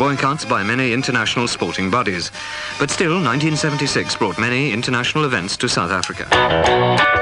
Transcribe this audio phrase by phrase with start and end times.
[0.00, 2.30] boycotts by many international sporting bodies.
[2.78, 7.19] But still, 1976 brought many international events to South Africa.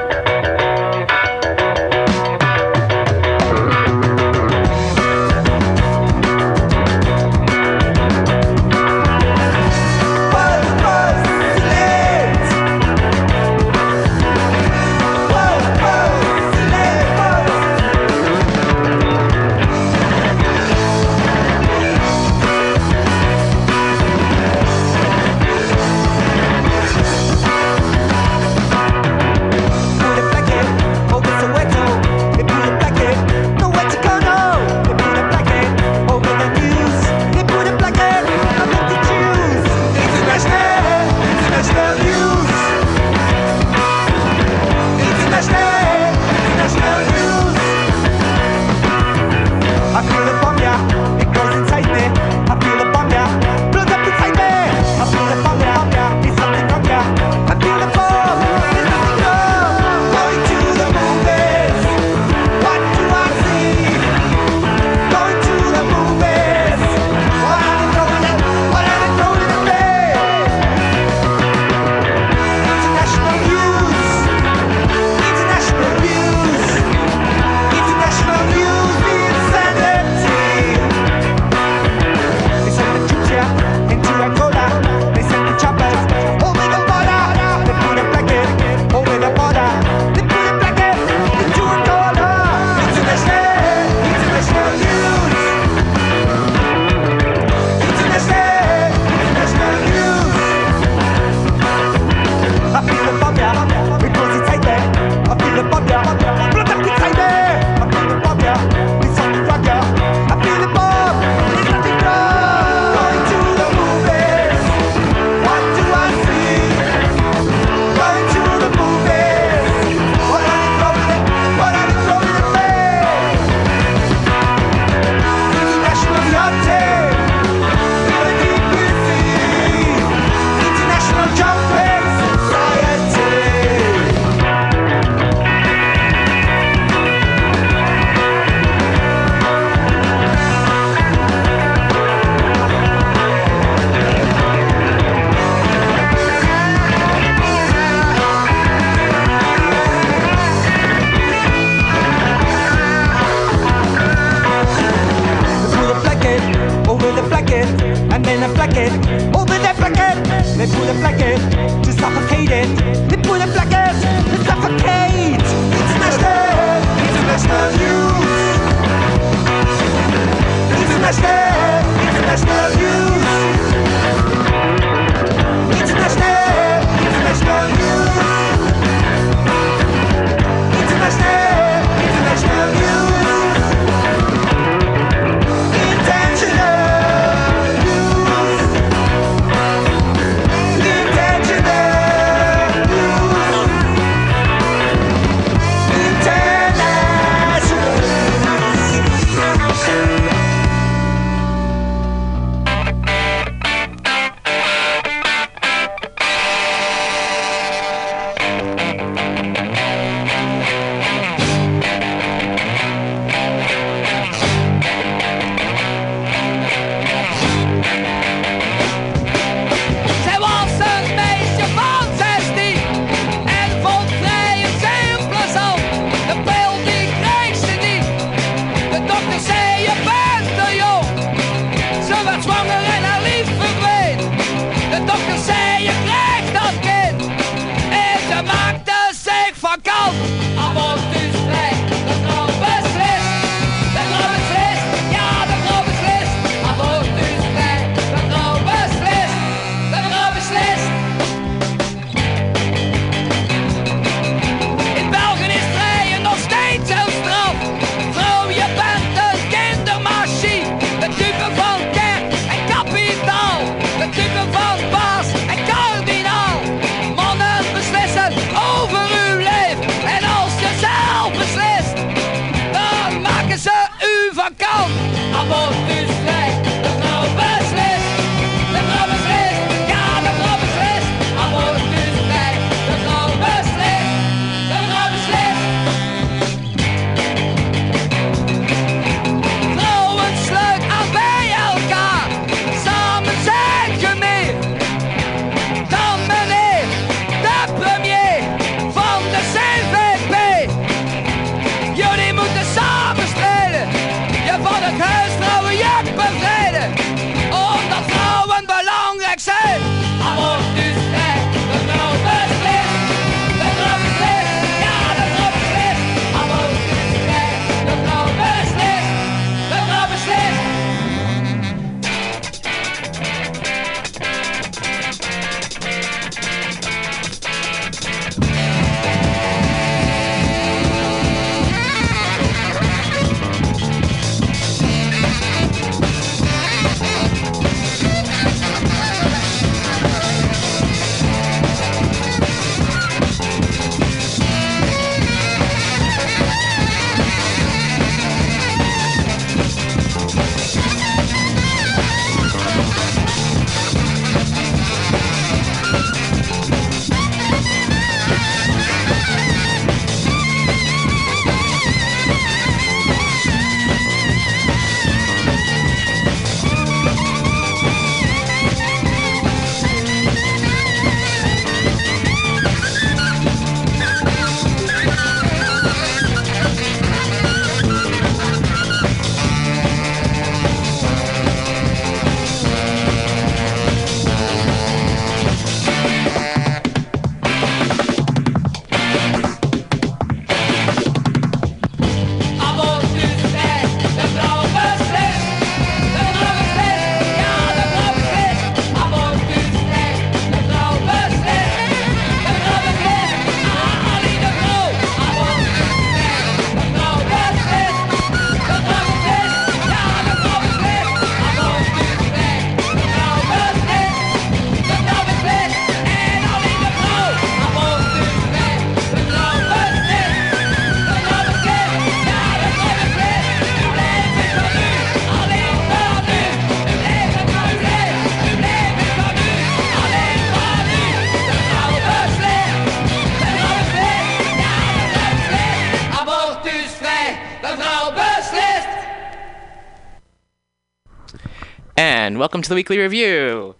[442.49, 443.75] Welcome to the weekly review.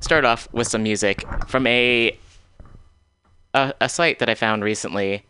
[0.00, 2.14] Start off with some music from a
[3.54, 5.24] a, a site that I found recently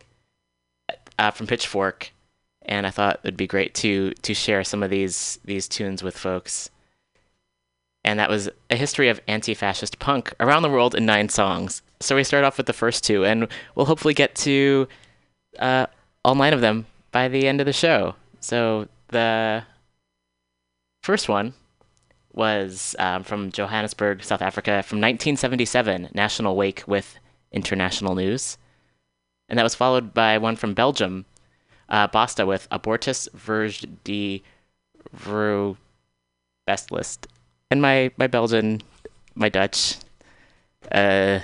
[1.20, 2.10] uh, from Pitchfork,
[2.62, 6.18] and I thought it'd be great to to share some of these these tunes with
[6.18, 6.68] folks.
[8.02, 11.82] And that was a history of anti-fascist punk around the world in nine songs.
[12.00, 13.46] So we start off with the first two, and
[13.76, 14.88] we'll hopefully get to
[15.60, 15.86] uh,
[16.24, 18.16] all nine of them by the end of the show.
[18.40, 19.62] So the
[21.04, 21.54] first one
[22.38, 27.18] was um, from Johannesburg, South Africa, from 1977, National Wake with
[27.52, 28.56] International News.
[29.48, 31.26] And that was followed by one from Belgium,
[31.88, 34.42] uh, Basta with Abortus Verge de
[35.14, 35.76] Vru
[36.66, 37.26] Best List.
[37.70, 38.82] And my, my Belgian,
[39.34, 39.96] my Dutch,
[40.92, 41.40] uh,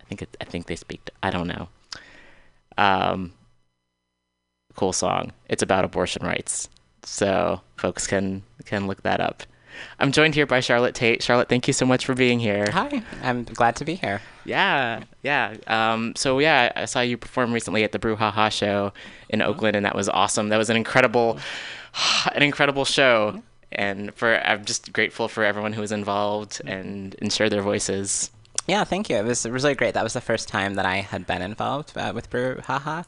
[0.00, 1.10] I think it, I think they speak.
[1.22, 1.68] I don't know.
[2.76, 3.32] Um,
[4.74, 5.32] cool song.
[5.48, 6.68] It's about abortion rights,
[7.02, 9.42] so folks can can look that up.
[9.98, 11.22] I'm joined here by Charlotte Tate.
[11.22, 12.70] Charlotte, thank you so much for being here.
[12.72, 14.20] Hi, I'm glad to be here.
[14.44, 15.56] Yeah, yeah.
[15.66, 18.92] Um, so yeah, I saw you perform recently at the Brouhaha show
[19.28, 20.48] in Oakland, and that was awesome.
[20.48, 21.38] That was an incredible,
[22.34, 23.42] an incredible show.
[23.72, 28.30] And for I'm just grateful for everyone who was involved and and shared their voices.
[28.66, 29.16] Yeah, thank you.
[29.16, 29.94] It was really great.
[29.94, 33.04] That was the first time that I had been involved uh, with Brouhaha.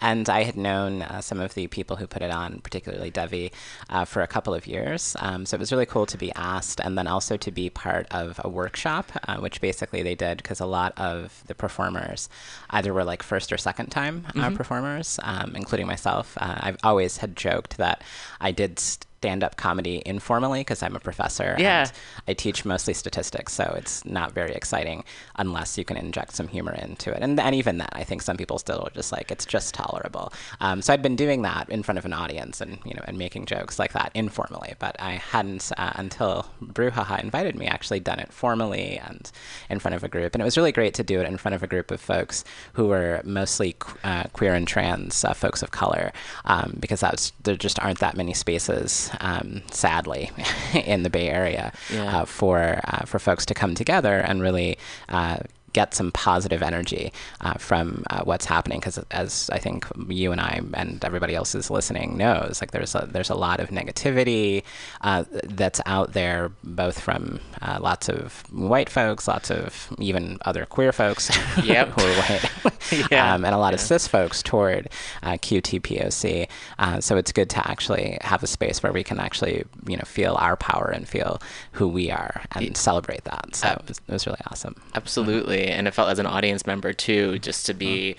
[0.00, 3.50] And I had known uh, some of the people who put it on, particularly Devi,
[3.90, 5.16] uh, for a couple of years.
[5.18, 8.06] Um, so it was really cool to be asked and then also to be part
[8.12, 12.28] of a workshop, uh, which basically they did because a lot of the performers
[12.70, 14.56] either were like first or second time uh, mm-hmm.
[14.56, 16.38] performers, um, including myself.
[16.40, 18.02] Uh, I've always had joked that
[18.40, 18.78] I did.
[18.78, 21.54] St- stand up comedy informally because I'm a professor.
[21.58, 21.80] Yeah.
[21.80, 21.92] And
[22.26, 25.04] I teach mostly statistics, so it's not very exciting
[25.36, 27.18] unless you can inject some humor into it.
[27.20, 30.32] And, and even that, I think some people still are just like, it's just tolerable.
[30.60, 33.18] Um, so I'd been doing that in front of an audience and, you know, and
[33.18, 38.20] making jokes like that informally, but I hadn't uh, until Brouhaha invited me actually done
[38.20, 39.30] it formally and
[39.68, 40.34] in front of a group.
[40.34, 42.42] And it was really great to do it in front of a group of folks
[42.72, 46.10] who were mostly uh, queer and trans uh, folks of color
[46.46, 50.30] um, because that's, there just aren't that many spaces um, sadly,
[50.74, 52.20] in the Bay Area yeah.
[52.20, 55.38] uh, for uh, for folks to come together and really uh,
[55.72, 60.40] get some positive energy uh, from uh, what's happening because as I think you and
[60.40, 64.62] I and everybody else is listening knows like there's a there's a lot of negativity
[65.02, 70.66] uh, that's out there both from uh, lots of white folks lots of even other
[70.66, 71.30] queer folks
[71.62, 71.88] yep.
[71.88, 73.34] who are white yeah.
[73.34, 73.74] um, and a lot yeah.
[73.74, 74.88] of cis folks toward
[75.22, 76.48] uh, QTPOC
[76.78, 80.04] uh, so it's good to actually have a space where we can actually you know
[80.04, 81.40] feel our power and feel
[81.72, 85.88] who we are and celebrate that so it was, it was really awesome absolutely and
[85.88, 88.16] it felt as an audience member too, just to be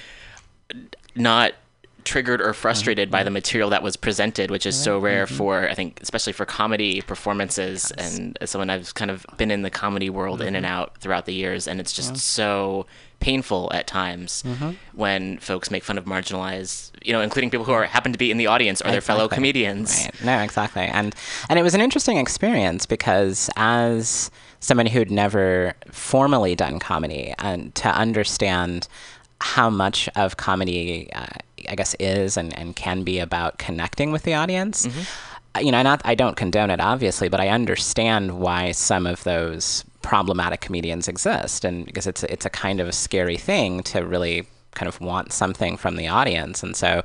[1.15, 1.53] not
[2.03, 3.11] triggered or frustrated mm-hmm.
[3.11, 5.35] by the material that was presented, which is so rare mm-hmm.
[5.35, 7.91] for I think especially for comedy performances.
[7.97, 8.17] Yes.
[8.17, 10.49] And as someone I've kind of been in the comedy world mm-hmm.
[10.49, 10.75] in and mm-hmm.
[10.75, 12.85] out throughout the years, and it's just so
[13.19, 14.71] painful at times mm-hmm.
[14.93, 18.31] when folks make fun of marginalized, you know, including people who are happen to be
[18.31, 18.91] in the audience or exactly.
[18.93, 20.03] their fellow comedians.
[20.05, 20.23] Right.
[20.25, 20.83] No, exactly.
[20.83, 21.15] And
[21.49, 27.75] and it was an interesting experience because as someone who'd never formally done comedy and
[27.75, 28.87] to understand
[29.41, 31.25] how much of comedy, uh,
[31.67, 34.85] I guess, is and, and can be about connecting with the audience.
[34.85, 35.01] Mm-hmm.
[35.55, 39.23] Uh, you know, not I don't condone it obviously, but I understand why some of
[39.23, 44.05] those problematic comedians exist, and because it's it's a kind of a scary thing to
[44.05, 46.63] really kind of want something from the audience.
[46.63, 47.03] And so,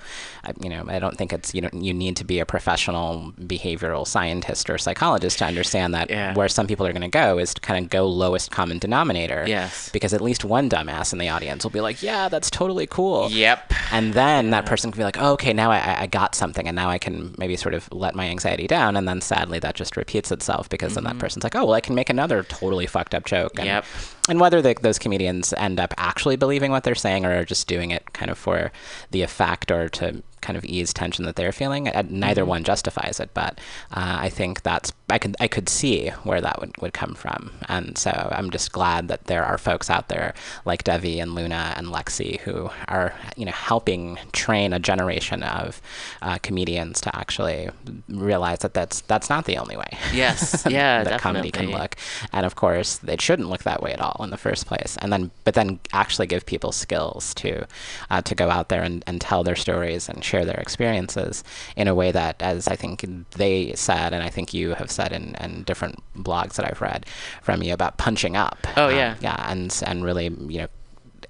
[0.63, 4.07] you know, I don't think it's you know you need to be a professional behavioral
[4.07, 6.35] scientist or psychologist to understand that yeah.
[6.35, 9.45] where some people are going to go is to kind of go lowest common denominator.
[9.47, 9.91] Yes.
[9.91, 13.31] Because at least one dumbass in the audience will be like, "Yeah, that's totally cool."
[13.31, 13.73] Yep.
[13.93, 16.77] And then that person can be like, oh, "Okay, now I, I got something, and
[16.77, 19.97] now I can maybe sort of let my anxiety down." And then sadly, that just
[19.97, 20.95] repeats itself because mm-hmm.
[20.97, 21.21] then that mm-hmm.
[21.21, 23.85] person's like, "Oh, well, I can make another totally fucked up joke." And, yep.
[24.29, 27.69] And whether the, those comedians end up actually believing what they're saying or are just
[27.69, 28.71] doing it kind of for
[29.11, 31.85] the effect or to kind of ease tension that they're feeling.
[32.09, 32.51] neither mm-hmm.
[32.51, 33.59] one justifies it, but
[33.93, 37.53] uh, I think that's I could I could see where that would, would come from,
[37.69, 41.75] and so I'm just glad that there are folks out there like Devi and Luna
[41.77, 45.81] and Lexi who are you know helping train a generation of
[46.23, 47.71] uh, comedians to actually
[48.09, 49.85] realize that that's that's not the only way.
[50.13, 51.97] Yes, yeah, that comedy can look,
[52.33, 54.97] and of course it shouldn't look that way at all in the first place.
[55.01, 57.67] And then but then actually give people skills to
[58.11, 61.43] uh, to go out there and, and tell their stories and share share their experiences
[61.77, 65.13] in a way that, as I think they said, and I think you have said
[65.13, 67.07] in, in different blogs that I've read
[67.43, 68.67] from you about punching up.
[68.77, 70.69] Oh yeah, um, yeah, and and really, you know,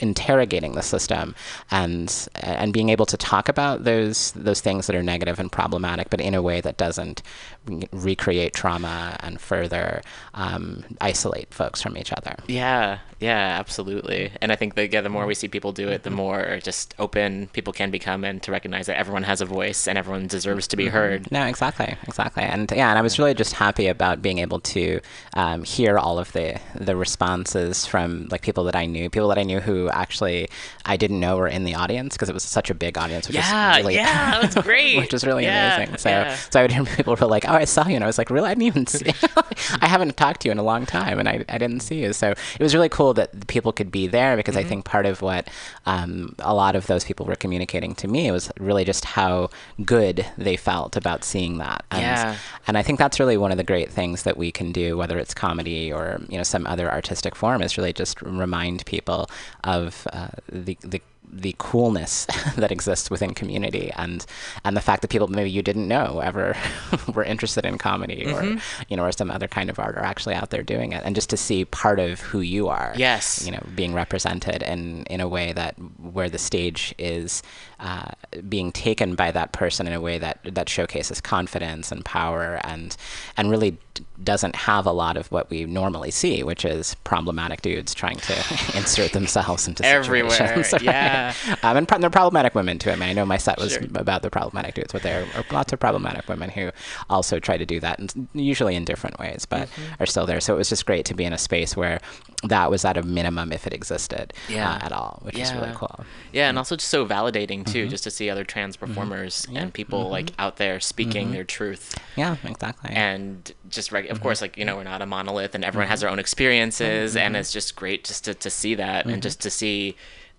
[0.01, 1.35] interrogating the system
[1.71, 6.11] and and being able to talk about those those things that are negative and problematic,
[6.11, 7.23] but in a way that doesn't
[7.67, 10.03] re- recreate trauma and further
[10.35, 12.35] um, isolate folks from each other.
[12.49, 14.31] Yeah, yeah, absolutely.
[14.43, 16.95] And I think that yeah, the more we see people do it, the more just
[16.99, 20.67] open people can become, and to recognize that everyone has a voice and everyone deserves
[20.69, 21.31] to be heard.
[21.33, 25.01] No, exactly, exactly, and yeah, and I was really just happy about being able to
[25.35, 29.39] um, hear all of the the responses from like people that I knew, people that
[29.39, 30.49] I knew who actually
[30.85, 33.29] I didn't know were in the audience because it was such a big audience.
[33.29, 34.99] Which Yeah, really, yeah, that's great.
[34.99, 35.97] which was really Yeah, amazing.
[35.97, 36.37] So, yeah.
[36.37, 38.29] so I would hear people were like, "Oh, I saw you," and I was like,
[38.29, 38.49] "Really?
[38.51, 39.07] I didn't even see.
[39.81, 42.13] I haven't talked to you in a long time, and I, I didn't see you."
[42.13, 44.67] So it was really cool that people could be there because Mm-hmm.
[44.67, 45.49] I think part of what
[45.85, 49.51] um, a lot of those people were communicating to me was really just how
[49.85, 51.85] good they felt about seeing that.
[51.91, 52.37] And, Yeah.
[52.67, 55.19] and I think that's really one of the great things that we can do, whether
[55.19, 59.29] it's comedy or you know some other artistic form, is really just remind people
[59.65, 61.01] of uh, the the
[61.43, 62.27] the coolness
[62.57, 64.25] that exists within community and
[64.65, 66.57] and the fact that people maybe you didn't know ever
[67.15, 68.57] were interested in comedy Mm-hmm.
[68.57, 71.03] or you know or some other kind of art are actually out there doing it
[71.05, 73.45] and just to see part of who you are Yes.
[73.45, 77.43] you know being represented in in a way that where the stage is
[77.79, 78.09] uh,
[78.49, 82.97] being taken by that person in a way that that showcases confidence and power and
[83.37, 87.61] and really d- doesn't have a lot of what we normally see which is problematic
[87.63, 88.33] dudes trying to
[88.75, 90.83] insert themselves into Everywhere, situations, right?
[90.83, 91.26] yeah.
[91.63, 92.91] um, and pro- they're problematic women too.
[92.91, 93.83] I mean, I know my set was Sure.
[93.95, 96.71] about the problematic dudes, but there are lots of problematic women who
[97.11, 100.03] also try to do that, and usually in different ways, but Mm-hmm.
[100.03, 100.41] are still there.
[100.41, 102.01] So it was just great to be in a space where
[102.45, 104.71] that was at a minimum, if it existed Yeah.
[104.75, 106.05] uh, at all, which is really cool.
[106.33, 107.91] Yeah, and also just so validating too, Mm-hmm.
[107.91, 111.33] just to see other trans performers and people like out there speaking Mm-hmm.
[111.35, 111.97] their truth.
[112.17, 112.91] Yeah, exactly.
[112.95, 114.13] and just reg- Mm-hmm.
[114.13, 117.15] of course like you know we're not a monolith and everyone has their own experiences
[117.15, 117.19] Mm-hmm.
[117.27, 119.97] and it's just great just to, to see that and just to see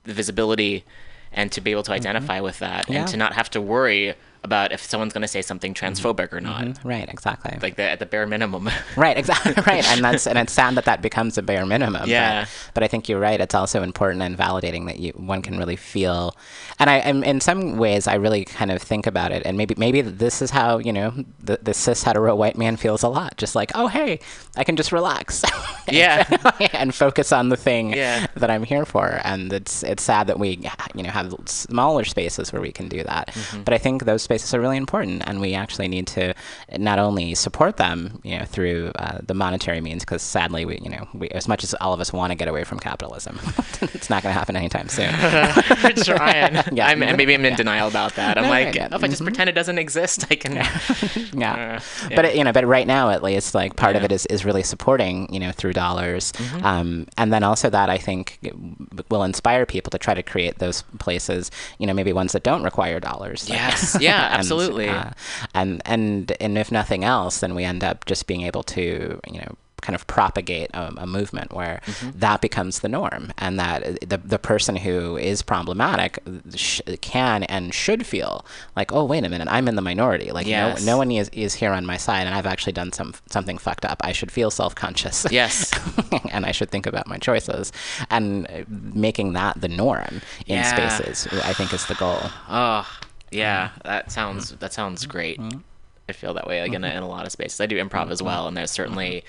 [0.08, 0.84] the visibility
[1.32, 2.94] and to be able to identify with that Mm-hmm.
[2.94, 3.00] Yeah.
[3.02, 6.40] and to not have to worry about if someone's going to say something transphobic or
[6.42, 7.58] not Mhm, right, exactly.
[7.62, 10.86] like the, at the bare minimum Right, exactly right, and that's and it's sad that
[10.86, 12.02] that becomes a bare minimum.
[12.02, 12.46] but- Yeah.
[12.74, 13.40] But, I think you're right.
[13.42, 16.36] It's also important and validating that you one can really feel,
[16.80, 19.74] and I am in some ways I really kind of think about it, and maybe
[19.78, 21.14] maybe this is how you know
[21.44, 23.36] the the cis hetero white man feels a lot.
[23.38, 24.20] Just like, oh hey,
[24.56, 25.44] I can just relax.
[25.90, 26.28] Yeah.
[26.74, 28.28] and focus on the thing Yeah.
[28.36, 29.22] that I'm here for.
[29.24, 30.60] And it's it's sad that we
[30.96, 33.30] you know have smaller spaces where we can do that.
[33.30, 33.64] Mm-hmm.
[33.64, 36.34] But I think those spaces are really important, and we actually need to
[36.78, 40.90] not only support them, you know, through uh, the monetary means, because sadly we you
[40.90, 43.40] know we as much as all of us want to get away from capitalism,
[43.96, 45.12] it's not going to happen anytime soon.
[45.84, 46.88] we're trying Yeah.
[46.88, 48.90] I'm, maybe i'm in denial about that i'm No, like right, yeah.
[48.92, 50.54] oh, if i just pretend it doesn't exist i can
[51.34, 51.80] yeah.
[51.80, 54.26] Uh, But it, you know, but right now at least, like part of it is,
[54.28, 56.66] is really supporting, you know, through dollars, Mm-hmm.
[56.66, 58.40] um, and then also that I think
[59.10, 62.64] will inspire people to try to create those places, you know, maybe ones that don't
[62.64, 63.50] require dollars.
[63.50, 63.98] like- Yes.
[64.00, 64.90] Yeah, and, absolutely.
[64.90, 65.12] uh,
[65.54, 69.40] and and and if nothing else, then we end up just being able to, you
[69.40, 69.56] know.
[69.80, 72.20] Kind of propagate a, a movement where Mm-hmm.
[72.20, 76.18] that becomes the norm, and that the the person who is problematic
[76.56, 78.44] sh- can and should feel
[78.76, 80.32] like, oh wait a minute, I'm in the minority.
[80.32, 80.84] Like Yes.
[80.84, 83.60] no, no one is, is here on my side and I've actually done some something
[83.60, 84.02] fucked up.
[84.04, 85.28] I should feel self-conscious.
[85.32, 85.72] Yes.
[86.32, 87.72] and I should think about my choices
[88.10, 90.64] and uh, making that the norm in Yeah.
[90.98, 92.20] spaces I think is the goal.
[92.50, 92.84] Oh,
[93.32, 93.88] yeah, Mm-hmm.
[93.88, 95.40] that sounds that sounds great.
[96.10, 96.98] I feel that way like in, a, Mm-hmm.
[96.98, 97.60] in a lot of spaces.
[97.62, 99.24] I do improv as well, and there's certainly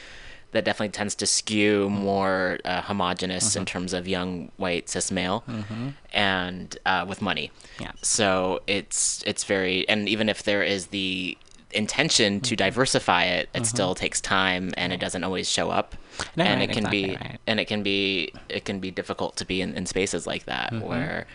[0.53, 3.59] that definitely tends to skew more uh, homogenous Mm-hmm.
[3.59, 5.45] in terms of young white cis male,
[6.13, 7.51] and uh, with money.
[7.81, 7.93] Yeah.
[8.03, 11.37] So it's it's very and even if there is the
[11.73, 15.95] intention to diversify it, it still takes time and it doesn't always show up.
[16.35, 17.39] No, and right, it can be right.
[17.47, 20.73] and it can be it can be difficult to be in, in spaces like that
[20.73, 20.87] Mm-hmm.
[20.89, 21.27] where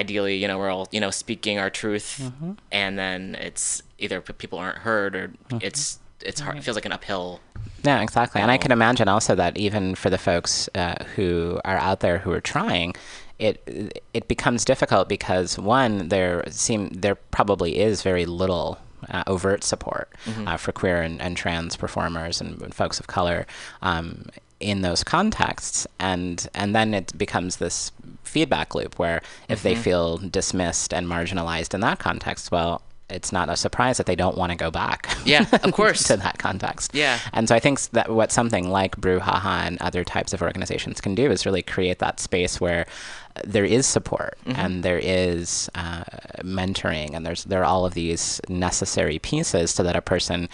[0.00, 2.52] ideally you know we're all you know speaking our truth Mm-hmm.
[2.72, 5.24] and then it's either people aren't heard or
[5.68, 5.82] it's
[6.28, 7.40] it's hard it feels like an uphill
[7.84, 8.40] No, exactly.
[8.42, 12.18] And I can imagine also that even for the folks uh, who are out there
[12.24, 12.92] who are trying,
[13.38, 13.54] it
[14.18, 18.66] it becomes difficult because one, there seem there probably is very little
[19.14, 20.06] uh, overt support
[20.46, 23.46] uh, for queer and, and trans performers and, and folks of color.
[23.90, 24.26] Um,
[24.60, 27.90] in those contexts and and then it becomes this
[28.24, 33.48] feedback loop where if they feel dismissed and marginalized in that context well it's not
[33.48, 36.04] a surprise that they don't want to go back Yeah, of course.
[36.04, 37.18] to that context Yeah.
[37.32, 41.16] and so I think that what something like Brouhaha and other types of organizations can
[41.16, 42.86] do is really create that space where
[43.34, 44.60] uh, there is support Mm-hmm.
[44.60, 46.04] and there is uh,
[46.44, 50.48] mentoring and there's there are all of these necessary pieces so that a person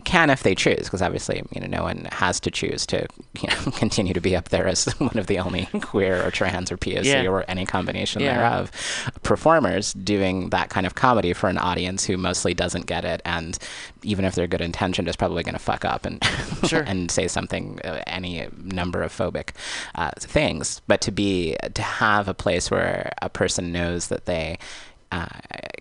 [0.00, 3.06] can if they choose, because obviously, you know, no one has to choose to
[3.40, 6.72] you know, continue to be up there as one of the only queer or trans
[6.72, 7.26] or POC Yeah.
[7.28, 8.36] or any combination Yeah.
[8.36, 8.70] thereof
[9.22, 13.58] performers doing that kind of comedy for an audience who mostly doesn't get it, and
[14.02, 16.22] even if they're good intentioned, is probably going to fuck up and
[16.66, 16.82] Sure.
[16.86, 19.50] and say something, uh, any number of phobic
[19.94, 20.80] uh, things.
[20.86, 24.58] But to be to have a place where a person knows that they
[25.12, 25.26] uh,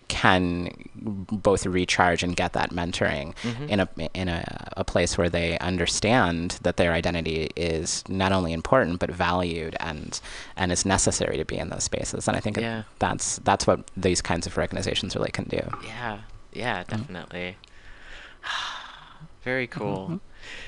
[0.07, 3.33] can both recharge and get that mentoring
[3.69, 8.51] in a in a, a place where they understand that their identity is not only
[8.51, 10.19] important but valued and
[10.57, 12.27] and is necessary to be in those spaces.
[12.27, 12.83] And I think Yeah.
[12.97, 15.61] that's that's what these kinds of organizations really can do.
[15.85, 16.19] Yeah,
[16.53, 16.95] yeah, Mm-hmm.
[16.97, 17.57] definitely.
[19.43, 20.19] Very cool.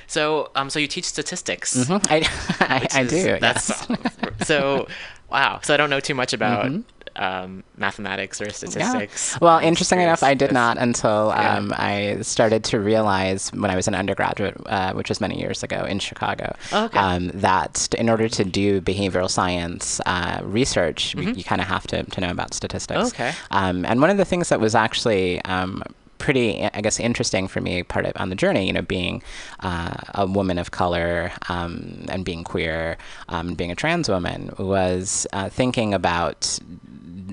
[0.07, 1.75] So, um, so you teach statistics.
[1.75, 2.05] Mhm.
[2.09, 2.17] I,
[2.75, 3.39] I, I is- do.
[3.39, 4.47] That's yes.
[4.47, 4.87] so.
[5.29, 5.59] Wow.
[5.63, 6.71] So I don't know too much about
[7.15, 9.39] um, mathematics or statistics.
[9.41, 11.57] Well, I'm interesting enough, I did not until Yeah.
[11.57, 15.63] um, I started to realize when I was an undergraduate, uh, which was many years
[15.63, 16.99] ago in Chicago, Oh, okay.
[16.99, 21.87] um, that in order to do behavioral science uh, research, you, you kind of have
[21.87, 23.11] to, to know about statistics.
[23.11, 23.21] Mm-hmm.
[23.21, 23.33] Okay.
[23.51, 25.83] Um, and one of the things that was actually um,
[26.17, 29.23] pretty, I guess, interesting for me part of on the journey, you know, being
[29.61, 32.97] uh, a woman of color um, and being queer,
[33.29, 36.59] um, being a trans woman, was uh, thinking about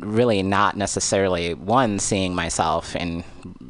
[0.02, 3.24] really not necessarily one seeing myself in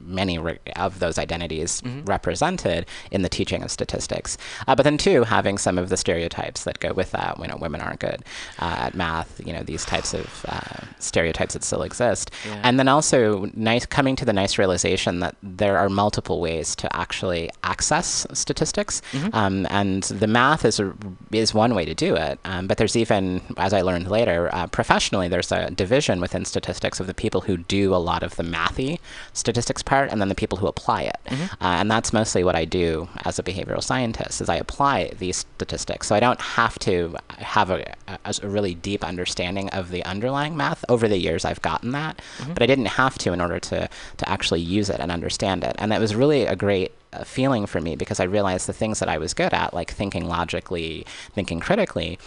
[0.09, 5.25] many re- of those identities represented in the teaching of statistics, uh, but then two
[5.25, 7.39] having some of the stereotypes that go with that.
[7.39, 8.21] You know, women aren't good
[8.59, 9.41] uh, at math.
[9.47, 12.61] You know, these types of uh, stereotypes that still exist, Yeah.
[12.65, 16.87] and then also nice coming to the nice realization that there are multiple ways to
[17.05, 20.95] actually access statistics, um, and the math is a,
[21.33, 22.39] is one way to do it.
[22.45, 27.01] Um, but there's even, as I learned later, uh, professionally, there's a division within statistics
[27.01, 28.99] of the people who do a lot of the mathy
[29.33, 31.17] statistics part, and then the people who apply it.
[31.31, 35.39] Uh, and that's mostly what I do as a behavioral scientist, is I apply these
[35.39, 36.07] statistics.
[36.07, 40.57] So I don't have to have a, a, a really deep understanding of the underlying
[40.57, 40.85] math.
[40.89, 42.21] Over the years, I've gotten that,
[42.55, 45.77] but I didn't have to in order to to actually use it and understand it.
[45.79, 48.99] And that was really a great uh, feeling for me because I realized the things
[49.01, 52.19] that I was good at, like thinking logically, thinking critically,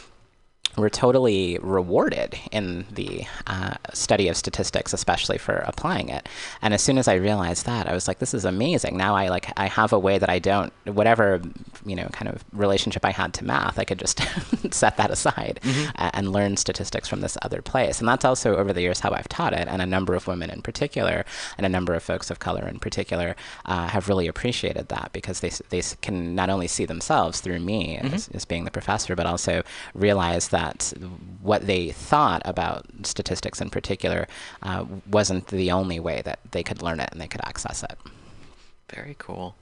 [0.78, 6.28] were totally rewarded in the uh, study of statistics, especially for applying it.
[6.62, 9.28] And as soon as I realized that, I was like, "This is amazing!" Now I
[9.28, 11.42] like I have a way that I don't whatever
[11.86, 14.22] you know kind of relationship I had to math, I could just
[14.74, 15.60] set that aside
[15.96, 18.00] a- and learn statistics from this other place.
[18.00, 20.50] And that's also over the years how I've taught it, and a number of women
[20.50, 21.26] in particular,
[21.58, 25.42] and a number of folks of color in particular, uh, have really appreciated that because
[25.42, 29.26] they they can not only see themselves through me as, as being the professor, but
[29.26, 30.61] also realize that
[31.42, 34.28] what they thought about statistics in particular
[34.64, 37.98] uh, wasn't the only way that they could learn it and they could access it.
[38.94, 39.56] Very cool.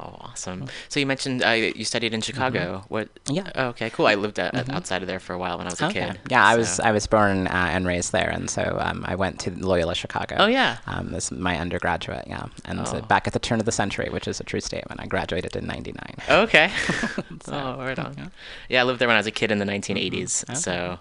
[0.00, 0.68] Oh, awesome.
[0.88, 2.84] So you mentioned uh, you studied in Chicago.
[2.88, 3.08] What?
[3.28, 3.50] Yeah.
[3.54, 4.06] Oh, okay, cool.
[4.06, 6.06] I lived uh, outside of there for a while when I was a Okay.
[6.06, 6.18] kid.
[6.30, 9.38] Yeah, I was I was born uh, and raised there, and so um, I went
[9.40, 10.36] to Loyola Chicago.
[10.38, 10.78] Oh, yeah.
[10.86, 12.26] um, as my undergraduate.
[12.26, 13.00] Yeah, and Oh.
[13.02, 14.98] back at the turn of the century, which is a true statement.
[15.00, 16.14] I graduated in '99.
[16.28, 16.72] Okay.
[17.48, 18.30] oh, right on.
[18.70, 20.44] Yeah, I lived there when I was a kid in the 1980s.
[20.46, 20.54] Mm-hmm.
[20.54, 20.98] So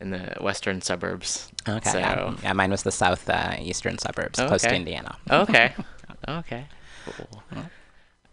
[0.00, 1.50] in the western suburbs.
[1.68, 1.90] Okay.
[1.90, 2.36] So, yeah.
[2.42, 5.16] yeah, mine was the south uh, eastern suburbs, close to Indiana.
[5.30, 5.74] okay.
[6.28, 6.64] Okay.
[7.06, 7.62] Cool.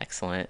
[0.01, 0.49] Excellent.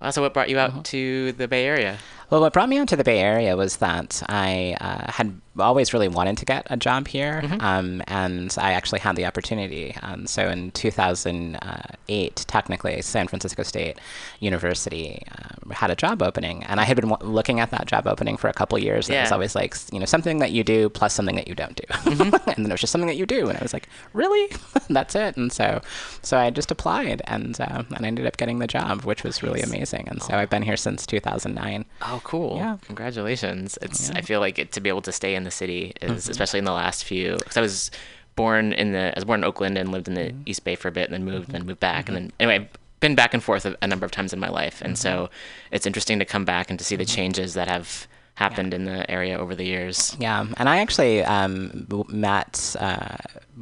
[0.00, 0.80] Wow, so what brought you out Uh-huh.
[0.84, 1.98] to the Bay Area?
[2.30, 5.92] Well, what brought me out to the Bay Area was that I uh, had always
[5.92, 9.94] really wanted to get a job here, um, and I actually had the opportunity.
[10.02, 13.98] Um, so in 2008, technically, San Francisco State
[14.40, 18.06] University uh, had a job opening, and I had been w- looking at that job
[18.06, 19.08] opening for a couple years.
[19.08, 21.54] And it was always like, you know, something that you do plus something that you
[21.54, 23.88] don't do, and then it was just something that you do, and I was like,
[24.12, 24.48] really,
[24.90, 25.36] that's it.
[25.36, 25.80] And so,
[26.22, 29.42] so I just applied, and uh, and I ended up getting the job, which was
[29.42, 30.08] really amazing.
[30.08, 31.84] And so I've been here since 2009.
[32.02, 32.56] Oh, cool.
[32.56, 32.76] Yeah.
[32.82, 33.78] Congratulations.
[33.82, 36.30] It's I feel like it, to be able to stay in the city is mm-hmm.
[36.30, 37.90] especially in the last few cuz I was
[38.36, 40.42] born in the I was born in Oakland and lived in the mm-hmm.
[40.46, 41.68] East Bay for a bit and then moved and then mm-hmm.
[41.68, 42.08] moved back.
[42.08, 42.68] And then anyway I've
[43.00, 44.82] been back and forth a, a number of times in my life.
[44.82, 45.30] And so
[45.70, 48.06] it's interesting to come back and to see the changes that have
[48.38, 50.16] happened in the area over the years.
[50.20, 53.16] Yeah, and I actually um, met uh,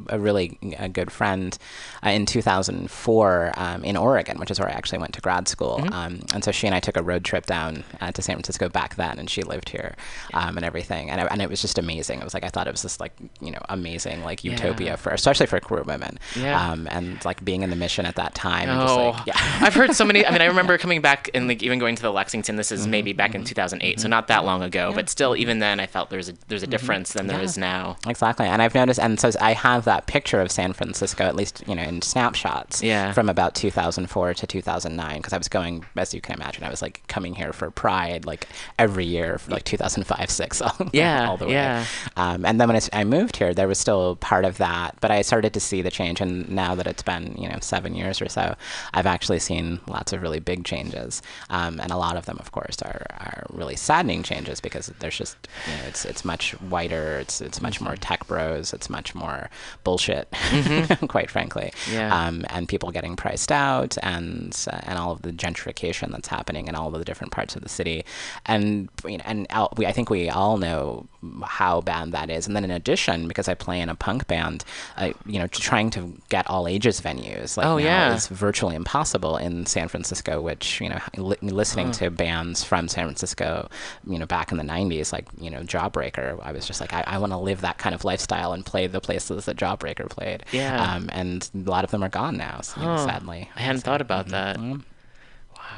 [0.09, 1.57] a really a good friend
[2.05, 5.83] uh, in 2004 um, in Oregon, which is where I actually went to grad school.
[5.91, 8.69] Um, and so she and I took a road trip down uh, to San Francisco
[8.69, 9.95] back then, and she lived here
[10.33, 11.09] um, and everything.
[11.09, 12.19] And, it, and it was just amazing.
[12.19, 14.95] It was like I thought it was just like you know amazing like utopia Yeah.
[14.95, 16.19] for especially for queer women.
[16.35, 16.71] Yeah.
[16.71, 18.69] Um, and like being in the mission at that time.
[18.69, 19.33] and just, Oh, like, yeah.
[19.61, 20.25] I've heard so many.
[20.25, 22.55] I mean, I remember coming back and like even going to the Lexington.
[22.55, 24.91] This is maybe back in 2008, so not that long ago.
[24.93, 27.43] But still, even then, I felt there's a there's a difference than there Yeah.
[27.43, 27.97] is now.
[28.07, 31.63] Exactly, and I've noticed, and so I have that picture of San Francisco, at least
[31.67, 33.11] you know in snapshots, Yeah.
[33.13, 36.81] from about 2004 to 2009, because I was going, as you can imagine, I was
[36.81, 38.47] like coming here for Pride like
[38.77, 41.53] every year, for like 2005, six, all, Yeah, all the way.
[41.53, 41.85] yeah.
[42.15, 45.21] Um, and then when I moved here, there was still part of that, but I
[45.21, 46.21] started to see the change.
[46.21, 48.55] And now that it's been, you know, seven years or so,
[48.93, 51.21] I've actually seen lots of really big changes.
[51.49, 55.17] Um, and a lot of them, of course, are, are really saddening changes because there's
[55.17, 59.15] just, you know, it's it's much whiter, it's it's much more tech bros, it's much
[59.15, 59.49] more
[59.83, 60.27] bullshit,
[61.07, 61.71] quite frankly.
[61.91, 62.13] Yeah.
[62.27, 66.67] Um, and people getting priced out, and uh, and all of the gentrification that's happening
[66.67, 68.05] in all of the different parts of the city,
[68.45, 71.07] and you know, and all, we, I think we all know
[71.43, 72.47] how bad that is.
[72.47, 74.63] And then in addition, because I play in a punk band,
[74.95, 78.15] I, you know, trying to get all ages venues like Oh, now yeah.
[78.15, 80.41] is virtually impossible in San Francisco.
[80.41, 83.69] Which you know, li- listening to bands from San Francisco,
[84.05, 87.03] you know, back in the '90s, like you know, Jawbreaker, I was just like, I,
[87.07, 90.43] I want to live that kind of lifestyle and play the places that Jawbreaker played.
[90.51, 90.81] Yeah.
[90.81, 93.49] Um, and a lot of them are gone now, so, know, sadly.
[93.55, 94.57] I hadn't thought about that.
[94.57, 94.81] Mm-hmm.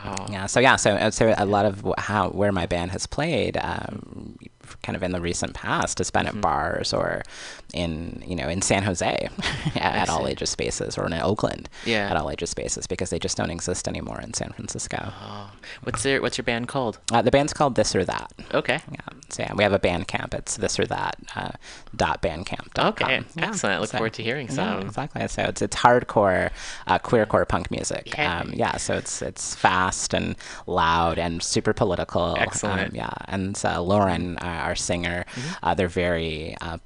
[0.05, 0.27] Wow.
[0.29, 0.45] Yeah.
[0.45, 0.75] So yeah.
[0.75, 4.37] So uh, so a lot of how where my band has played, um,
[4.83, 6.37] kind of in the recent past, has been Mm-hmm.
[6.37, 7.21] at bars or
[7.73, 9.05] in you know in San Jose
[9.75, 12.09] at, at all ages spaces or in Oakland Yeah.
[12.09, 15.13] at all ages spaces because they just don't exist anymore in San Francisco.
[15.21, 15.51] Oh.
[15.83, 16.99] What's your What's your band called?
[17.11, 18.31] Uh, the band's called This or That.
[18.53, 18.79] Okay.
[18.91, 18.99] Yeah.
[19.29, 20.33] So yeah, we have a band camp.
[20.33, 21.51] It's this or that uh,
[21.95, 22.77] dot bandcamp.
[22.89, 23.21] Okay.
[23.37, 23.79] Yeah, excellent.
[23.81, 24.81] Look so- forward to hearing yeah, some.
[24.81, 25.27] exactly.
[25.27, 26.49] So it's it's hardcore,
[26.87, 28.17] uh, queercore punk music.
[28.17, 28.25] Yay.
[28.25, 28.77] Um, yeah.
[28.77, 32.35] So it's it's fast and loud and super political.
[32.39, 32.89] Excellent.
[32.89, 33.13] Um, yeah.
[33.27, 35.25] And uh, Lauren, uh, our singer,
[35.63, 36.77] uh, they're very uh,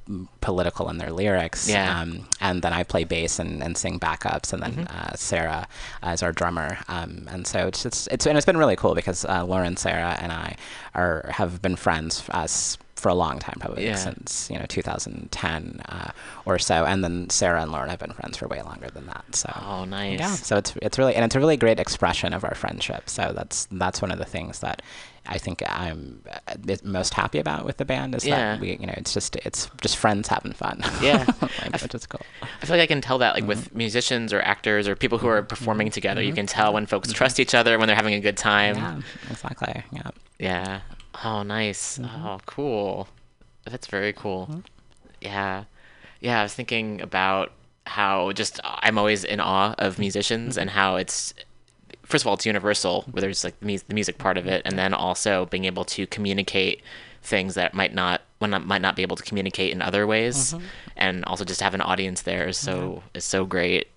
[0.42, 1.70] political in their lyrics.
[1.70, 2.02] Yeah.
[2.02, 5.68] Um, and then I play bass and, and sing backups, and then uh, Sarah
[6.08, 6.78] is our drummer.
[6.88, 10.18] Um, and so it's it's it's and it's been really cool because uh, Lauren, Sarah,
[10.22, 10.56] and I
[10.96, 13.96] are have been friends us for a long time, probably Yeah.
[13.96, 16.12] since you know 2010 uh,
[16.46, 16.86] or so.
[16.86, 19.26] And then Sarah and Lauren have been friends for way longer than that.
[19.36, 20.20] So Oh, nice.
[20.20, 23.10] yeah, so it's it's really and it's a really great expression of our friendship.
[23.10, 24.82] So that's that's one of the things that
[25.26, 28.54] I think I'm uh, most happy about with the band is Yeah.
[28.54, 30.82] that we you know it's just it's just friends having fun.
[31.02, 31.26] Yeah.
[31.42, 32.22] like, which is cool.
[32.62, 33.78] I feel like I can tell that, like with Mm-hmm.
[33.78, 37.40] musicians or actors or people who are performing together, you can tell when folks trust
[37.40, 38.76] each other when they're having a good time.
[38.78, 39.84] Yeah, exactly.
[39.92, 40.10] Yeah.
[40.40, 40.80] Yeah.
[41.24, 41.98] Oh, nice.
[42.00, 42.26] Mm-hmm.
[42.28, 43.08] Oh, cool.
[43.66, 44.64] That's very cool.
[45.22, 45.66] Yeah.
[46.20, 47.52] Yeah, I was thinking about
[47.86, 50.62] how just I'm always in awe of musicians Mm-hmm.
[50.62, 51.34] and how it's
[52.04, 54.94] first of all it's universal, where there's like the, music part of it, and then
[54.94, 56.82] also being able to communicate
[57.22, 60.66] things that might not one might not be able to communicate in other ways, Mm-hmm.
[60.98, 63.88] and also just have an audience there is so is so great.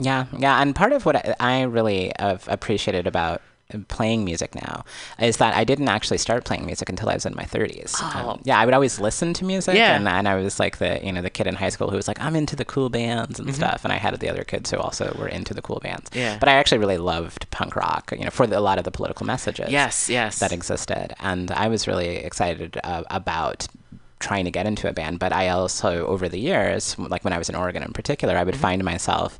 [0.00, 3.42] Yeah, yeah, and part of what I, I really have appreciated about
[3.88, 4.84] playing music now
[5.18, 7.96] is that I didn't actually start playing music until I was in my 30s.
[8.00, 8.30] Oh.
[8.30, 9.94] Um, yeah, I would always listen to music, Yeah.
[9.94, 12.08] and, and I was like the you know the kid in high school who was
[12.08, 14.78] like I'm into the cool bands and stuff, and I had the other kids who
[14.78, 16.08] also were into the cool bands.
[16.10, 16.18] Mm-hmm.
[16.18, 16.38] Yeah.
[16.38, 18.90] but I actually really loved punk rock, you know, for the, a lot of the
[18.90, 20.38] political messages Yes, yes.
[20.38, 23.66] that existed, and I was really excited uh, about
[24.20, 25.18] trying to get into a band.
[25.20, 28.42] But I also, over the years, like when I was in Oregon in particular, I
[28.44, 28.62] would Mm-hmm.
[28.62, 29.38] find myself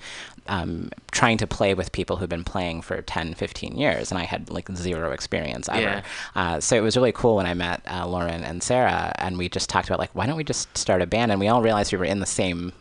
[0.48, 4.24] um, trying to play with people who've been playing for 10, 15 years, and I
[4.24, 5.80] had like zero experience ever.
[5.80, 6.02] Yeah.
[6.34, 9.48] Uh, so it was really cool when I met uh, Lauren and Sarah, and we
[9.48, 11.30] just talked about like, why don't we just start a band?
[11.30, 12.72] And we all realized we were in the same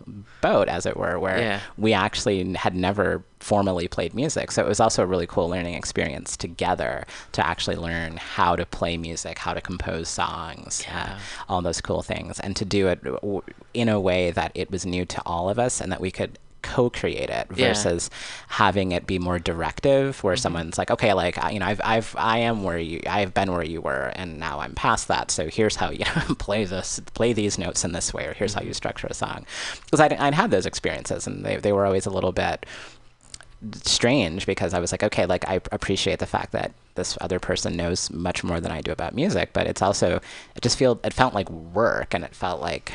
[0.41, 1.59] boat, as it were, where Yeah.
[1.77, 4.51] we actually had never formally played music.
[4.51, 8.65] So it was also a really cool learning experience together to actually learn how to
[8.65, 13.03] play music, how to compose songs, uh, all those cool things, and to do it
[13.03, 13.43] w-
[13.75, 16.39] in a way that it was new to all of us and that we could
[16.67, 17.69] co-create it Yeah.
[17.69, 18.09] versus
[18.47, 20.41] having it be more directive where mm-hmm.
[20.41, 23.63] someone's like okay like you know I've I've I am where you I've been where
[23.63, 25.31] you were and now I'm past that.
[25.31, 26.05] So here's how you
[26.39, 28.73] play this play these notes in this way or here's how you mm-hmm.
[28.73, 29.45] structure a song.
[29.85, 32.65] Because I'd, I'd had those experiences and they, they were always a little bit
[33.83, 37.75] strange because I was like, okay, like I appreciate the fact that this other person
[37.75, 40.19] knows much more than I do about music, but it's also
[40.55, 42.91] it just feel it felt like work and it felt like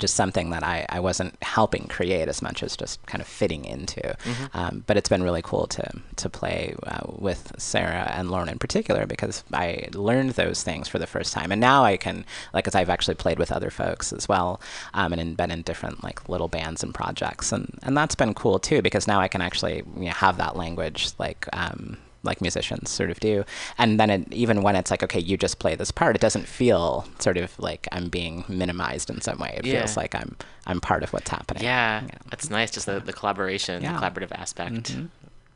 [0.00, 3.64] just something that I, I wasn't helping create as much as just kind of fitting
[3.64, 4.16] into.
[4.54, 8.58] Um, but it's been really cool to to play uh, with Sarah and Lauren in
[8.58, 12.66] particular because I learned those things for the first time, and now I can like
[12.66, 14.60] as I've actually played with other folks as well,
[14.94, 18.34] um, and in, been in different like little bands and projects, and and that's been
[18.34, 21.46] cool too because now I can actually you know, have that language like.
[21.52, 23.44] Um, like musicians sort of do.
[23.78, 26.46] And then it, even when it's like, okay, you just play this part, it doesn't
[26.46, 29.54] feel sort of like I'm being minimized in some way.
[29.58, 29.78] It Yeah.
[29.80, 30.36] feels like I'm
[30.66, 31.62] I'm part of what's happening.
[31.62, 32.70] Yeah, that's nice.
[32.72, 33.92] Just the, the collaboration, Yeah.
[33.92, 34.00] Mm-hmm.
[34.00, 34.96] the collaborative aspect.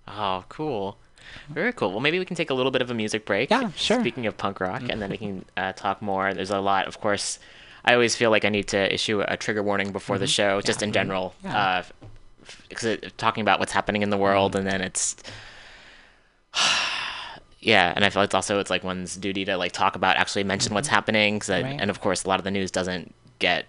[0.09, 0.97] Oh, cool.
[1.49, 1.91] Very cool.
[1.91, 3.51] Well, maybe we can take a little bit of a music break.
[3.51, 4.01] Yeah, sure.
[4.01, 6.33] Speaking of punk rock, and then we can uh, talk more.
[6.35, 7.39] There's a lot, of course.
[7.85, 10.83] I always feel like I need to issue a trigger warning before the show, just
[10.83, 11.55] in general, Mm-hmm.
[11.55, 11.83] Yeah.
[12.69, 15.17] because talking about what's happening in the world, and then it's.
[17.63, 20.45] Yeah, and I feel it's also it's like one's duty to like talk about actually
[20.45, 20.95] mention what's mm-hmm.
[20.95, 21.77] happening, 'cause I- Right.
[21.79, 23.67] and of course a lot of the news doesn't get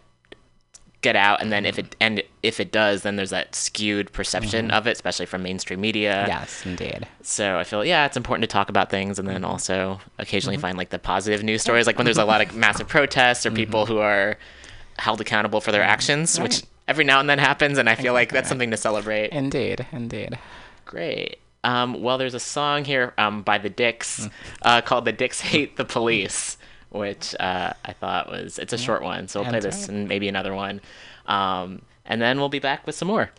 [1.02, 1.88] get out, and then if mm-hmm.
[1.88, 4.78] it and if it does, then there's that skewed perception mm-hmm.
[4.78, 6.26] of it, especially from mainstream media.
[6.28, 7.08] Yes, indeed.
[7.22, 10.78] So I feel yeah, it's important to talk about things, and then also occasionally find
[10.78, 13.86] like the positive news stories, like when there's a lot of massive protests or people
[13.88, 14.38] who are
[15.00, 18.32] held accountable for their actions, which every now and then happens, and I feel like
[18.32, 19.32] that's something to celebrate.
[19.32, 20.38] Indeed, indeed.
[20.86, 21.40] Great.
[21.64, 24.28] Um, well, there's a song here um, by the Dicks
[24.64, 26.58] uh, called "The Dicks Hate the Police,"
[26.90, 30.28] which uh, I thought was it's a short one, so we'll play this and maybe
[30.28, 30.82] another one,
[31.28, 33.32] um, and then we'll be back with some more.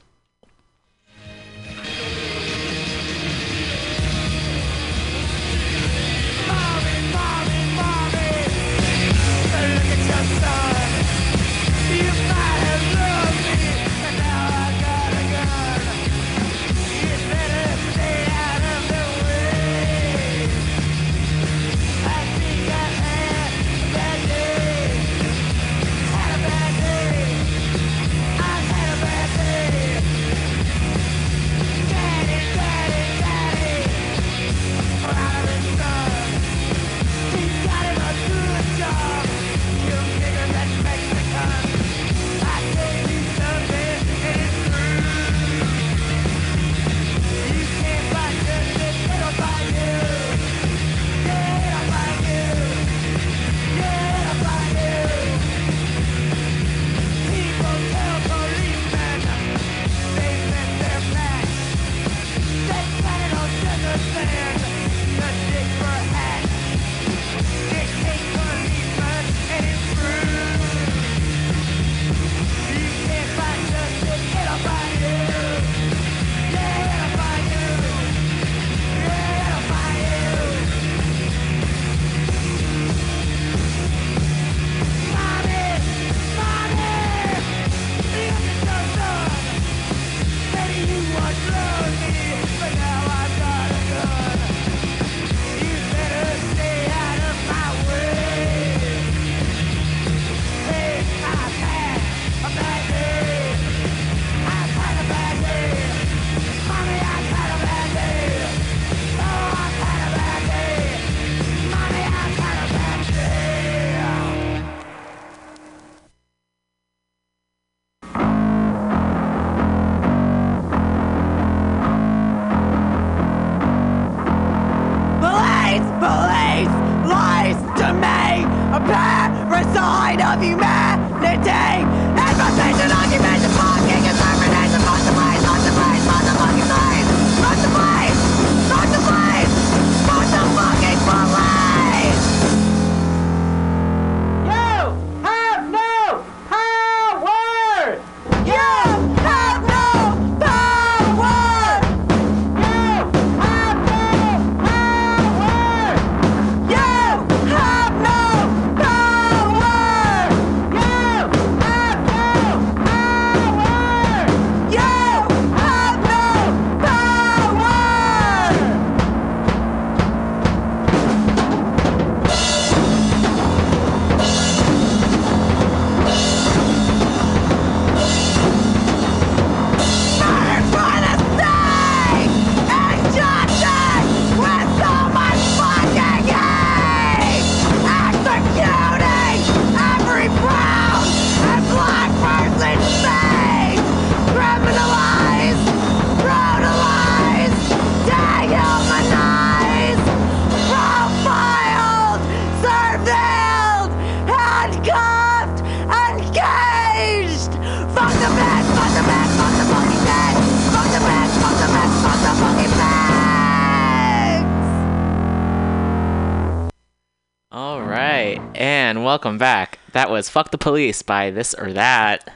[219.22, 219.78] Welcome back.
[219.92, 222.28] That was "Fuck the Police" by this or that.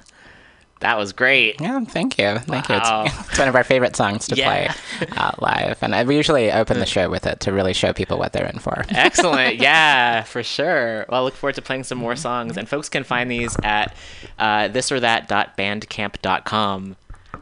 [0.80, 1.60] That was great.
[1.60, 2.38] Yeah, thank you.
[2.38, 3.02] Thank Wow.
[3.02, 3.06] you.
[3.10, 4.72] It's, it's one of our favorite songs to Yeah.
[4.98, 5.78] play uh, live.
[5.82, 8.46] And I, we usually open the show with it to really show people what they're
[8.46, 8.84] in for.
[8.90, 9.56] Excellent.
[9.60, 11.06] Yeah, for sure.
[11.08, 12.56] Well, I look forward to playing some more songs.
[12.56, 13.96] And folks can find these at
[14.38, 16.96] uh, thisorthat.bandcamp.com.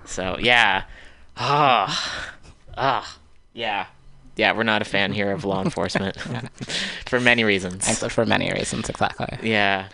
[0.07, 0.85] So, yeah.
[1.37, 2.31] Ah.
[2.79, 3.19] Ah.
[3.53, 3.87] Yeah.
[4.37, 6.17] Yeah, we're not a fan here of law enforcement
[7.07, 8.03] for many reasons.
[8.03, 9.39] And for many reasons, exactly.
[9.49, 9.89] Yeah.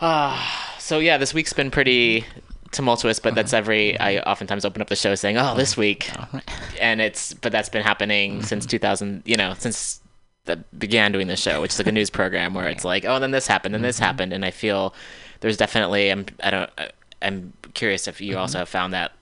[0.00, 2.24] Ah, so yeah, this week's been pretty
[2.72, 3.58] tumultuous, but that's uh-huh.
[3.58, 3.98] every.
[3.98, 6.40] I oftentimes open up the show saying, "Oh, this week," uh-huh.
[6.80, 8.42] and it's but that's been happening mm-hmm.
[8.42, 9.22] since 2000.
[9.24, 10.00] You know, since
[10.44, 13.18] that began doing the show, which is like a news program where it's like, "Oh,
[13.18, 14.04] then this happened, and this mm-hmm.
[14.04, 14.94] happened," and I feel
[15.40, 16.10] there's definitely.
[16.10, 16.26] I'm.
[16.42, 16.70] I don't.
[17.20, 18.40] I'm curious if you mm-hmm.
[18.40, 19.12] also have found that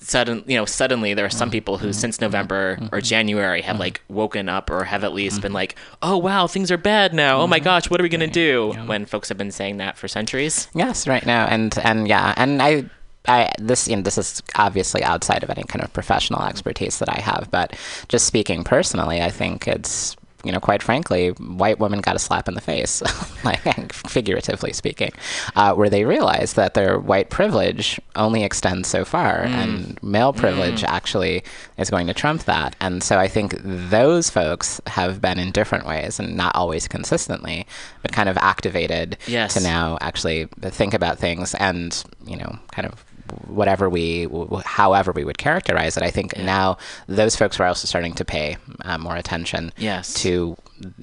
[0.00, 1.52] sudden you know suddenly there are some mm.
[1.52, 1.92] people who mm-hmm.
[1.92, 2.94] since november mm-hmm.
[2.94, 3.80] or january have mm-hmm.
[3.80, 7.40] like woken up or have at least been like oh wow things are bad now.
[7.40, 8.72] Oh my gosh what are we going to do?
[8.86, 10.68] When folks have been saying that for centuries.
[10.74, 12.84] Yes, right now, and and yeah, and I.
[13.28, 17.10] I, this you know, this is obviously outside of any kind of professional expertise that
[17.10, 22.00] I have, but just speaking personally, I think it's you know quite frankly, white women
[22.00, 23.02] got a slap in the face,
[23.44, 25.10] like figuratively speaking,
[25.56, 30.84] uh, where they realize that their white privilege only extends so far, and male privilege
[30.84, 31.42] actually
[31.78, 32.76] is going to trump that.
[32.80, 37.66] And so I think those folks have been in different ways, and not always consistently,
[38.02, 39.54] but kind of activated Yes.
[39.54, 43.04] to now actually think about things and you know kind of
[43.46, 47.86] whatever we w- however we would characterize it i think now those folks are also
[47.86, 50.14] starting to pay uh, more attention Yes.
[50.22, 50.56] to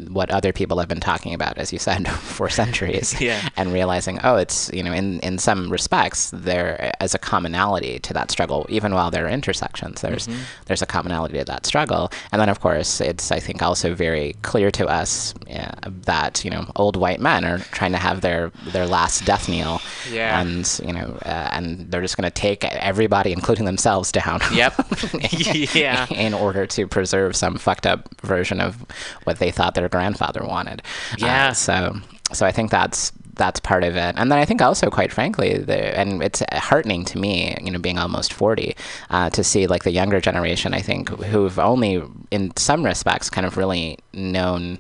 [0.09, 3.49] what other people have been talking about as you said for centuries Yeah.
[3.55, 8.13] and realizing oh it's you know in in some respects there as a commonality to
[8.13, 10.41] that struggle even while there are intersections there's Mm-hmm.
[10.65, 14.34] there's a commonality to that struggle and then of course it's i think also very
[14.41, 18.49] clear to us yeah, that you know old white men are trying to have their
[18.73, 19.80] their last death kneel
[20.11, 20.41] Yeah.
[20.41, 24.73] and you know uh, and they're just going to take everybody including themselves down yep
[25.75, 28.84] yeah in order to preserve some fucked up version of
[29.23, 30.82] what they thought their grandfather wanted.
[31.13, 31.51] Uh, Yeah.
[31.53, 31.97] so,
[32.34, 35.59] so I think that's that's part of it, and then I think also, quite frankly,
[35.59, 38.76] the and it's heartening to me, you know, being almost forty,
[39.11, 40.74] uh, to see like the younger generation.
[40.74, 42.01] I think who've only,
[42.32, 44.80] in some respects, kind of really known.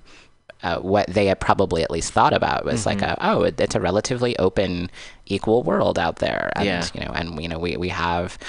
[0.63, 3.75] Uh, what they had probably at least thought about was like, a, oh, it, it's
[3.75, 4.89] a relatively open,
[5.27, 6.83] equal world out there, and Yeah.
[6.95, 8.39] you know, and you know, we we have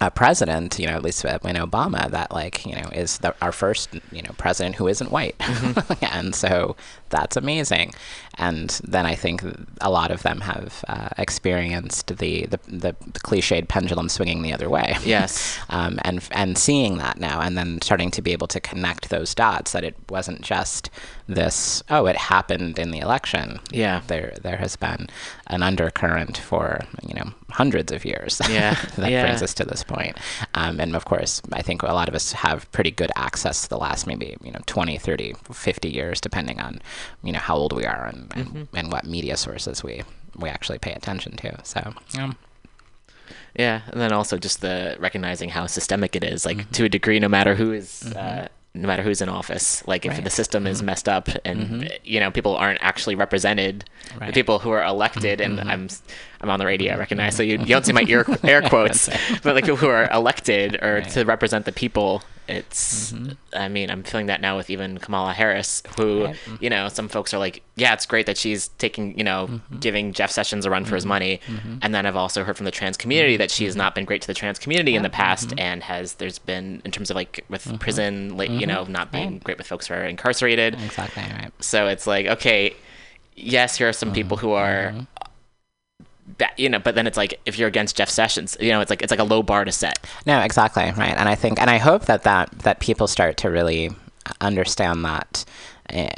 [0.00, 3.52] a president, you know, at least when Obama, that like, you know, is the, our
[3.52, 6.04] first, you know, president who isn't white, mm-hmm.
[6.16, 6.76] and so
[7.10, 7.94] that's amazing.
[8.38, 9.42] And then I think
[9.80, 14.68] a lot of them have uh, experienced the, the the cliched pendulum swinging the other
[14.68, 14.96] way.
[15.04, 15.58] Yes.
[15.68, 19.34] Um, and and seeing that now, and then starting to be able to connect those
[19.34, 20.90] dots that it wasn't just
[21.26, 21.82] this.
[21.90, 23.58] Oh, it happened in the election.
[23.72, 24.02] Yeah.
[24.06, 25.08] There there has been
[25.48, 28.40] an undercurrent for you know hundreds of years.
[28.56, 29.24] Yeah, that yeah.
[29.24, 30.16] brings us to this point.
[30.54, 33.68] Um, and of course, I think a lot of us have pretty good access to
[33.68, 36.80] the last maybe, you know, 20, 30, 50 years, depending on,
[37.22, 38.76] you know, how old we are and, and, Mm-hmm.
[38.76, 40.02] and what media sources we,
[40.36, 41.58] we actually pay attention to.
[41.64, 42.36] So, um,
[43.58, 47.18] Yeah, and then also just the recognizing how systemic it is, like to a degree,
[47.18, 49.82] no matter who is, uh, no matter who's in office.
[49.88, 50.22] Like if Right.
[50.24, 53.86] the system is messed up and you know people aren't actually represented,
[54.20, 54.26] right.
[54.26, 55.88] the people who are elected, and I'm
[56.42, 59.08] I'm on the radio, I recognize, so you, you don't see my ear air quotes,
[59.42, 62.22] but like people who are elected or to represent the people.
[62.48, 63.32] It's, mm-hmm.
[63.54, 66.36] I mean, I'm feeling that now with even Kamala Harris, who, Right.
[66.60, 69.78] you know, some folks are like, yeah, it's great that she's taking, you know, mm-hmm.
[69.78, 71.08] giving Jeff Sessions a run for his mm-hmm.
[71.08, 71.40] money.
[71.82, 74.22] And then I've also heard from the trans community that she has not been great
[74.22, 77.44] to the trans community in the past and has, there's been, in terms of like
[77.48, 80.74] with prison, like, you know, not being great with folks who are incarcerated.
[80.74, 81.52] exactly right.
[81.60, 82.74] So it's like, okay,
[83.34, 84.94] yes, here are some people who are,
[86.56, 89.02] you know, but then it's like, if you're against Jeff Sessions, you know, it's like,
[89.02, 89.98] it's like a low bar to set.
[90.26, 93.50] No, exactly right, and I think, and I hope that that that people start to
[93.50, 93.90] really
[94.40, 95.44] understand that.
[95.90, 96.08] Eh,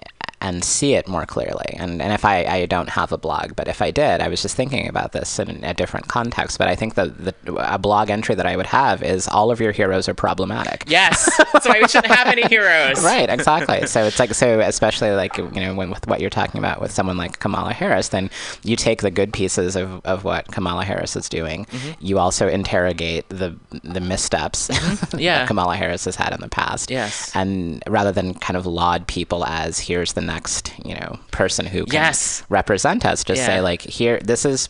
[0.40, 1.74] And see it more clearly.
[1.76, 4.40] And and if I, I don't have a blog, but if I did, I was
[4.40, 6.58] just thinking about this in a different context.
[6.58, 9.60] But I think that the, a blog entry that I would have is all of
[9.60, 10.84] your heroes are problematic.
[10.86, 11.24] Yes.
[11.62, 13.02] so we shouldn't have any heroes.
[13.08, 13.86] Right, exactly.
[13.86, 16.90] so it's like so, especially like you know, when with what you're talking about with
[16.92, 18.30] someone like Kamala Harris, then
[18.62, 21.64] you take the good pieces of, of what Kamala Harris is doing.
[21.64, 22.04] Mm-hmm.
[22.04, 25.18] You also interrogate the the missteps mm-hmm.
[25.28, 25.38] Yeah.
[25.40, 26.90] that Kamala Harris has had in the past.
[26.90, 27.34] Yes.
[27.34, 31.84] and rather than kind of laud people as here's the next you know person who
[31.84, 32.44] can Yes.
[32.48, 33.46] represent us, just Yeah.
[33.48, 33.56] Mm-hmm.
[33.58, 34.68] say like here this is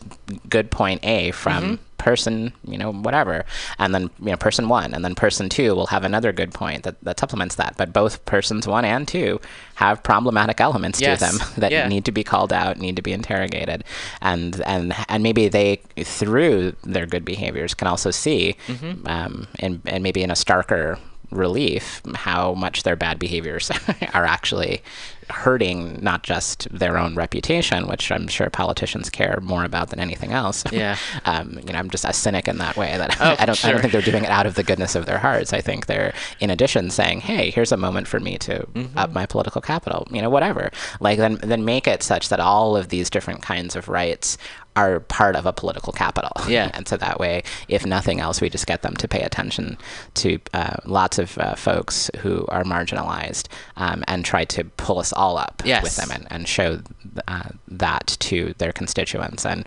[0.49, 1.79] good point A from.
[1.99, 3.43] Person, you know, whatever,
[3.77, 6.83] and then you know, person one, and then person two will have another good point
[6.83, 7.75] that, that supplements that.
[7.75, 9.41] But both persons one and two
[9.75, 11.19] have problematic elements Yes.
[11.19, 11.89] to them that Yeah.
[11.89, 13.83] need to be called out, need to be interrogated,
[14.21, 19.05] and and and maybe they through their good behaviors can also see, Mm-hmm.
[19.05, 20.97] um, and and maybe in a starker
[21.31, 23.71] relief how much their bad behaviors
[24.13, 24.81] are actually
[25.29, 30.31] hurting not just their own reputation, which I'm sure politicians care more about than anything
[30.31, 30.63] else.
[30.71, 30.97] Yeah.
[31.25, 33.71] um, you know, I'm just a cynic in that way that Oh, I don't I
[33.71, 35.51] don't think they're doing it out of the goodness of their hearts.
[35.51, 38.97] I think they're in addition saying, "Hey, here's a moment for me to Mm-hmm.
[38.97, 40.71] up my political capital." You know, whatever.
[40.99, 44.37] Like then then make it such that all of these different kinds of rights
[44.79, 46.31] are part of a political capital.
[46.49, 46.71] Yeah.
[46.73, 49.77] and so that way, if nothing else, we just get them to pay attention
[50.15, 55.11] to uh, lots of uh, folks who are marginalized um, and try to pull us
[55.13, 55.83] all up Yes.
[55.83, 56.79] with them and, and show
[57.27, 59.45] uh, that to their constituents.
[59.45, 59.65] And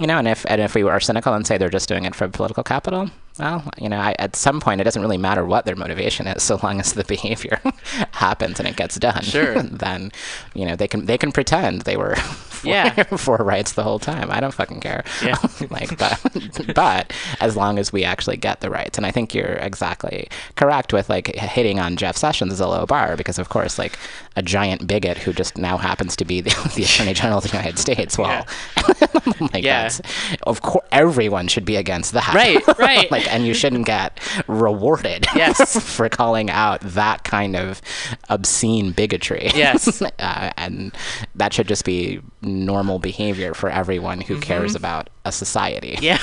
[0.00, 2.14] you know, and if and if we are cynical and say they're just doing it
[2.16, 5.64] for political capital, well, you know, I, at some point it doesn't really matter what
[5.66, 7.60] their motivation is, so long as the behavior
[8.12, 9.22] happens and it gets done.
[9.22, 9.60] Sure.
[9.62, 10.12] then,
[10.54, 13.02] you know, they can they can pretend they were for, Yeah.
[13.16, 14.30] for rights the whole time.
[14.30, 15.04] I don't fucking care.
[15.22, 15.36] Yeah.
[15.70, 16.20] like, but
[16.74, 20.92] but as long as we actually get the rights, and I think you're exactly correct
[20.92, 23.98] with like hitting on Jeff Sessions as a low bar because of course like
[24.36, 27.50] a giant bigot who just now happens to be the, the Attorney General of the
[27.56, 28.16] United States.
[28.16, 28.46] Well,
[28.78, 29.22] oh
[29.52, 29.82] like Yeah.
[29.82, 30.00] that's
[30.44, 32.32] of course everyone should be against that.
[32.34, 33.10] Right, right.
[33.10, 34.18] like, and you shouldn't get
[34.48, 35.26] rewarded.
[35.34, 35.78] Yes.
[35.96, 37.82] for calling out that kind of
[38.28, 39.50] obscene bigotry.
[39.54, 40.00] Yes.
[40.02, 40.94] uh, and
[41.34, 45.98] that should just be normal behavior for everyone who cares about a society.
[46.02, 46.18] yeah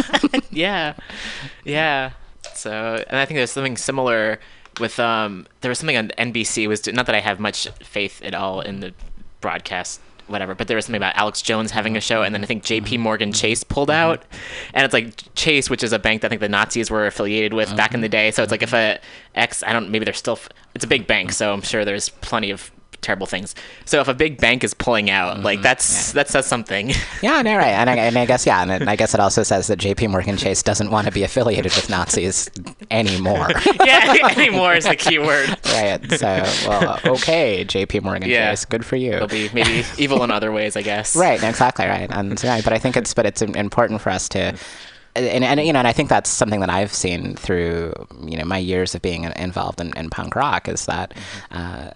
[0.52, 0.94] yeah
[1.64, 2.12] yeah
[2.54, 4.40] so and i think there's something similar
[4.80, 8.34] with um there was something on nbc was not that i have much faith at
[8.34, 8.94] all in the
[9.40, 10.00] broadcast
[10.32, 12.64] whatever but there was something about alex jones having a show and then i think
[12.64, 13.02] jp mm-hmm.
[13.02, 14.12] morgan chase pulled mm-hmm.
[14.12, 14.24] out.
[14.74, 17.54] And it's like chase which is a bank that i think the nazis were affiliated
[17.54, 18.12] with back in the mm-hmm.
[18.12, 18.32] day.
[18.32, 19.00] So it's like if a
[19.36, 20.40] ex i don't maybe they're still
[20.76, 22.72] it's a big bank so i'm sure there's plenty of
[23.02, 26.92] terrible things so if a big bank is pulling out like that's that says something
[27.22, 27.68] Yeah, no, right.
[27.68, 30.38] And I, and I guess, yeah, and I guess it also says that JP Morgan
[30.38, 32.50] Chase doesn't want to be affiliated with Nazis
[32.90, 33.50] anymore.
[33.86, 36.00] yeah anymore is the key word right.
[36.12, 38.52] So, well, okay, JP Morgan Yeah.
[38.52, 39.12] Chase, good for you.
[39.12, 41.16] They'll be maybe evil in other ways, I guess.
[41.16, 42.10] Right, exactly right.
[42.12, 44.56] And yeah, but I think it's but it's important for us to
[45.16, 47.94] and, and you know, and I think that's something that I've seen through
[48.26, 51.14] you know my years of being involved in, in punk rock is that
[51.52, 51.92] uh,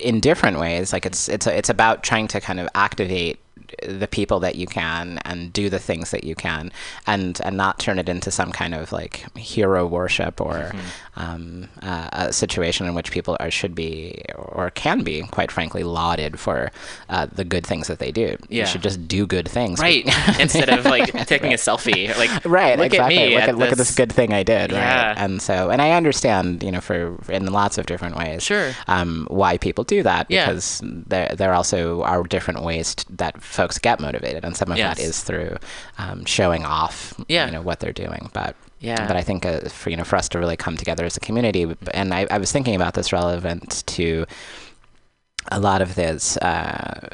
[0.00, 3.38] in different ways, like it's it's it's about trying to kind of activate
[3.86, 6.72] the people that you can and do the things that you can
[7.06, 10.78] and and not turn it into some kind of like hero worship or mm-hmm.
[11.16, 15.82] Um, uh, a situation in which people are should be or can be quite frankly
[15.82, 16.70] lauded for
[17.08, 18.60] uh, the good things that they do Yeah.
[18.62, 20.04] you should just do good things Right.
[20.40, 23.34] Instead of like taking a selfie, like right look exactly at me.
[23.34, 25.08] look at, look at this good thing i did Yeah.
[25.08, 28.72] right and so and i understand you know for in lots of different ways Sure.
[28.86, 30.46] um, why people do that Yeah.
[30.46, 34.76] because there there also are different ways t- that folks get motivated and some of
[34.78, 35.08] that Yes.
[35.08, 35.56] is through
[35.98, 37.46] um, showing off Yeah.
[37.46, 39.06] you know what they're doing but Yeah.
[39.06, 41.20] but I think uh, for you know for us to really come together as a
[41.20, 44.24] community, and I, I was thinking about this relevant to
[45.50, 47.08] a lot of these uh,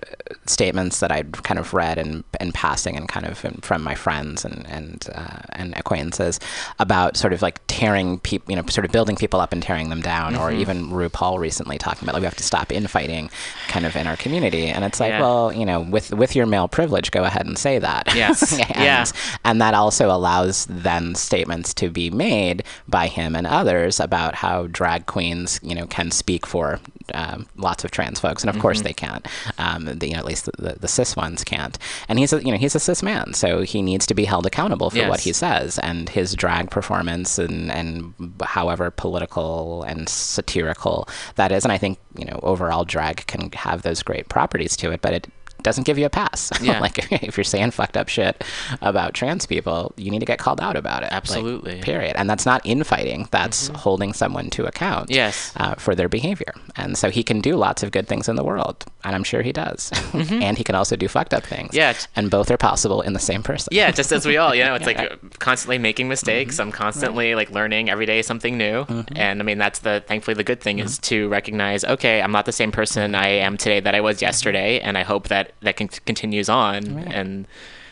[0.46, 3.94] statements that I'd kind of read and in passing and kind of in, from my
[3.94, 6.38] friends and and uh, and acquaintances
[6.78, 9.88] about sort of like tearing people, you know, sort of building people up and tearing
[9.90, 10.60] them down, or Mm-hmm.
[10.60, 13.30] even RuPaul recently talking about like we have to stop infighting,
[13.68, 15.20] kind of in our community, and it's like, Yeah.
[15.20, 18.14] well, you know, with with your male privilege, go ahead and say that.
[18.14, 18.52] Yes.
[18.60, 19.04] and, Yeah.
[19.44, 24.66] and that also allows then statements to be made by him and others about how
[24.68, 26.78] drag queens, you know, can speak for
[27.14, 28.86] um, lots of trans folks, and of course Mm-hmm.
[28.88, 29.28] they can't.
[29.58, 31.78] Um, the, you know, at least the, the, the cis ones can't.
[32.08, 34.46] And he's a you know he's a cis man, so he needs to be held
[34.46, 38.12] accountable for what he says and his drag performance and and
[38.44, 41.64] however political and satirical that is.
[41.64, 45.12] And I think you know overall drag can have those great properties to it, but
[45.14, 45.26] it
[45.62, 46.50] doesn't give you a pass.
[46.66, 46.80] Yeah.
[46.80, 48.42] like if you're saying fucked up shit
[48.82, 51.10] about trans people, you need to get called out about it.
[51.12, 51.74] Absolutely.
[51.74, 51.82] Mm-hmm.
[51.82, 52.16] period.
[52.16, 53.28] And that's not infighting.
[53.30, 55.10] That's holding someone to account.
[55.10, 55.52] Yes.
[55.56, 56.52] Uh, for their behavior.
[56.74, 59.42] And so he can do lots of good things in the world, and I'm sure
[59.42, 59.90] he does.
[60.12, 61.68] and he can also do fucked up things.
[61.68, 61.76] Mm-hmm.
[61.76, 61.94] Yeah.
[62.16, 63.68] And both are possible in the same person.
[63.72, 65.12] Yeah, just as we all, you know, it's like right.
[65.12, 66.54] uh, constantly making mistakes.
[66.56, 66.62] Mm-hmm.
[66.62, 68.84] I'm constantly like learning every day something new.
[69.14, 70.86] And I mean, that's the thankfully the good thing Mm-hmm.
[70.86, 74.20] is to recognize, okay, I'm not the same person I am today that I was
[74.20, 77.46] yesterday, and I hope that that con- continues on and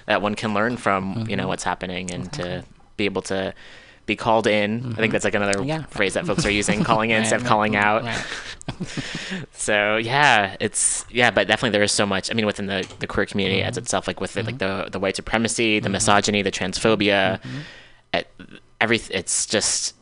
[0.07, 1.35] that one can learn from, you Mm-hmm.
[1.37, 2.65] know, what's happening and to
[2.97, 3.55] be able to
[4.07, 4.75] be called in.
[4.75, 5.11] I think mm-hmm.
[5.13, 5.69] that's like another Mm-hmm.
[5.69, 5.83] Yeah.
[5.85, 7.85] phrase that folks are using, calling in instead of Right, calling mm-hmm.
[7.85, 8.05] out.
[8.05, 8.25] Right.
[9.53, 12.31] So yeah, it's yeah, but definitely there is so much.
[12.31, 13.83] I mean, within the, the queer community as mm-hmm.
[13.83, 17.41] itself, like with the, like the the white supremacy, the misogyny, the transphobia,
[18.13, 18.27] at
[18.81, 19.95] every it's just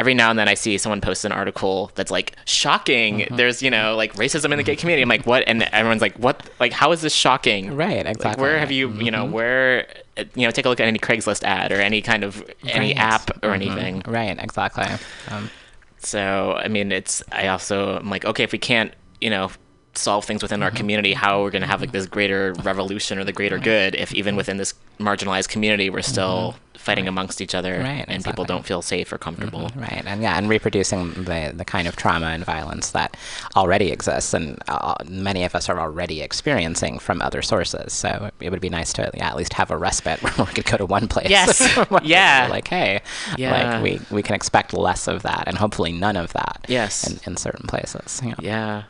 [0.00, 3.18] every now and then I see someone post an article that's like shocking.
[3.18, 3.36] Mm-hmm.
[3.36, 4.80] There's you know like racism in the gay mm-hmm.
[4.80, 5.02] community.
[5.02, 7.76] I'm like what, and everyone's like what, like how is this shocking?
[7.76, 8.42] Right, Like exactly.
[8.42, 9.32] where have you you know mm-hmm.
[9.32, 9.86] where
[10.16, 12.94] uh, you know take a look at any Craigslist ad or any kind of any
[12.94, 12.98] Right.
[12.98, 14.02] app or anything.
[14.06, 14.86] Right, exactly.
[15.30, 15.50] Um,
[15.98, 19.50] So I mean, it's I also I'm like, okay, if we can't, you know,
[19.94, 23.18] solve things within our community, how are we going to have like this greater revolution
[23.18, 27.54] or the greater good if even within this marginalized community we're still fighting amongst each
[27.54, 29.60] other Right, and people don't feel safe or comfortable.
[29.60, 33.16] Mm-hmm, right, and yeah, and reproducing the the kind of trauma and violence that
[33.56, 37.92] already exists, and uh, many of us are already experiencing from other sources.
[37.92, 40.64] So it would be nice to yeah, at least have a respite where we could
[40.64, 41.30] go to one place.
[41.30, 41.60] Yes.
[42.02, 42.48] Yeah.
[42.50, 43.02] Like hey,
[43.36, 43.52] Yeah.
[43.52, 46.64] like we we can expect less of that, and hopefully none of that.
[46.68, 47.08] Yes.
[47.08, 48.20] In, in certain places.
[48.24, 48.34] Yeah.
[48.40, 48.82] Yeah.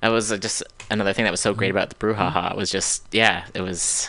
[0.00, 1.78] That was just another thing that was so great mm-hmm.
[1.78, 2.56] about the brouhaha mm-hmm.
[2.56, 4.08] was just yeah, it was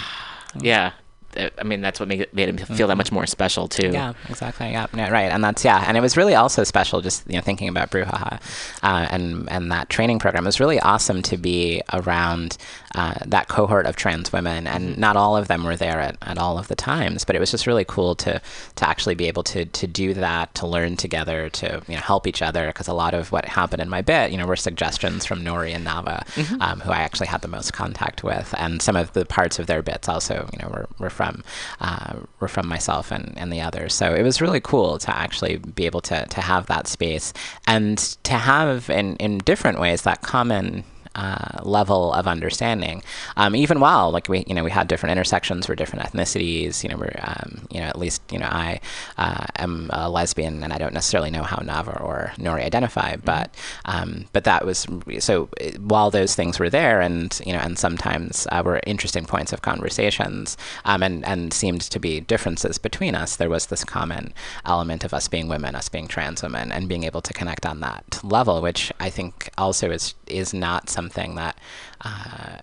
[0.60, 0.92] yeah.
[1.38, 3.90] I- I mean, that's what made it, made it feel that much more special too.
[3.92, 4.70] Yeah, exactly.
[4.70, 5.30] Yeah, yeah, right.
[5.30, 7.00] And that's yeah, and it was really also special.
[7.00, 8.40] Just you know, thinking about Brouhaha
[8.82, 12.56] uh, and and that training program it was really awesome to be around
[12.96, 16.38] uh, that cohort of trans women, and not all of them were there at, at
[16.38, 18.40] all of the times, but it was just really cool to
[18.76, 22.26] to actually be able to to do that, to learn together, to you know help
[22.26, 25.26] each other, because a lot of what happened in my bit, you know, were suggestions
[25.26, 26.24] from Nori and Nava,
[26.62, 29.66] um, who I actually had the most contact with, and some of the parts of
[29.66, 31.44] their bits also, you know, were, were from
[31.80, 33.92] uh, were from myself and, and the others.
[33.92, 37.34] So it was really cool to actually be able to to have that space
[37.66, 40.84] and to have in in different ways that common
[41.16, 43.02] uh, level of understanding.
[43.38, 46.84] Um, even while like we you know we had different intersections, we're different ethnicities.
[46.84, 48.80] You know we're um, you know at least you know I
[49.16, 53.54] uh, am a lesbian and I don't necessarily know how Nava or Nori identify, but
[53.86, 54.86] um, but that was
[55.18, 55.48] so
[55.80, 59.62] while those things were there and you know and sometimes uh, were interesting points of
[59.62, 63.36] conversations um, and and seemed to be differences between us.
[63.36, 64.34] There was this common
[64.66, 67.80] element of us being women, us being trans women, and being able to connect on
[67.80, 71.05] that level, which I think also is is not something
[71.36, 71.58] that
[72.02, 72.58] uh,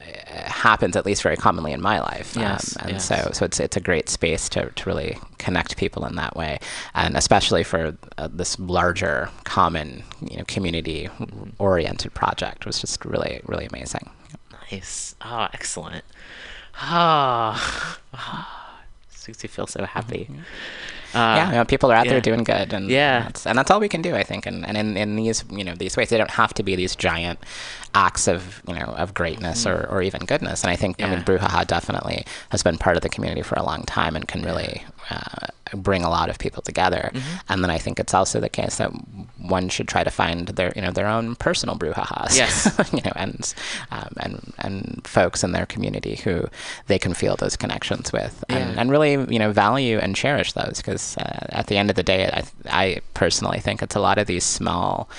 [0.45, 2.35] happens at least very commonly in my life.
[2.35, 3.07] Yes, um, and yes.
[3.07, 6.59] so so it's it's a great space to to really connect people in that way,
[6.93, 11.09] and especially for uh, this larger common you know community
[11.59, 14.09] oriented project was just really really amazing.
[14.71, 15.15] Nice.
[15.21, 16.05] Oh, excellent.
[16.75, 17.93] Ah,
[19.27, 20.27] makes me feel so happy.
[20.29, 20.41] Uh,
[21.13, 22.13] yeah, you know, people are out yeah.
[22.13, 23.23] there doing good, and Yeah.
[23.23, 24.45] that's, and that's all we can do, I think.
[24.45, 26.95] And, and in, in these you know these ways, they don't have to be these
[26.95, 27.39] giant
[27.95, 30.63] acts of you know of greatness or, or even goodness.
[30.63, 31.31] And I think I mean Mm-hmm.
[31.31, 31.37] Yeah.
[31.39, 34.83] Brouhaha definitely has been part of the community for a long time and can really
[35.09, 37.09] uh, bring a lot of people together.
[37.13, 37.37] Mm-hmm.
[37.49, 38.89] And then I think it's also the case that
[39.39, 42.35] one should try to find their you know their own personal brouhahas.
[42.37, 42.71] Yes.
[42.93, 43.53] you know, and
[43.91, 46.47] um, and and folks in their community who
[46.87, 48.81] they can feel those connections with, and, Yeah.
[48.81, 52.03] and really you know value and cherish those because uh, at the end of the
[52.03, 55.09] day, I I personally think it's a lot of these small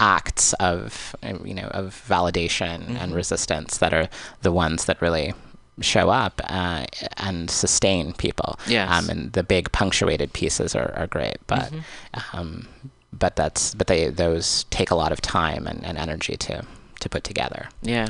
[0.00, 1.14] acts of
[1.44, 2.96] you know of validation Mm-hmm.
[2.96, 4.08] and resistance that are
[4.42, 5.34] the ones that really
[5.80, 6.84] show up uh,
[7.16, 8.58] and sustain people.
[8.68, 8.90] Yes.
[8.90, 12.36] Um, and the big punctuated pieces are, are great, but Mm-hmm.
[12.38, 12.68] um,
[13.12, 16.64] but that's but they those take a lot of time and, and energy to
[17.00, 17.68] to put together.
[17.82, 18.08] Yeah.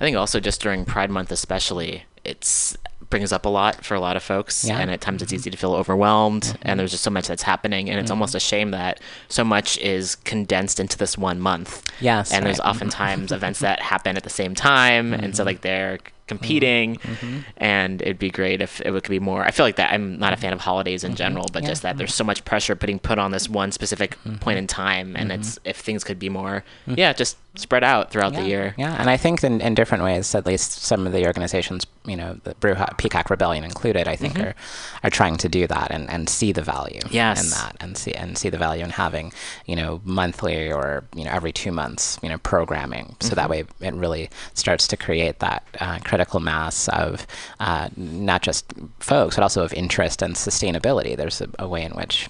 [0.00, 2.76] I think also just during Pride Month, especially, it's
[3.10, 4.78] brings up a lot for a lot of folks, Yeah.
[4.78, 7.88] and at times it's easy to feel overwhelmed, and there's just so much that's happening,
[7.88, 11.82] and it's almost a shame that so much is condensed into this one month.
[12.00, 15.98] Yes, and there's oftentimes events that happen at the same time, and so like they're
[16.28, 17.26] competing, mm-hmm.
[17.26, 17.38] Mm-hmm.
[17.56, 19.44] and it'd be great if it could be more.
[19.44, 21.16] I feel like that I'm not a fan of holidays in mm-hmm.
[21.16, 24.58] general, but just that there's so much pressure putting put on this one specific point
[24.58, 28.44] in time, and it's if things could be more, yeah, just spread out throughout the
[28.44, 28.74] year.
[28.78, 32.16] Yeah, and I think in, in different ways, at least some of the organizations, you
[32.16, 34.54] know, the Bruja, Peacock Rebellion included, I think are,
[35.02, 37.14] are trying to do that and, and see the value Mm-hmm.
[37.14, 37.44] Yes.
[37.44, 39.32] in that and see and see the value in having,
[39.66, 43.16] you know, monthly or, you know, every two months, you know, programming.
[43.20, 43.34] So Mm-hmm.
[43.36, 47.28] that way it really starts to create that uh, critical mass of
[47.60, 51.16] uh, not just folks, but also of interest and sustainability.
[51.16, 52.28] There's a, a way in which,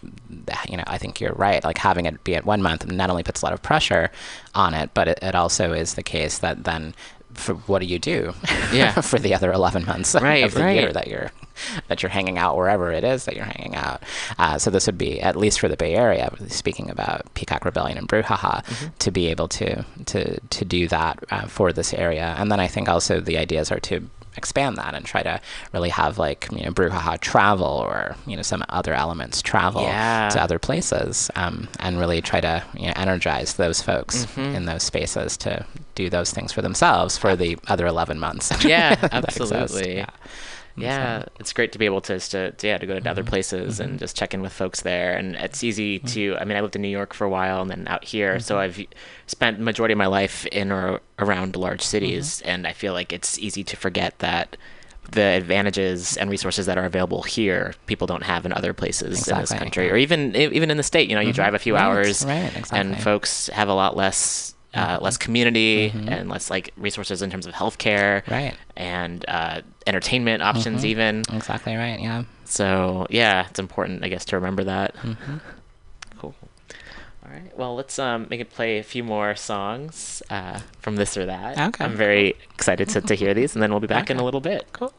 [0.68, 1.64] you know, I think you're right.
[1.64, 4.11] Like having it be at one month not only puts a lot of pressure
[4.55, 6.95] on it, but it, it also is the case that then
[7.39, 8.34] for what do you do
[8.72, 9.01] Yeah.
[9.01, 11.30] for the other 11 months Right, of the year that you're
[11.89, 14.03] that you're hanging out wherever it is that you're hanging out
[14.39, 17.99] uh, so this would be at least for the bay area speaking about peacock rebellion
[17.99, 18.86] and brouhaha Mm-hmm.
[18.99, 22.66] to be able to to to do that uh, for this area and then i
[22.68, 24.09] think also the ideas are to
[24.39, 25.39] expand that and try to
[25.74, 30.30] really have like you know brouhaha travel or you know some other elements travel Yeah.
[30.30, 34.55] to other places um, and really try to you know energize those folks Mm-hmm.
[34.57, 38.97] in those spaces to do those things for themselves for the other 11 months Yeah,
[39.12, 39.97] absolutely.
[39.97, 40.07] Yeah.
[40.80, 43.30] Yeah, it's great to be able to, to, to yeah to go to other mm-hmm.
[43.30, 43.98] places and mm-hmm.
[43.98, 45.16] just check in with folks there.
[45.16, 46.06] And it's easy mm-hmm.
[46.08, 46.36] to.
[46.38, 48.58] I mean, I lived in New York for a while and then out here, so
[48.58, 48.80] I've
[49.26, 53.38] spent majority of my life in or around large cities, and I feel like it's
[53.38, 54.56] easy to forget that
[55.10, 59.38] the advantages and resources that are available here people don't have in other places in
[59.38, 61.08] this country or even even in the state.
[61.08, 62.78] You know you drive a few Right, hours right, exactly.
[62.78, 67.46] and folks have a lot less uh, less community and less like resources in terms
[67.46, 68.54] of healthcare Right.
[68.76, 71.98] and uh, entertainment options even Exactly right.
[72.00, 72.24] Yeah.
[72.44, 75.36] so yeah it's important i guess to remember that Mm-hmm.
[76.18, 76.34] cool
[77.24, 81.16] all right well let's um make it play a few more songs uh, from this
[81.16, 81.84] or that Okay.
[81.84, 84.40] i'm very excited to, to hear these and then we'll be back in a little
[84.40, 84.92] bit Cool.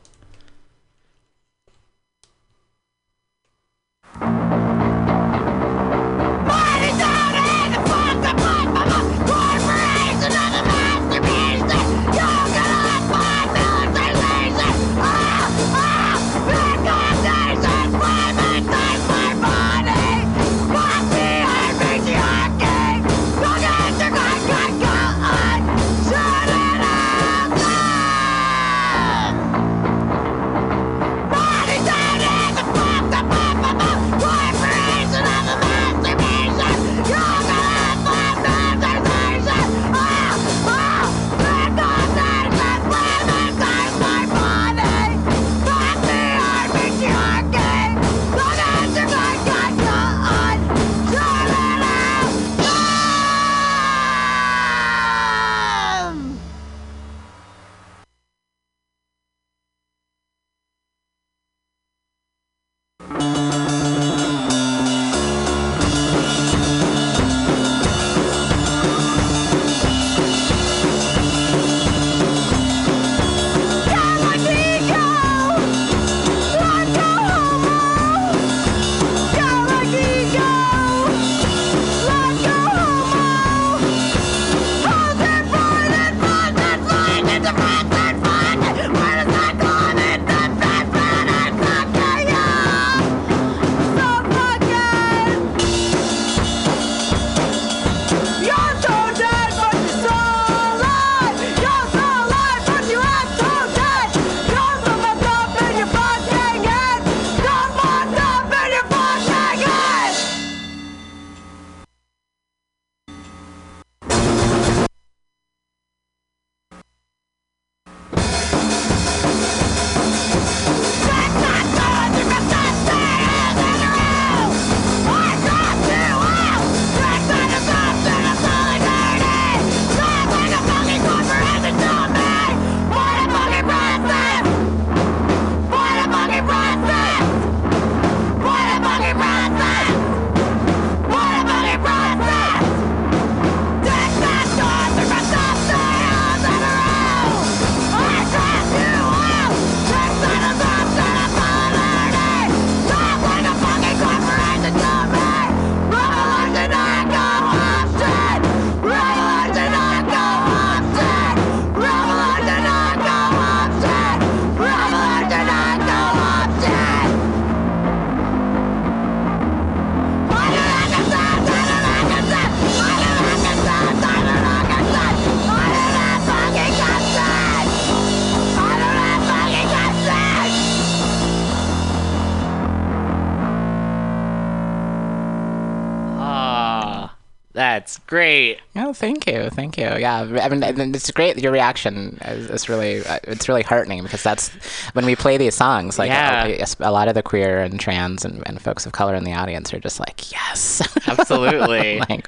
[188.09, 189.83] Great Oh, thank you, thank you.
[189.85, 190.63] Yeah, I mean,
[190.95, 191.37] it's great.
[191.37, 194.49] Your reaction is, is really, uh, it's really heartening because that's
[194.93, 195.99] when we play these songs.
[195.99, 196.45] Like, Yeah.
[196.45, 199.33] a, a lot of the queer and trans and, and folks of color in the
[199.33, 201.99] audience are just like, yes, Absolutely.
[202.09, 202.27] like,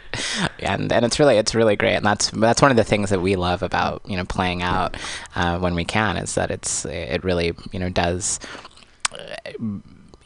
[0.59, 1.95] and and it's really, it's really great.
[1.95, 4.97] And that's that's one of the things that we love about you know playing out
[5.35, 8.39] uh, when we can is that it's it really you know does.
[9.13, 9.53] I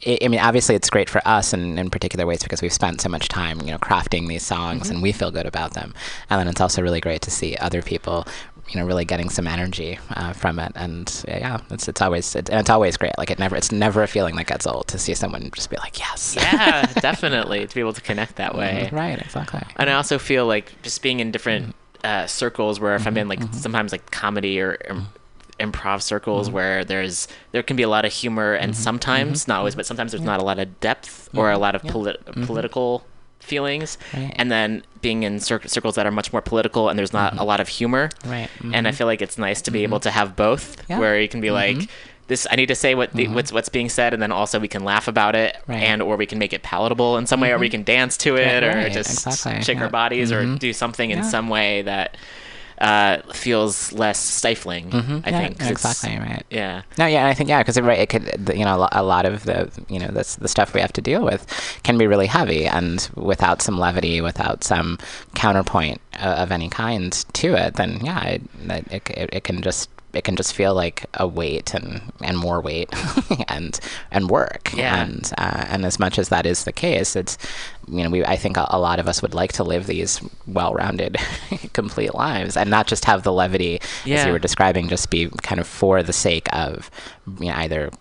[0.06, 3.10] I mean, obviously, it's great for us in, in particular ways because we've spent so
[3.10, 5.93] much time, you know, crafting these songs and we feel good about them.
[6.30, 8.28] And then it's also really great to see other people,
[8.70, 10.72] you know, really getting some energy uh, from it.
[10.76, 13.18] And yeah, it's it's always it's, and it's always great.
[13.18, 15.78] Like it never it's never a feeling that gets old to see someone just be
[15.78, 19.62] like, yes, yeah definitely to be able to connect that way right, exactly.
[19.78, 23.28] and I also feel like just being in different uh, circles where if I'm in
[23.28, 25.08] like sometimes like comedy or um,
[25.60, 26.53] improv circles mm.
[26.53, 28.82] where there's there can be a lot of humor and mm-hmm.
[28.82, 29.51] sometimes mm-hmm.
[29.51, 31.38] not always but sometimes there's not a lot of depth mm-hmm.
[31.38, 33.06] or a lot of polit- political
[33.39, 33.97] feelings.
[34.14, 34.34] Right.
[34.36, 37.43] and then being in cir- circles that are much more political and there's not a
[37.43, 38.10] lot of humor.
[38.26, 40.99] Right, and I feel like it's nice to be able to have both Yeah.
[40.99, 41.89] where you can be like
[42.28, 44.68] this I need to say what the, what's what's being said and then also we
[44.68, 45.84] can laugh about it Right.
[45.84, 48.36] and or we can make it palatable in some way or we can dance to
[48.36, 49.89] it or right, just exactly, shake our yeah.
[49.89, 51.24] bodies or do something in Yeah.
[51.24, 52.18] some way that
[52.86, 54.86] uh, feels less stifling.
[54.94, 55.20] I Mm-hmm.
[55.28, 56.44] Yeah, think exactly right.
[56.50, 56.84] Yeah.
[56.98, 58.26] No, yeah, I think yeah, because it, right, it could,
[58.56, 59.58] you know, a a lot of the,
[59.90, 61.46] you know, this the stuff we have to deal with
[61.84, 64.98] can be really heavy, and without some levity, without some
[65.34, 68.42] counterpoint uh, of any kind to it, then yeah, it,
[68.92, 72.62] it, it, it can just it can just feel like a weight and and more
[72.62, 72.90] weight
[73.50, 73.80] and
[74.12, 75.04] and work Yeah.
[75.04, 77.38] and uh, and as much as that is the case it's
[77.88, 80.22] you know we I think a, a lot of us would like to live these
[80.48, 81.18] well-rounded
[81.74, 83.80] complete lives and not just have the levity
[84.20, 86.90] as you were describing just be kind of for the sake of
[87.40, 87.92] you know, either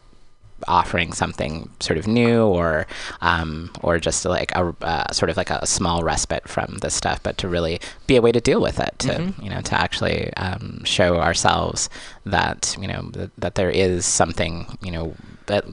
[0.66, 2.86] offering something sort of new or
[3.20, 7.22] um, or just like a uh, sort of like a small respite from this stuff
[7.22, 10.32] but to really be a way to deal with it to you know to actually
[10.34, 11.90] um, show ourselves
[12.24, 15.14] that you know th- that there is something you know
[15.46, 15.64] that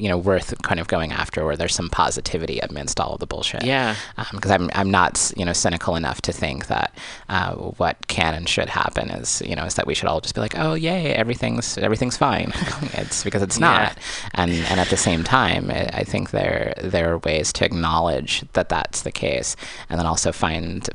[0.00, 3.26] you know worth kind of going after where there's some positivity amidst all of the
[3.26, 3.94] bullshit Yeah.
[4.32, 6.94] because I'm I'm not you know cynical enough to think that
[7.28, 10.34] uh, what can and should happen is you know is that we should all just
[10.34, 12.52] be like oh yay everything's everything's fine
[12.94, 13.66] it's because it's Yeah.
[13.68, 13.98] not
[14.34, 18.44] and and at the same time I, I think there there are ways to acknowledge
[18.54, 19.56] that that's the case
[19.90, 20.88] and then also find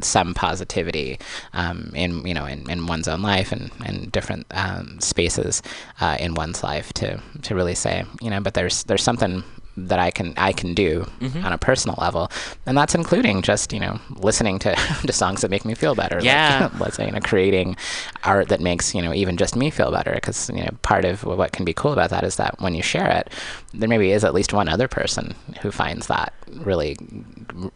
[0.00, 1.18] some positivity
[1.52, 5.62] um, in you know in, in one's own life and and different um, spaces
[6.00, 9.42] uh, in one's life to to really say you know but there's there's something
[9.78, 11.44] that I can I can do Mm-hmm.
[11.44, 12.30] on a personal level,
[12.64, 14.74] and that's including just you know listening to,
[15.06, 16.18] to songs that make me feel better.
[16.22, 16.70] Yeah.
[16.72, 17.76] Like, let's say you know creating
[18.24, 21.24] art that makes you know even just me feel better because you know part of
[21.24, 23.28] what can be cool about that is that when you share it,
[23.74, 26.96] there maybe is at least one other person who finds that really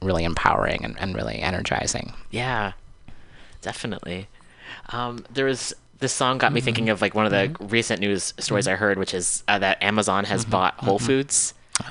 [0.01, 2.15] really empowering and, and really energizing.
[2.31, 2.73] Yeah,
[3.61, 4.29] definitely.
[4.89, 6.65] Um, there was this song got me Mm-hmm.
[6.65, 9.83] thinking of like one of the recent news stories I heard, which is uh, that
[9.83, 10.51] Amazon has Mm-hmm.
[10.51, 11.55] bought Whole Foods.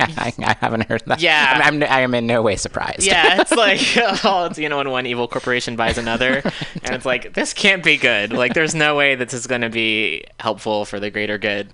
[0.00, 1.20] I, I haven't heard that.
[1.20, 1.60] Yeah.
[1.64, 3.02] I'm, I'm, I am in no way surprised.
[3.02, 3.80] Yeah, it's like
[4.24, 6.42] oh, it's, you know when one evil corporation buys another,
[6.82, 8.32] and it's like this can't be good.
[8.32, 11.68] Like there's no way that this is going to be helpful for the greater good.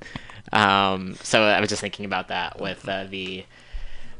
[0.53, 3.45] Um, so I was just thinking about that with uh, the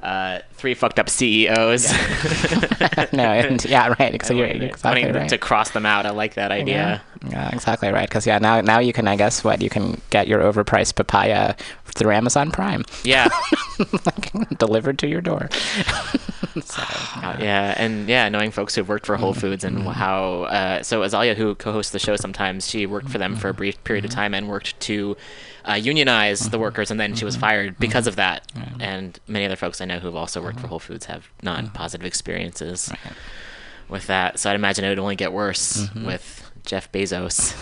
[0.03, 1.93] uh, three fucked up CEOs.
[3.13, 4.25] no, and, yeah, right.
[4.25, 5.29] So you're exactly wanting right.
[5.29, 6.07] to cross them out.
[6.07, 7.03] I like that idea.
[7.23, 8.09] Yeah, yeah exactly right.
[8.09, 11.55] Because yeah, now now you can, I guess, what you can get your overpriced papaya
[11.93, 13.29] through Amazon Prime, Yeah.
[14.59, 15.49] delivered to your door.
[16.63, 16.83] so,
[17.17, 21.03] Uh, yeah, and yeah, knowing folks who've worked for Whole Foods and how uh, so
[21.03, 24.11] Azalea, who co-hosts the show sometimes, she worked for them for a brief period of
[24.11, 25.17] time and worked to
[25.69, 26.61] uh, unionize the mm-hmm.
[26.61, 27.41] workers, and then she was mm-hmm.
[27.41, 27.81] fired mm-hmm.
[27.81, 28.51] because of that.
[28.79, 32.07] And many other folks I know who've also worked for Whole Foods have not positive
[32.07, 32.93] experiences
[33.89, 34.39] with that.
[34.39, 37.55] So I'd imagine it would only get worse with Jeff Bezos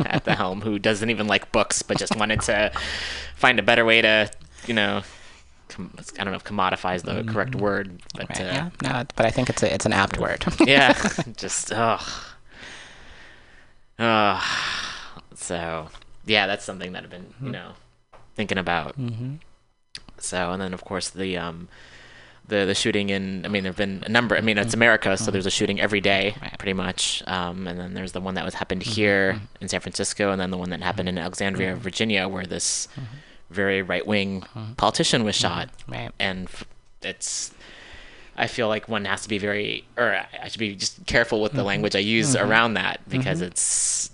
[0.06, 2.72] at the helm, who doesn't even like books, but just wanted to
[3.36, 4.30] find a better way to,
[4.66, 5.02] you know.
[5.68, 9.04] Com- I don't know if commodify is the correct word, but right, uh, yeah, no,
[9.16, 10.44] but I think it's a, it's an apt word.
[10.66, 10.92] yeah,
[11.34, 12.02] just ugh.
[13.98, 14.42] Ugh.
[15.34, 15.88] So
[16.26, 17.50] yeah, that's something that I've been you hmm.
[17.50, 17.72] know
[18.34, 18.98] thinking about.
[18.98, 19.34] Mm-hmm.
[20.18, 21.68] So and then of course the um
[22.46, 24.36] the the shooting in I mean there've been a number.
[24.36, 24.78] I mean it's mm-hmm.
[24.78, 25.32] America, so mm-hmm.
[25.32, 27.22] there's a shooting every day pretty much.
[27.26, 28.92] Um, and then there's the one that was happened mm-hmm.
[28.92, 32.88] here in San Francisco, and then the one that happened in Alexandria, Virginia, where this
[33.50, 34.74] very right wing uh-huh.
[34.76, 35.70] politician was shot.
[35.86, 36.10] Right.
[36.18, 36.64] and f-
[37.02, 37.52] it's
[38.36, 41.52] I feel like one has to be very, or I should be just careful with
[41.52, 44.10] the language I use around that because it's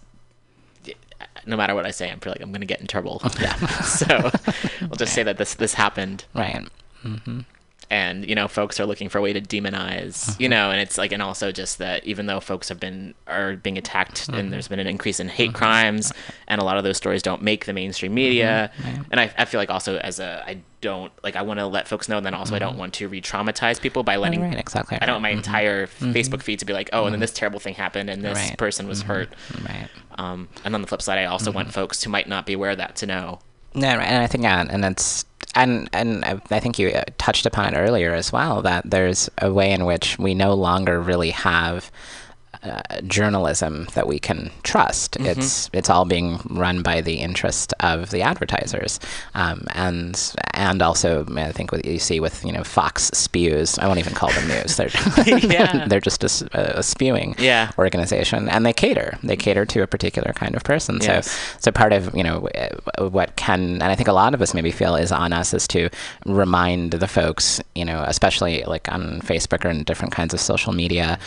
[1.47, 3.23] no matter what I say, I'm feel like I'm going to get in trouble.
[3.41, 3.55] Yeah.
[3.83, 4.31] so
[4.81, 6.67] we'll just say that this this happened, Right.
[7.05, 7.41] Mm-hmm.
[7.91, 10.51] and you know, folks are looking for a way to demonize, you mm-hmm.
[10.51, 13.79] know, and it's like, and also just that even though folks have been are being
[13.79, 14.51] attacked, and mm-hmm.
[14.51, 16.13] there's been an increase in hate crimes,
[16.49, 18.71] and a lot of those stories don't make the mainstream media,
[19.11, 21.89] and I, I feel like also as a I don't like I want to let
[21.89, 22.79] folks know, and then also I don't mm-hmm.
[22.79, 24.59] want to re-traumatize people by letting Right.
[24.59, 24.99] Exactly.
[25.01, 25.37] I don't want my right.
[25.37, 26.13] entire mm-hmm.
[26.13, 28.59] Facebook feed to be like, oh, and then this terrible thing happened, and this Right.
[28.59, 29.31] person was hurt.
[29.63, 29.89] Right.
[30.17, 32.71] Um, and on the flip side, I also want folks who might not be aware
[32.71, 33.41] of that to know.
[33.75, 34.09] Yeah, right.
[34.09, 35.25] And I think, yeah, and it's,
[35.55, 39.31] and and I I think you uh, touched upon it earlier as well that there's
[39.39, 41.91] a way in which we no longer really have
[42.65, 45.17] uh, journalism that we can trust.
[45.21, 48.99] It's it's all being run by the interest of the advertisers,
[49.35, 50.21] um, and
[50.55, 53.79] and also I think what you see with you know Fox spews.
[53.79, 54.77] I won't even call them news.
[54.77, 54.89] They're
[55.27, 55.87] Yeah.
[55.87, 57.71] they're just a spewing Yeah.
[57.79, 59.19] organization, and they cater.
[59.23, 60.99] They cater to a particular kind of person.
[61.01, 61.31] Yes.
[61.31, 62.49] So so part of you know
[62.99, 65.69] what can and I think a lot of us maybe feel is on us is
[65.69, 65.91] to
[66.25, 70.73] remind the folks you know especially like on Facebook or in different kinds of social
[70.73, 71.19] media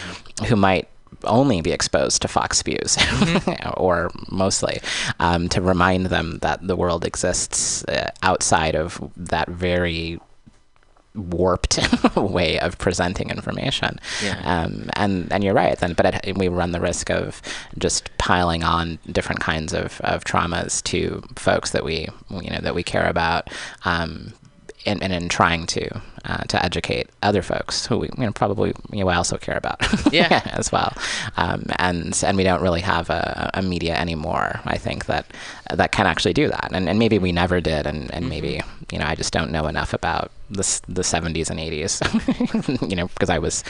[0.47, 0.87] who might
[1.23, 2.97] only be exposed to Fox views
[3.77, 4.79] or mostly
[5.19, 10.19] um, to remind them that the world exists uh, outside of that very
[11.13, 11.77] warped
[12.15, 13.99] way of presenting information.
[14.23, 14.39] Yeah.
[14.45, 15.77] Um, and and you're right.
[15.77, 17.41] Then, but it, we run the risk of
[17.77, 22.75] just piling on different kinds of, of traumas to folks that we you know that
[22.75, 23.49] we care about.
[23.85, 24.33] Um,
[24.85, 28.73] and, and in trying to uh, to educate other folks who we you know, probably
[28.91, 29.79] you know, I also care about
[30.13, 30.41] Yeah.
[30.53, 30.93] as well
[31.37, 35.25] um, and and we don't really have a, a media anymore I think that
[35.71, 38.61] that can actually do that and, and maybe we never did and, and maybe
[38.91, 43.07] you know I just don't know enough about the, the 70s and 80s you know
[43.07, 43.63] because I was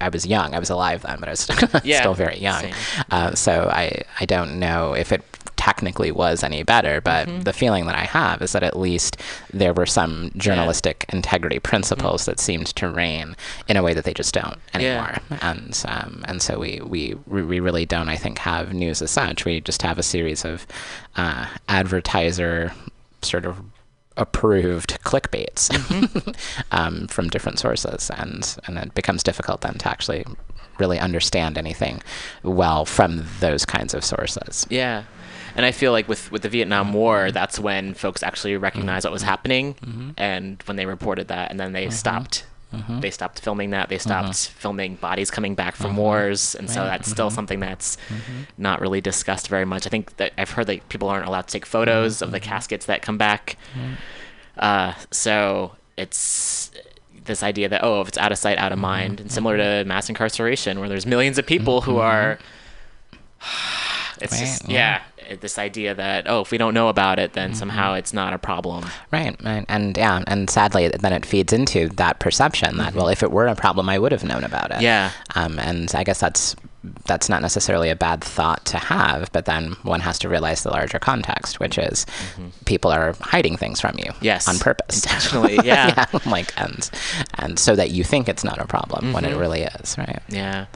[0.00, 0.52] I was young.
[0.52, 1.48] I was alive then, but I was
[1.84, 2.72] Yeah, still very young.
[3.12, 5.22] Uh, so I, I don't know if it
[5.60, 7.40] technically was any better, but Mm-hmm.
[7.42, 9.18] the feeling that I have is that at least
[9.52, 13.36] there were some journalistic integrity principles that seemed to reign
[13.68, 14.80] in a way that they just don't Mm-hmm.
[14.80, 15.18] Yeah.
[15.18, 15.38] anymore.
[15.42, 19.44] And um, and so we, we we really don't, I think, have news as such.
[19.44, 20.66] We just have a series of
[21.16, 22.72] uh, advertiser
[23.22, 23.56] sort of
[24.16, 26.30] approved clickbaits Mm-hmm.
[26.72, 30.24] um, from different sources, and and it becomes difficult then to actually
[30.78, 32.00] really understand anything
[32.42, 34.66] well from those kinds of sources.
[34.70, 35.02] Yeah.
[35.56, 36.96] And I feel like with, with the Vietnam mm-hmm.
[36.96, 39.30] War, that's when folks actually recognized what was mm-hmm.
[39.30, 40.10] happening, mm-hmm.
[40.16, 42.46] and when they reported that, and then they stopped.
[43.00, 43.88] They stopped filming that.
[43.88, 47.96] They stopped filming bodies coming back from wars, and so that's still something that's
[48.58, 49.86] not really discussed very much.
[49.86, 52.86] I think that I've heard that people aren't allowed to take photos of the caskets
[52.86, 53.56] that come back.
[54.56, 56.70] Uh, so it's
[57.24, 59.84] this idea that oh, if it's out of sight, out of mind, and similar to
[59.84, 62.38] mass incarceration, where there's millions of people who are
[64.20, 65.02] it's just Right, yeah.
[65.30, 67.58] It- this idea that oh if we don't know about it then mm-hmm.
[67.58, 68.84] somehow it's not a problem.
[69.10, 72.98] Right, right, and yeah, and sadly, then it feeds into that perception that mm-hmm.
[72.98, 74.82] well, if it were a problem, I would have known about it.
[74.82, 75.12] Yeah.
[75.34, 76.56] Um, and I guess that's
[77.04, 80.70] that's not necessarily a bad thought to have, but then one has to realize the
[80.70, 82.48] larger context, which is mm-hmm.
[82.64, 86.06] people are hiding things from you, Yes, on purpose, intentionally, yeah.
[86.26, 86.90] like and
[87.34, 90.22] and so that you think it's not a problem when it really is, right?
[90.28, 90.66] yeah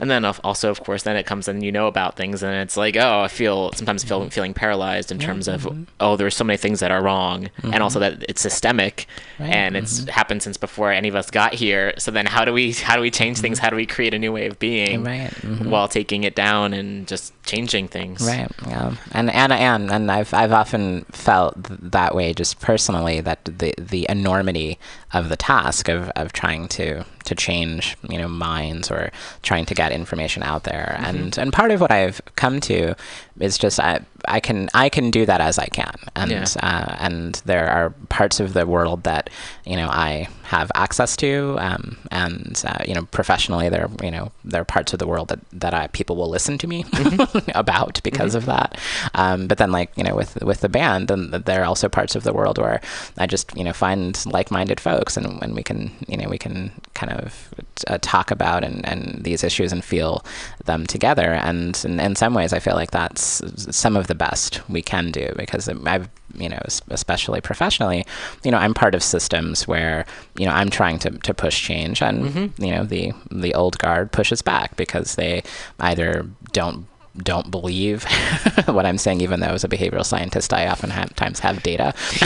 [0.00, 2.76] and then also of course then it comes and you know about things and it's
[2.76, 4.28] like oh i feel sometimes feel mm-hmm.
[4.28, 5.84] feeling paralyzed in terms of mm-hmm.
[6.00, 7.50] oh there's so many things that are wrong.
[7.62, 8.20] And also mm-hmm.
[8.20, 9.06] that it's systemic
[9.38, 11.92] and it's happened since before any of us got here.
[11.98, 13.58] So then how do we how do we change things?
[13.58, 15.32] How do we create a new way of being Right,
[15.64, 18.26] while taking it down and just changing things?
[18.26, 18.50] Right.
[18.66, 18.96] Yeah.
[19.12, 24.06] And and and and I've I've often felt that way just personally that the the
[24.08, 24.78] enormity
[25.12, 29.10] of the task of, of trying to to change you know minds or
[29.42, 30.96] trying to get information out there.
[30.98, 31.04] Mm-hmm.
[31.04, 32.94] And and part of what I've come to
[33.40, 35.94] is just I I can I can do that as I can.
[36.16, 36.44] And Yeah.
[36.62, 39.28] uh, and there are parts of the world that
[39.66, 44.30] you know I have access to um, and uh, you know professionally there you know
[44.44, 46.84] there are parts of the world that that I, people will listen to me
[47.54, 48.78] about because of that.
[49.14, 52.14] Um, but then like you know with with the band then there are also parts
[52.14, 52.80] of the world where
[53.18, 56.70] I just you know find like-minded folks and when we can you know we can
[56.94, 57.52] kind of
[57.88, 60.24] uh, talk about and, and these issues and feel
[60.64, 61.32] them together.
[61.32, 65.10] And in, in some ways I feel like that's some of the best we can
[65.10, 66.60] do because I've you know
[66.90, 68.04] especially professionally
[68.42, 70.04] you know I'm part of systems where
[70.36, 72.64] you know I'm trying to, to push change and mm-hmm.
[72.64, 75.42] you know the the old guard pushes back because they
[75.80, 76.86] either don't
[77.18, 78.04] don't believe
[78.66, 81.94] what I'm saying, even though as a behavioral scientist, I oftentimes have data.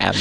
[0.00, 0.14] and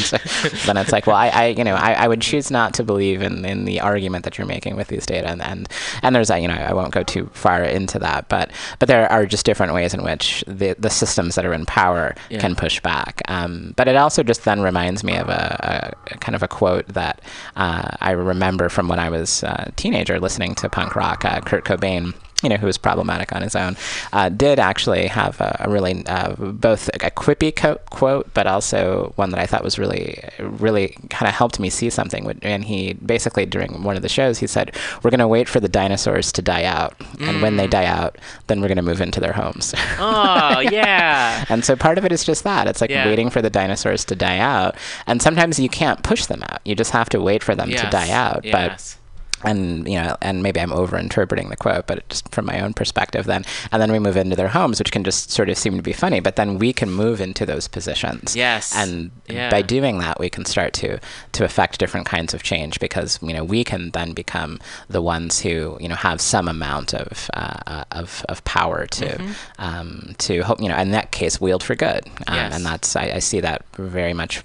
[0.66, 3.22] then it's like, well, I, I you know, I, I would choose not to believe
[3.22, 5.28] in, in the argument that you're making with these data.
[5.30, 5.70] And, and,
[6.02, 9.12] and there's, a, you know, I won't go too far into that, but, but there
[9.12, 12.40] are just different ways in which the, the systems that are in power Yeah.
[12.40, 13.22] can push back.
[13.28, 16.88] Um, but it also just then reminds me of a, a kind of a quote
[16.88, 17.22] that
[17.56, 21.26] uh, I remember from when I was a teenager listening to punk rock.
[21.26, 22.14] Uh, Kurt Cobain
[22.44, 23.76] you know, who was problematic on his own,
[24.12, 29.14] uh, did actually have a, a really uh, both a quippy co- quote, but also
[29.16, 32.38] one that I thought was really, really kind of helped me see something.
[32.44, 35.60] And he basically during one of the shows, he said, "We're going to wait for
[35.60, 38.18] the dinosaurs to die out, and when they die out,
[38.48, 42.12] then we're going to move into their homes." oh yeah And so part of it
[42.12, 42.68] is just that.
[42.68, 43.06] It's like Yeah.
[43.08, 44.76] waiting for the dinosaurs to die out.
[45.08, 46.60] And sometimes you can't push them out.
[46.66, 48.44] You just have to wait for them to die out.
[48.44, 48.98] But yes.
[49.44, 52.74] And you know, and maybe I'm over interpreting the quote, but just from my own
[52.74, 55.76] perspective, then and then we move into their homes, which can just sort of seem
[55.78, 56.20] to be funny.
[56.20, 58.76] But then we can move into those positions, Yes.
[58.76, 59.50] and Yeah.
[59.50, 61.00] by doing that, we can start to
[61.34, 65.40] to affect different kinds of change because you know we can then become the ones
[65.42, 69.32] who you know have some amount of uh, uh, of of power to Mm-hmm.
[69.60, 72.56] um, to hope you know in that case wield for good, um, Yes.
[72.56, 74.40] and that's I, I see that very much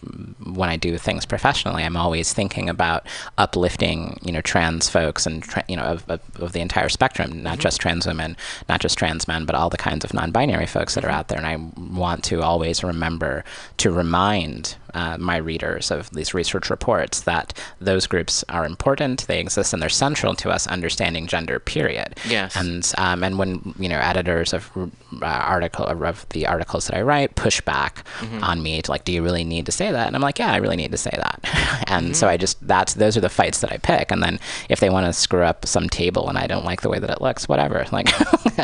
[0.45, 1.85] when I do things professionally.
[1.85, 6.53] I'm always thinking about uplifting, you know, trans folks and you know of, of, of
[6.53, 7.63] the entire spectrum, not mm-hmm.
[7.63, 8.37] just trans women,
[8.69, 11.17] not just trans men, but all the kinds of non-binary folks that are mm-hmm.
[11.17, 11.39] out there.
[11.39, 11.57] And I
[11.91, 13.45] want to always remember
[13.79, 19.41] to remind uh, my readers of these research reports that those groups are important, they
[19.41, 21.59] exist, and they're central to us understanding gender.
[21.59, 22.17] Period.
[22.29, 22.57] Yes.
[22.57, 27.03] And um, and when you know editors of uh, article of the articles that I
[27.03, 28.05] write push back
[28.43, 30.07] on me to like, do you really need to say that?
[30.07, 31.85] And I'm like, yeah, I really need to say that.
[31.89, 34.11] and so I just that's those are the fights that I pick.
[34.11, 36.89] And then if they want to screw up some table and I don't like the
[36.89, 37.85] way that it looks, whatever.
[37.99, 38.09] Like,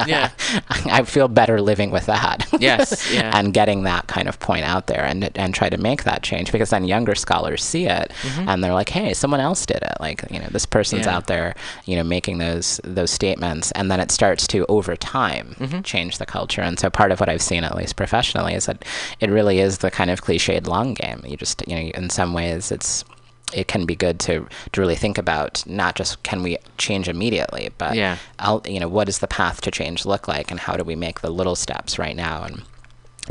[0.06, 0.30] Yeah.
[0.68, 2.46] I feel better living with that.
[2.60, 3.36] Yes, yeah.
[3.36, 6.52] and getting that kind of point out there and and try to make that change
[6.52, 9.94] because then younger scholars see it and they're like, hey, someone else did it.
[10.00, 11.10] Like, you know, this person's Mm-hmm.
[11.10, 11.16] Yeah.
[11.16, 11.54] out there,
[11.86, 15.80] you know, making those those statements, and then it starts to over time Mm-hmm.
[15.82, 16.62] change the culture.
[16.62, 18.84] And so part of what I've seen, at least professionally, is that
[19.20, 21.22] it really is the kind of cliched long game.
[21.26, 23.04] You just, you know, in some ways, it's
[23.52, 27.70] it can be good to to really think about not just can we change immediately,
[27.78, 28.16] but Yeah.
[28.38, 30.96] I'll, you know, what does the path to change look like, and how do we
[30.96, 32.62] make the little steps right now and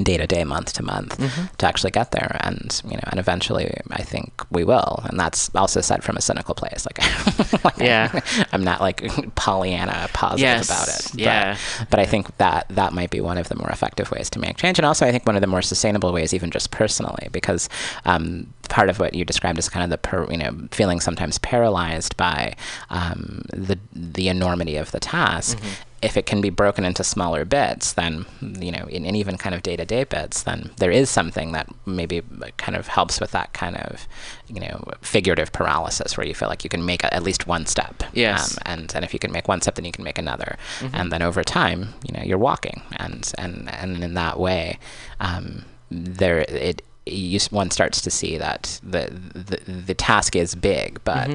[0.02, 1.56] day to day, month to month, Mm-hmm.
[1.58, 5.02] to actually get there, and you know, and eventually, I think we will.
[5.06, 8.20] And that's also said from a cynical place, like, like Yeah.
[8.52, 9.04] I'm not like
[9.36, 11.12] Pollyanna positive Yes, about it.
[11.12, 11.58] But, yeah.
[11.92, 14.58] but I think that that might be one of the more effective ways to make
[14.58, 17.70] change, and also I think one of the more sustainable ways, even just personally, because
[18.06, 21.38] um, part of what you described is kind of the per, you know feeling sometimes
[21.38, 22.56] paralyzed by
[22.90, 25.60] um, the the enormity of the task.
[26.04, 29.56] If it can be broken into smaller bits, then you know, in, in even kind
[29.56, 32.22] of day-to-day bits, then there is something that maybe
[32.58, 34.08] kind of helps with that kind of,
[34.48, 37.66] you know, figurative paralysis, where you feel like you can make a, at least one
[37.66, 38.04] step.
[38.14, 38.58] Yes.
[38.58, 40.58] Um, and and if you can make one step, then you can make another,
[40.94, 44.80] and then over time, you know, you're walking, and and and in that way,
[45.20, 51.04] um, there it you, one starts to see that the the, the task is big,
[51.04, 51.30] but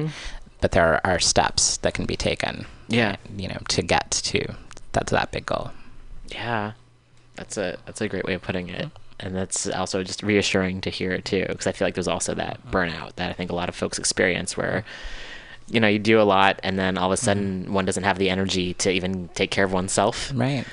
[0.61, 2.65] but there are, are steps that can be taken.
[2.89, 3.15] Yeah.
[3.35, 4.55] you know, to get to
[4.93, 5.71] that to that big goal.
[6.27, 6.73] Yeah,
[7.35, 10.89] that's a that's a great way of putting it, and that's also just reassuring to
[10.89, 13.55] hear it too, because I feel like there's also that burnout that I think a
[13.55, 14.83] lot of folks experience, where
[15.67, 17.25] you know you do a lot, and then all of a mm-hmm.
[17.25, 20.65] sudden one doesn't have the energy to even take care of oneself, Right.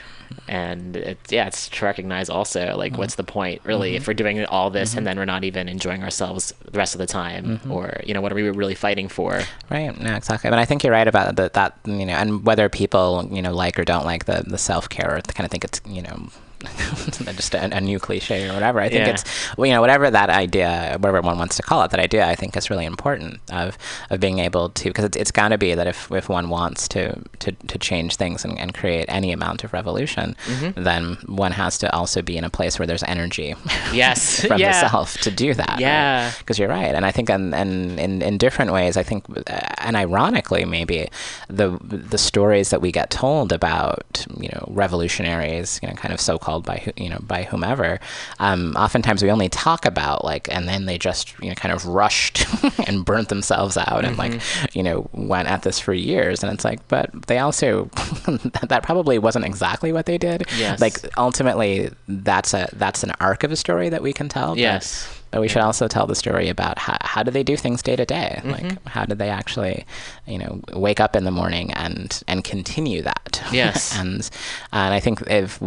[0.48, 3.00] And it's yeah, it's to recognize also like mm-hmm.
[3.00, 4.10] what's the point really if mm-hmm.
[4.10, 5.04] we're doing all this and mm-hmm.
[5.04, 8.32] then we're not even enjoying ourselves the rest of the time, or you know what
[8.32, 9.40] are we really fighting for?
[9.70, 9.98] Right.
[10.00, 10.50] No, exactly.
[10.50, 11.54] But I think you're right about that.
[11.54, 14.88] That you know, and whether people you know like or don't like the the self
[14.88, 16.28] care, or kind of think it's you know.
[17.36, 18.80] just a, a new cliche or whatever.
[18.80, 19.12] I think Yeah.
[19.12, 19.24] it's
[19.58, 22.56] you know whatever that idea, whatever one wants to call it, that idea I think
[22.56, 23.76] is really important of
[24.10, 26.88] of being able to because it's, it's got to be that if, if one wants
[26.88, 30.82] to to, to change things and, and create any amount of revolution, Mm-hmm.
[30.82, 33.54] then one has to also be in a place where there's energy
[33.92, 34.80] Yes, from yeah.
[34.82, 35.78] the self to do that.
[35.80, 36.32] Yeah.
[36.38, 36.94] Because you're right.
[36.94, 39.42] And I think in, in, in, in different ways, I think, uh,
[39.78, 41.08] and ironically, maybe
[41.48, 46.20] the the stories that we get told about, you know, revolutionaries, you know, kind of
[46.20, 47.98] so called by, who- you know, by whomever,
[48.38, 51.84] um, oftentimes we only talk about like, and then they just, you know, kind of
[51.86, 52.36] rushed
[52.88, 54.78] and burnt themselves out and like, Mm-hmm.
[54.78, 56.42] you know, went at this for years.
[56.44, 57.84] And it's like, but they also,
[58.70, 60.44] that probably wasn't exactly what they did.
[60.56, 60.80] Yes.
[60.80, 64.50] Like ultimately, that's a that's an arc of a story that we can tell.
[64.54, 65.08] but- Yes.
[65.32, 67.96] But we should also tell the story about how, how do they do things day
[67.96, 68.40] to day?
[68.42, 68.50] Mm-hmm.
[68.52, 69.84] Like how did they actually,
[70.26, 73.42] you know, wake up in the morning and and continue that?
[73.52, 73.98] Yes.
[74.00, 74.30] and
[74.72, 75.60] and I think if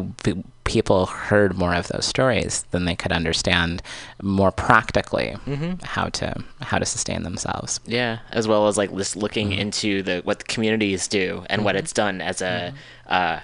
[0.69, 3.81] people heard more of those stories, then they could understand
[4.21, 5.83] more practically Mm-hmm.
[5.83, 6.27] how to
[6.61, 7.79] how to sustain themselves.
[7.85, 9.59] Yeah, as well as like just looking Mm-hmm.
[9.61, 12.73] into the what the communities do and what it's done as a
[13.07, 13.39] uh,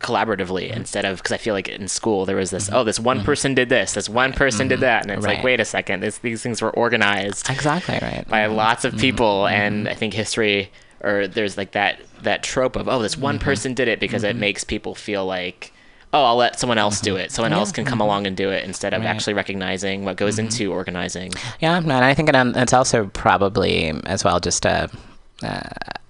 [0.00, 0.78] collaboratively Mm-hmm.
[0.80, 3.54] instead of because I feel like in school there was this oh this one person
[3.54, 5.44] did this this one person did that and it's like Mm-hmm.
[5.46, 8.24] Wait a second this, these things were organized Exactly right.
[8.26, 8.96] by lots Mm-hmm.
[8.96, 10.70] of people and I think history
[11.02, 13.44] or there's like that that trope of oh this one Mm-hmm.
[13.44, 15.72] person did it because it makes people feel like
[16.12, 18.64] oh I'll let someone else do it someone else can come along and do it
[18.64, 19.06] instead of Mm-hmm.
[19.06, 19.14] Right.
[19.14, 24.24] actually recognizing what goes into organizing Yeah, and I think um, it's also probably as
[24.24, 24.88] well just a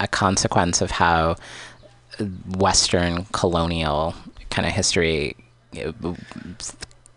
[0.01, 1.37] a consequence of how
[2.57, 4.15] Western colonial
[4.51, 5.37] kind of history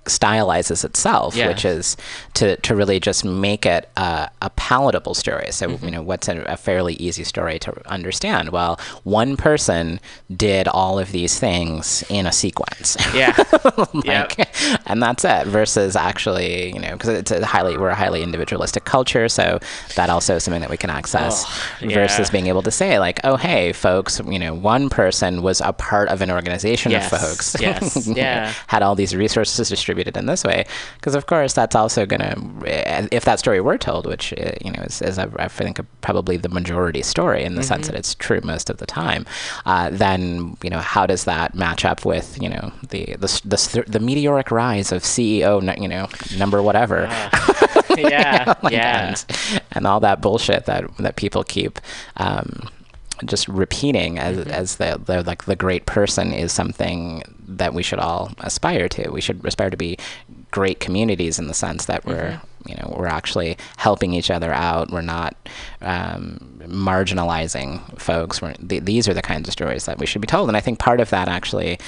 [0.06, 1.48] stylizes itself, Yeah.
[1.48, 1.96] which is
[2.36, 5.48] to, to really just make it a, a palatable story.
[5.52, 5.86] So, Mm-hmm.
[5.86, 8.50] you know, what's a, a fairly easy story to understand?
[8.50, 10.00] Well, one person
[10.36, 12.98] did all of these things in a sequence.
[13.16, 13.34] yeah
[13.94, 14.48] like, Yep.
[14.86, 15.48] and that's it.
[15.48, 19.60] Versus actually, you know, because it's a highly we're a highly individualistic culture, so
[19.96, 21.46] that also is something that we can access.
[21.46, 21.94] Oh, yeah.
[21.96, 25.72] Versus being able to say like, oh hey, folks, you know, one person was a
[25.74, 27.56] part of an organization Yes, of folks.
[27.62, 28.54] yes, yeah.
[28.68, 30.66] had all these resources distributed in this way,
[30.96, 32.36] because of course that's also gonna,
[33.12, 36.38] if that story were told, which uh, you know is, is I I think probably
[36.38, 37.94] the majority story in the sense Mm-hmm.
[37.94, 39.26] that it's true most of the time,
[39.66, 43.84] uh, then you know how does that match up with you know the the the,
[43.88, 47.08] the meteoric rise of CEO, you know number whatever.
[47.96, 49.10] Yeah, Like, yeah.
[49.10, 51.80] and, and all that bullshit that that people keep
[52.18, 52.70] um,
[53.26, 54.50] just repeating as Mm-hmm.
[54.52, 59.10] as the, the like the great person is something that we should all aspire to.
[59.12, 59.98] We should aspire to be
[60.52, 62.70] great communities in the sense that we're Mm-hmm.
[62.70, 64.92] you know we're actually helping each other out.
[64.92, 65.36] We're not
[65.82, 68.42] um, marginalizing folks.
[68.42, 70.48] We're, th- these are the kinds of stories that we should be told.
[70.50, 71.80] And I think part of that actually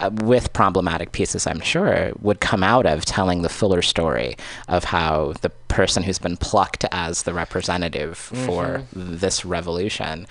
[0.00, 4.36] uh, with problematic pieces, I'm sure, would come out of telling the fuller story
[4.68, 10.26] of how the person who's been plucked as the representative for this revolution,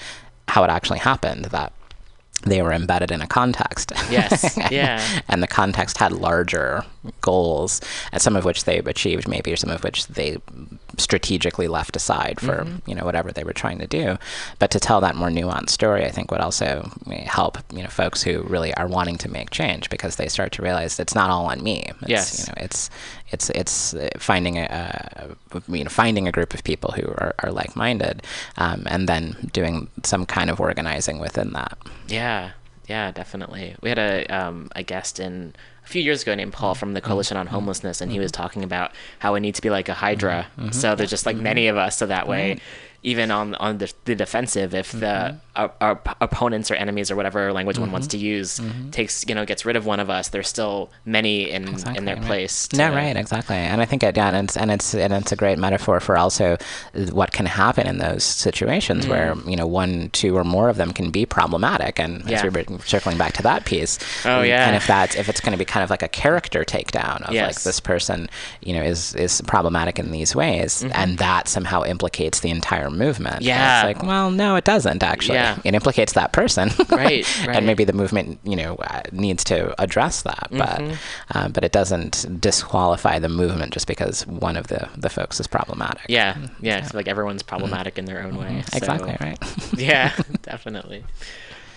[0.47, 1.73] how it actually happened, that
[2.43, 3.91] they were embedded in a context.
[4.09, 5.01] Yes, yeah.
[5.27, 6.83] and the context had larger
[7.21, 7.81] goals,
[8.11, 10.37] and some of which they've achieved, maybe, or some of which they
[10.97, 12.89] strategically left aside for Mm-hmm.
[12.89, 14.17] you know whatever they were trying to do.
[14.59, 16.89] But to tell that more nuanced story, I think would also
[17.25, 20.61] help you know folks who really are wanting to make change because they start to
[20.61, 21.91] realize it's not all on me.
[22.01, 22.39] It's, Yes.
[22.39, 22.89] you know, it's
[23.31, 27.33] it's it's uh, finding a, uh, you know finding a group of people who are,
[27.39, 28.23] are like-minded,
[28.57, 31.77] um, and then doing some kind of organizing within that.
[32.07, 32.51] Yeah,
[32.87, 33.75] yeah, definitely.
[33.81, 35.53] We had a um, a guest in
[35.85, 38.63] a few years ago named Paul from the Coalition on Homelessness, and he was talking
[38.63, 40.47] about how it needs to be like a hydra.
[40.57, 40.71] Mm-hmm.
[40.71, 41.43] So there's just like mm-hmm.
[41.43, 42.59] many of us, so that way,
[43.03, 45.37] even on on the, the defensive, if the mm-hmm.
[45.55, 48.59] Our, our opponents or enemies or whatever language one wants to use
[48.91, 52.15] takes you know gets rid of one of us, there's still many in in their
[52.15, 52.25] right.
[52.25, 52.71] place.
[52.73, 55.35] No, right, exactly, and I think it, yeah, and it's and it's and it's a
[55.35, 56.57] great metaphor for also
[57.11, 60.91] what can happen in those situations where you know one, two, or more of them
[60.93, 62.29] can be problematic, and Mm.
[62.29, 62.37] Yeah.
[62.37, 64.67] as we were circling back to that piece, Oh, and- yeah.
[64.67, 67.33] and if that's if it's going to be kind of like a character takedown of
[67.33, 68.29] like this person,
[68.61, 73.37] you know, is is problematic in these ways, and that somehow implicates the entire movement.
[73.37, 73.47] Mm-hmm.
[73.47, 73.87] Yeah.
[73.87, 75.35] it's like, well, no, it doesn't actually.
[75.35, 75.44] Yeah.
[75.63, 77.55] It implicates that person, Right, right.
[77.57, 80.93] and maybe the movement, you know, uh, needs to address that, but Mm-hmm.
[81.37, 85.47] uh, but it doesn't disqualify the movement just because one of the the folks is
[85.47, 86.05] problematic.
[86.09, 86.77] Yeah, yeah.
[86.79, 88.63] It's like everyone's problematic in their own way.
[88.71, 89.37] so- exactly right.
[89.77, 91.03] yeah, definitely.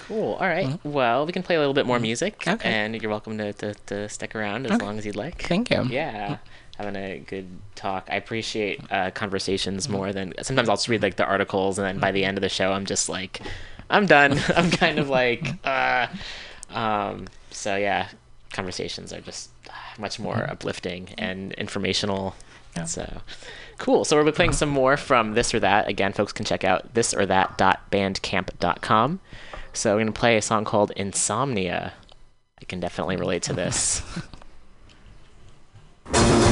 [0.06, 0.34] Cool.
[0.40, 0.78] All right.
[0.84, 2.50] Well, we can play a little bit more music, Mm-hmm.
[2.54, 2.70] Okay.
[2.70, 4.84] and you're welcome to, to, to stick around as Okay.
[4.86, 5.42] long as you'd like.
[5.42, 5.84] Thank you.
[5.90, 6.38] Yeah,
[6.78, 8.08] having a good talk.
[8.10, 9.92] I appreciate uh, conversations Mm-hmm.
[9.96, 12.42] more than sometimes I'll just read like the articles, and then by the end of
[12.42, 13.40] the show, I'm just like,
[13.90, 14.38] I'm done.
[14.56, 16.06] I'm kind of like, uh,
[16.70, 17.26] um.
[17.50, 18.08] So yeah,
[18.52, 19.50] conversations are just
[19.98, 22.34] much more uplifting and informational.
[22.76, 22.84] Yeah.
[22.84, 23.20] So
[23.78, 24.04] cool.
[24.04, 25.88] So we'll be playing some more from this or that.
[25.88, 29.20] Again, folks can check out this or that.bandcamp.com.
[29.72, 31.92] So we're gonna play a song called Insomnia.
[32.60, 34.02] I can definitely relate to this.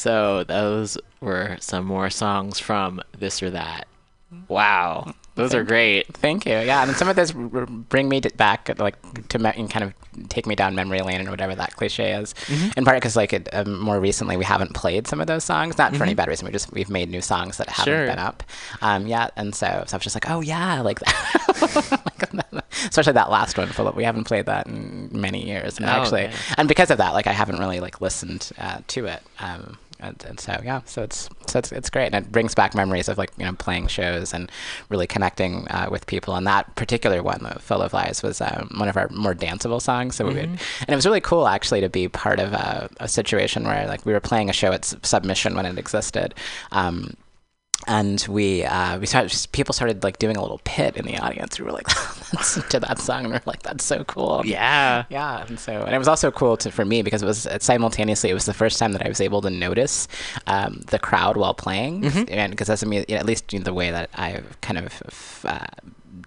[0.00, 3.86] So those were some more songs from this or that.
[4.48, 6.06] Wow, those are great.
[6.16, 6.52] Thank you.
[6.52, 8.96] Yeah, and some of those bring me back, like
[9.28, 9.92] to me- and kind of
[10.28, 12.32] take me down memory lane or whatever that cliche is.
[12.76, 15.76] In part because, like, it, um, more recently we haven't played some of those songs,
[15.78, 16.46] not for any bad reason.
[16.46, 18.06] We just we've made new songs that haven't Sure.
[18.06, 18.42] been up
[18.82, 22.64] um, yet, and so, so I was just like, oh yeah, like that.
[22.84, 23.96] Especially that last one, Philip.
[23.96, 26.34] We haven't played that in many years, and Oh, actually, okay.
[26.56, 29.22] and because of that, like I haven't really like listened uh, to it.
[29.40, 32.74] Um, and, and so yeah, so it's so it's, it's great, and it brings back
[32.74, 34.50] memories of like you know playing shows and
[34.88, 36.34] really connecting uh, with people.
[36.34, 39.80] And that particular one, the "Full of Lies," was um, one of our more danceable
[39.80, 40.16] songs.
[40.16, 43.08] So we would, and it was really cool actually to be part of a, a
[43.08, 46.34] situation where like we were playing a show at Submission when it existed.
[46.72, 47.14] Um,
[47.90, 51.58] and we uh, we started people started like doing a little pit in the audience.
[51.58, 51.88] We were like
[52.32, 54.42] listen to that song, and we are like, that's so cool.
[54.44, 55.04] Yeah.
[55.10, 57.62] Yeah, and so and it was also cool to, for me because it was it
[57.62, 60.06] simultaneously it was the first time that I was able to notice
[60.46, 64.08] um, the crowd while playing, and because mu- you know, at least the way that
[64.14, 65.66] I've kind of uh,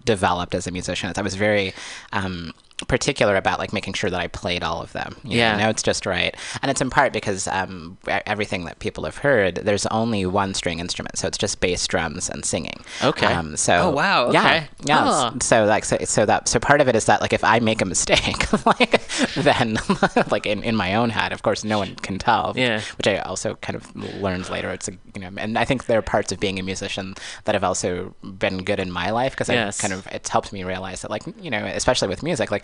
[0.04, 1.72] developed as a musician I was very
[2.12, 2.52] um,
[2.88, 5.16] particular about like making sure that I played all of them.
[5.22, 5.56] You Yeah.
[5.56, 7.96] know, notes just right, and it's in part because um,
[8.26, 12.28] everything that people have heard, there's only one string instrument, so it's just bass, drums,
[12.28, 12.80] and singing.
[13.02, 13.26] Okay.
[13.26, 14.66] Um, so Oh, wow, okay.
[14.84, 15.04] Yeah.
[15.04, 15.32] Huh.
[15.40, 17.80] So like so, so that so part of it is that like if I make
[17.80, 19.00] a mistake, like
[19.34, 19.78] then
[20.30, 22.54] like in, in my own head, of course no one can tell.
[22.56, 22.80] Yeah.
[22.98, 24.70] Which I also kind of learned later.
[24.70, 27.14] It's a, you know, and I think there are parts of being a musician
[27.44, 29.78] that have also been good in my life because Yes.
[29.78, 32.63] I kind of it's helped me realize that like you know especially with music like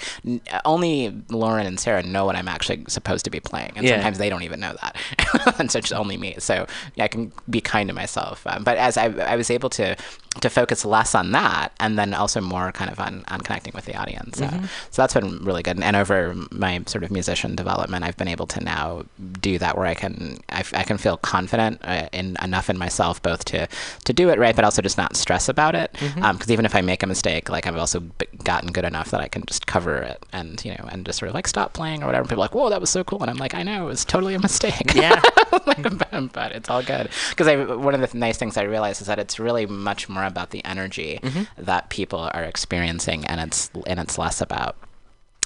[0.64, 3.96] only Lauren and Sarah know what I'm actually supposed to be playing, and Yeah.
[3.96, 6.34] sometimes they don't even know that, and so it's only me.
[6.38, 6.66] So
[6.96, 8.46] yeah, I can be kind to myself.
[8.46, 9.96] Um, but as I, I was able to
[10.38, 13.84] to focus less on that, and then also more kind of on, on connecting with
[13.84, 14.38] the audience.
[14.38, 14.64] So, mm-hmm.
[14.90, 15.76] so that's been really good.
[15.76, 19.04] And, and over my sort of musician development, I've been able to now
[19.40, 22.78] do that where I can I, f- I can feel confident uh, in enough in
[22.78, 23.66] myself both to
[24.04, 25.92] to do it right, but also just not stress about it.
[25.94, 26.22] Mm-hmm.
[26.22, 29.10] Um, because even if I make a mistake, like I've also b- gotten good enough
[29.10, 31.72] that I can just cover it and you know and just sort of like stop
[31.72, 32.28] playing or whatever.
[32.28, 34.04] People are like, whoa, that was so cool, and I'm like, I know it was
[34.04, 34.94] totally a mistake.
[34.94, 35.20] Yeah.
[35.66, 39.00] like, but, but it's all good because I one of the nice things I realized
[39.00, 41.42] is that it's really much more about the energy mm-hmm.
[41.62, 44.76] that people are experiencing, and it's and it's less about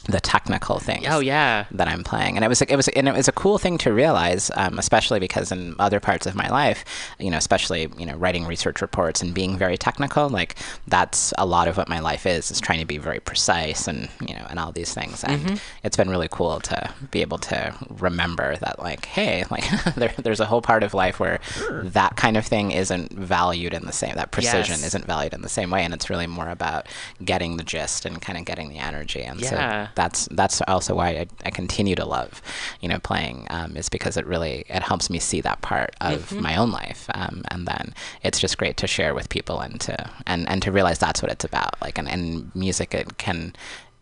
[0.07, 1.65] the technical things Oh yeah.
[1.71, 3.91] that I'm playing, and it was it was and it was a cool thing to
[3.91, 6.85] realize, um, especially because in other parts of my life,
[7.19, 10.57] you know, especially you know, writing research reports and being very technical, like
[10.87, 14.11] that's a lot of what my life is is trying to be very precise and
[14.29, 17.75] you know and all these things, and it's been really cool to be able to
[17.89, 19.65] remember that like, hey, like
[19.95, 21.41] there, there's a whole part of life where
[21.83, 24.85] that kind of thing isn't valued in the same that precision Yes.
[24.89, 26.87] isn't valued in the same way, and it's really more about
[27.25, 29.84] getting the gist and kind of getting the energy, and Yeah.
[29.84, 32.43] so that's that's also why I, I continue to love
[32.81, 36.33] you know playing um, is because it really it helps me see that part of
[36.33, 40.11] my own life um, and then it's just great to share with people and to
[40.27, 43.55] and, and to realize that's what it's about like and, and music it can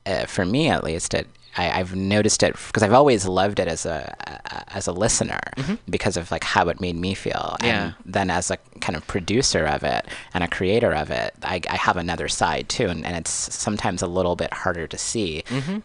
[0.07, 1.27] uh, for me at least it
[1.57, 5.41] I, I've noticed it because I've always loved it as a, a as a listener
[5.89, 7.57] because of like how it made me feel.
[7.63, 7.85] Yeah.
[7.85, 10.05] And then as a kind of producer of it
[10.35, 14.03] and a creator of it, I, I have another side too, and, and it's sometimes
[14.03, 15.45] a little bit harder to see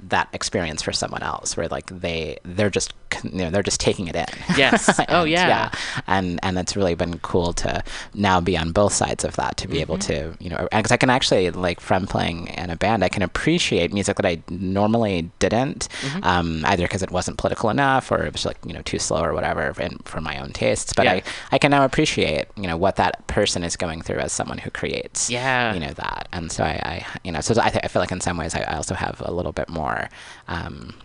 [0.10, 2.94] that experience for someone else, where like they they're just
[3.24, 4.26] you know they're just taking it in.
[4.58, 5.00] Yes.
[5.10, 5.72] Oh, And, yeah.
[6.08, 7.82] and and it's really been cool to
[8.14, 10.34] now be on both sides of that to be able Mm-hmm.
[10.34, 13.24] to you know because I can actually like from playing in a band I can
[13.24, 16.24] appreciate music that I normally didn't Mm-hmm.
[16.24, 19.22] um, either because it wasn't political enough or it was like you know too slow
[19.24, 21.14] or whatever and for my own tastes but Yeah.
[21.14, 24.58] I I can now appreciate you know what that person is going through as someone
[24.58, 25.74] who creates Yeah.
[25.74, 28.12] you know that and so I, I you know so I, th- I feel like
[28.12, 30.10] in some ways I, I also have a little bit more
[30.48, 30.96] um,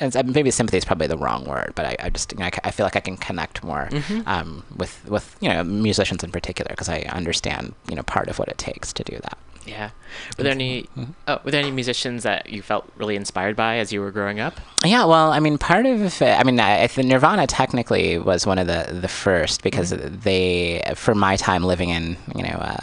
[0.00, 2.50] and maybe sympathy is probably the wrong word, but I, I just you know, I,
[2.64, 4.22] I feel like I can connect more Mm-hmm.
[4.26, 8.38] um, with with you know musicians in particular because I understand you know part of
[8.40, 9.38] what it takes to do that.
[9.66, 9.90] Yeah.
[10.36, 10.88] Were there any
[11.28, 14.40] oh, were there any musicians that you felt really inspired by as you were growing
[14.40, 14.60] up?
[14.84, 18.66] Yeah, well, I mean, part of it, I mean, I, Nirvana technically was one of
[18.66, 20.20] the the first because Mm-hmm.
[20.20, 22.58] they, for my time living in you know.
[22.58, 22.76] Uh,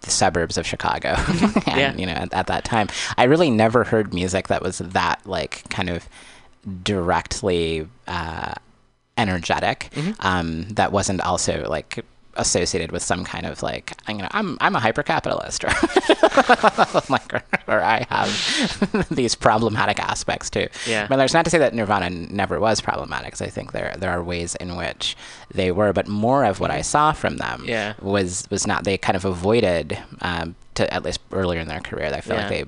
[0.00, 1.14] the suburbs of Chicago,
[1.66, 1.94] and Yeah.
[1.96, 5.66] you know, at, at that time, I really never heard music that was that like
[5.70, 6.06] kind of
[6.82, 8.52] directly uh,
[9.16, 9.90] energetic.
[10.20, 12.04] Um, that wasn't also like
[12.36, 15.68] associated with some kind of like you know I'm I'm a hyper capitalist or
[17.08, 20.68] like or, or I have these problematic aspects too.
[20.86, 21.06] Yeah.
[21.08, 24.10] But there's not to say that Nirvana never was problematic, because I think there there
[24.10, 25.16] are ways in which
[25.52, 27.94] they were, but more of what I saw from them Yeah.
[28.00, 32.12] was was not they kind of avoided um, to at least earlier in their career.
[32.14, 32.64] I feel like they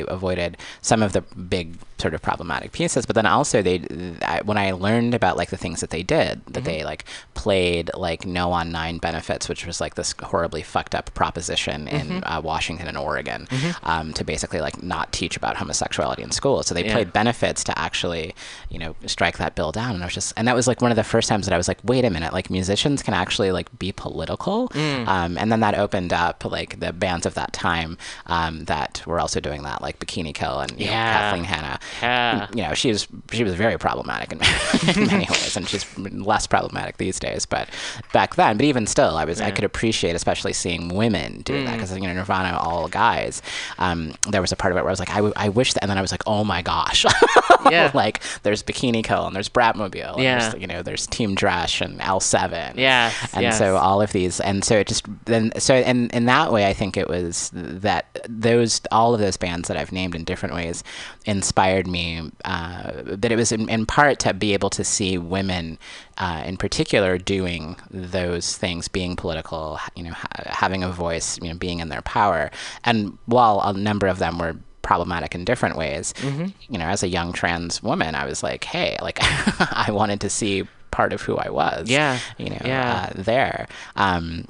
[0.00, 3.80] they avoided some of the big sort of problematic pieces, but then also they
[4.22, 7.04] I, when I learned about like the things that they did, that they like
[7.34, 12.22] played like no on nine benefits, which was like this horribly fucked up proposition in
[12.24, 13.48] uh, Washington and Oregon
[13.82, 16.62] um, to basically like not teach about homosexuality in school.
[16.62, 16.92] So they Yeah.
[16.94, 18.34] played benefits to actually
[18.70, 20.90] you know strike that bill down, and I was just and that was like one
[20.92, 23.50] of the first times that I was like, wait a minute, like musicians can actually
[23.52, 27.96] like be political, um, and then that opened up like the bands of that time
[28.26, 31.78] um, that were also doing that, like Bikini Kill and you know, Kathleen Hanna.
[32.02, 32.48] Yeah.
[32.52, 34.40] You know, she was she was very problematic in,
[35.02, 37.46] in many ways, and she's less problematic these days.
[37.46, 37.68] But
[38.12, 41.74] back then, but even still, I was I could appreciate, especially seeing women do that
[41.74, 43.42] because you know Nirvana all guys.
[43.78, 45.74] Um, there was a part of it where I was like, I, w- I wish
[45.74, 47.04] that, and then I was like, oh my gosh,
[47.70, 47.90] Yeah.
[47.94, 50.38] like there's Bikini Kill and there's Bratmobile, and Yeah.
[50.50, 53.58] there's, you know, there's Team Dresch and L7, Yes, and yes.
[53.58, 56.72] so all of these, and so it just then so in in that way, I
[56.72, 57.17] think it was
[57.52, 60.82] that those all of those bands that I've named in different ways
[61.26, 62.30] inspired me.
[62.44, 65.78] Uh, that it was in, in part to be able to see women,
[66.18, 71.48] uh, in particular, doing those things, being political, you know, ha- having a voice, you
[71.48, 72.50] know, being in their power,
[72.84, 76.14] and while a number of them were problematic in different ways.
[76.18, 76.46] Mm-hmm.
[76.72, 80.30] You know, as a young trans woman, I was like, hey, like I wanted to
[80.30, 81.90] see part of who I was.
[81.90, 82.18] Yeah.
[82.38, 83.10] You know, Yeah.
[83.10, 83.68] uh, there.
[83.96, 84.46] Um,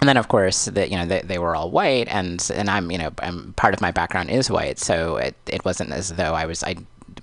[0.00, 2.90] and then of course that you know they, they were all white and and I'm
[2.90, 6.34] you know I'm, part of my background is white so it, it wasn't as though
[6.34, 6.76] I was I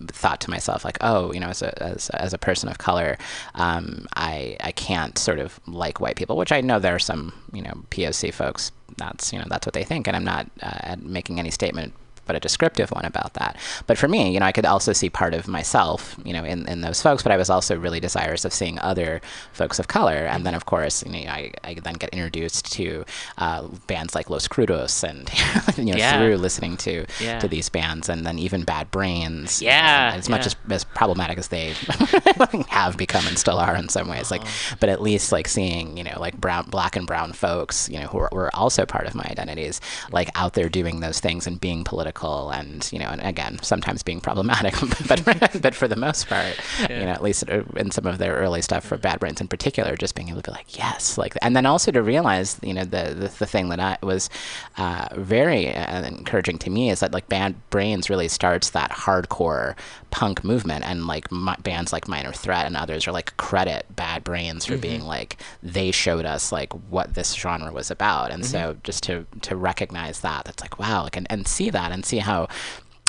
[0.08, 3.18] thought to myself like oh you know as a as, as a person of color
[3.56, 7.34] um, I I can't sort of like white people which I know there are some
[7.54, 10.96] you know POC folks that's you know that's what they think and I'm not uh,
[11.00, 11.94] making any statement
[12.26, 13.58] but a descriptive one about that.
[13.88, 16.68] But for me, you know, I could also see part of myself, you know, in,
[16.68, 19.22] in those folks, but I was also really desirous of seeing other
[19.54, 20.14] folks of color.
[20.32, 23.06] And then, of course, you know, I, I then get introduced to
[23.38, 25.30] uh, bands like Los Crudos and,
[25.78, 26.18] you know, Yeah.
[26.18, 27.40] through listening to, Yeah.
[27.40, 29.62] to these bands and then even Bad Brains.
[29.62, 30.46] Yeah, as much yeah.
[30.48, 31.74] as, as problematic as they
[32.70, 34.76] have become and still are in some ways, like, Uh-huh.
[34.80, 38.08] but at least like seeing, you know, like brown, black and brown folks, you know,
[38.08, 39.82] who are, were also part of my identities,
[40.12, 44.04] like out there doing those things and being political and, you know, and again, sometimes
[44.04, 44.74] being problematic,
[45.08, 45.24] but,
[45.62, 46.56] but for the most part,
[46.90, 49.96] you know, at least in some of their early stuff for Bad Brains in particular,
[49.96, 52.84] just being able to be like, yes, like, and then also to realize, you know,
[52.84, 54.30] the, the, the thing that I was
[54.78, 59.76] uh, very uh, encouraging to me is that like Bad Brains really starts that hardcore
[60.12, 61.28] punk movement and like
[61.64, 65.90] bands like Minor Threat and others are like credit Bad Brains for being like they
[65.92, 68.32] showed us like what this genre was about.
[68.32, 71.92] And so just to to recognize that that's like wow like and, and see that
[71.92, 72.48] and see how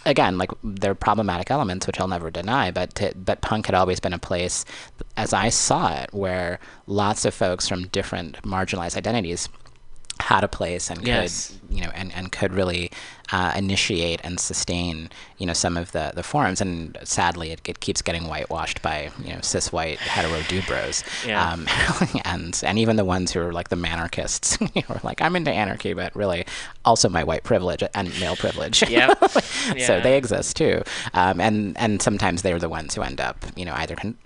[0.04, 3.74] again like there are problematic elements which I'll never deny but to, but punk had
[3.74, 4.64] always been a place
[5.16, 9.48] as I saw it where lots of folks from different marginalized identities
[10.20, 11.58] had a place and Yes.
[11.68, 12.90] could you know and, and could really
[13.32, 17.80] uh, initiate and sustain you know some of the the forums and sadly it, it
[17.80, 21.52] keeps getting whitewashed by you know cis white hetero dude bros Yeah.
[21.52, 21.66] um,
[22.24, 25.50] and and even the ones who are like the manarchists who are like I'm into
[25.50, 26.44] anarchy but really
[26.84, 28.88] also my white privilege and male privilege.
[28.88, 29.30] Yep.
[29.86, 30.82] so they exist too.
[31.14, 34.16] Um, and and sometimes they're the ones who end up you know either con-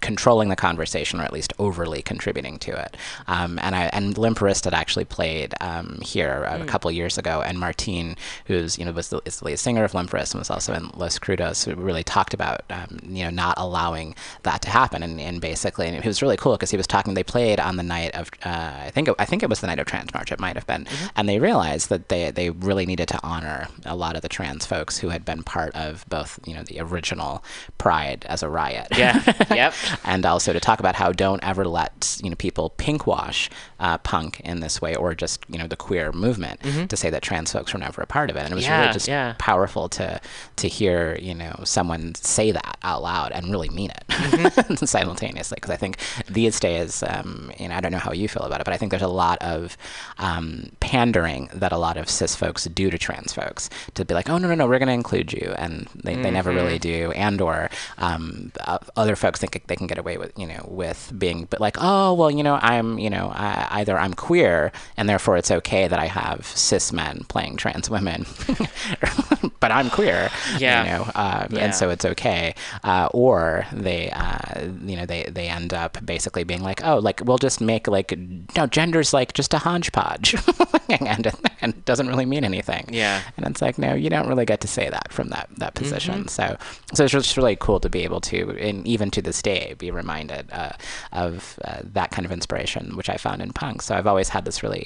[0.00, 2.96] controlling the conversation or at least overly contributing to it.
[3.28, 7.42] Um, and I and Limp Wrist had actually played um, here a couple years ago
[7.42, 8.16] and Martine
[8.50, 10.72] who's you know was the, is the lead singer of Limp Wrist and was also
[10.74, 15.02] in Los Crudos who really talked about um, you know not allowing that to happen
[15.02, 17.76] and, and basically and it was really cool because he was talking they played on
[17.76, 20.12] the night of uh, I think it, I think it was the night of Trans
[20.12, 20.86] March it might have been
[21.16, 24.66] and they realized that they they really needed to honor a lot of the trans
[24.66, 27.42] folks who had been part of both you know the original
[27.78, 29.22] Pride as a riot Yeah.
[29.50, 29.74] Yep.
[30.04, 33.48] and also to talk about how don't ever let you know people pinkwash
[33.80, 37.22] uh, punk in this way or just you know the queer movement to say that
[37.22, 38.72] trans folks were never a part of it and it was Mm-hmm.
[38.72, 39.34] Yeah, really just yeah.
[39.38, 40.20] powerful to
[40.56, 44.84] to hear you know someone say that out loud and really mean it Mm-hmm.
[44.84, 45.96] simultaneously because I think
[46.28, 48.76] these days um, you know I don't know how you feel about it but I
[48.76, 49.76] think there's a lot of
[50.18, 54.28] um, pandering that a lot of cis folks do to trans folks to be like
[54.28, 57.06] oh no no no we're going to include you and they, they never really Mm-hmm.
[57.06, 60.64] do and or um, uh, other folks think they can get away with you know
[60.68, 64.72] with being but like oh well you know I'm you know I, either I'm queer
[64.96, 68.26] and therefore it's okay that I have cis men playing trans women
[69.60, 70.84] but I'm queer Yeah.
[70.84, 71.64] you know uh, Yeah.
[71.64, 76.44] and so it's okay uh, or they uh, you know they they end up basically
[76.44, 78.16] being like oh like we'll just make like
[78.56, 80.34] no gender's like just a hodgepodge
[80.88, 81.30] and
[81.60, 83.22] and doesn't really mean anything Yeah.
[83.36, 85.84] and it's like no you don't really get to say that from that that Mm-hmm.
[85.84, 86.56] position so
[86.94, 89.90] so it's just really cool to be able to and even to this day be
[89.90, 90.72] reminded uh,
[91.12, 94.44] of uh, that kind of inspiration which I found in punk so I've always had
[94.44, 94.84] this really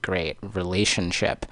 [0.00, 1.46] great relationship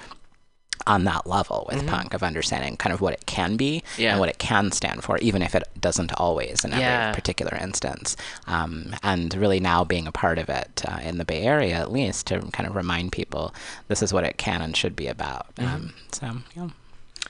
[0.87, 4.03] on that level with punk of understanding kind of what it can be Mm-hmm.
[4.03, 4.11] Yeah.
[4.13, 7.13] and what it can stand for, even if it doesn't always in every Yeah.
[7.13, 8.17] particular instance.
[8.47, 11.93] Um, and really now being a part of it uh, in the Bay Area, at
[11.93, 13.55] least, to kind of remind people
[13.89, 15.55] this is what it can and should be about.
[15.57, 15.75] Mm-hmm.
[15.75, 16.27] Um, so,
[16.57, 16.69] yeah.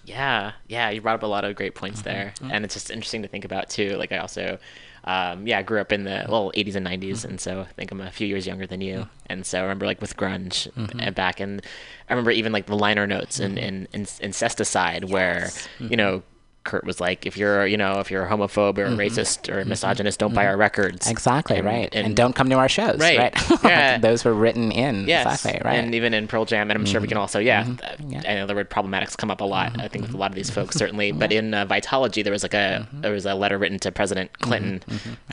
[0.04, 2.08] Yeah, yeah, you brought up a lot of great points Mm-hmm.
[2.08, 3.90] there, and it's just interesting to think about too.
[3.96, 4.58] Like I also,
[5.04, 7.28] um, yeah, I grew up in the well 80s and 90s, Mm-hmm.
[7.30, 9.86] and so I think I'm a few years younger than you, and so I remember
[9.86, 11.00] like with grunge Mm-hmm.
[11.00, 11.60] and back in,
[12.08, 15.42] I remember even like the liner notes in in, in Incesticide where
[15.78, 15.86] Mm-hmm.
[15.90, 16.22] you know.
[16.70, 19.58] Kurt was like, if you're, you know, if you're a homophobe or a racist or
[19.60, 21.00] a misogynist, don't buy our records.
[21.00, 21.10] Mm-hmm.
[21.10, 21.88] Exactly, And- right.
[21.92, 23.18] And, and- don't come to our shows, Right.
[23.18, 23.34] right?
[23.64, 23.98] Yeah.
[23.98, 25.06] Those were written in.
[25.08, 25.76] Yes, Exactly, right.
[25.76, 25.84] Mm-hmm.
[25.86, 27.64] and even in Pearl Jam, and I'm sure we can also, yeah, uh,
[28.06, 28.18] Yeah.
[28.20, 28.30] Mm-hmm.
[28.30, 29.80] I know the word problematics come up a lot.
[29.80, 32.42] I think with a lot of these folks certainly, but in uh, Vitalogy, there was
[32.44, 33.00] like a Mm-hmm.
[33.00, 34.80] there was a letter written to President Clinton.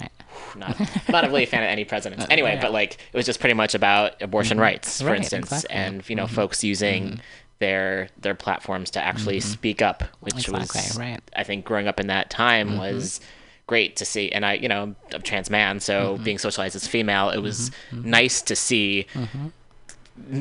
[0.01, 0.11] right.
[0.55, 2.25] Not not really a fan of any presidents.
[2.31, 5.11] Anyway, but like it was just pretty much about abortion rights, for Mm-hmm.
[5.11, 5.75] Right, instance, exactly.
[5.75, 5.93] Mm-hmm.
[5.95, 7.19] and you know, folks using.
[7.59, 9.49] Their their platforms to actually mm-hmm.
[9.49, 11.19] speak up, which was right.
[11.35, 12.79] I think growing up in that time mm-hmm.
[12.79, 13.19] was
[13.65, 14.31] great to see.
[14.31, 16.23] And I, you know, I'm a trans man, so mm-hmm.
[16.23, 19.07] being socialized as female, it was nice to see,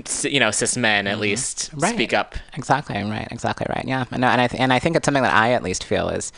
[0.04, 1.94] s- you know, cis men at least Right.
[1.94, 2.36] speak up.
[2.54, 3.28] Exactly right.
[3.30, 3.84] Exactly right.
[3.86, 6.08] Yeah, and and I th- and I think it's something that I at least feel
[6.08, 6.32] is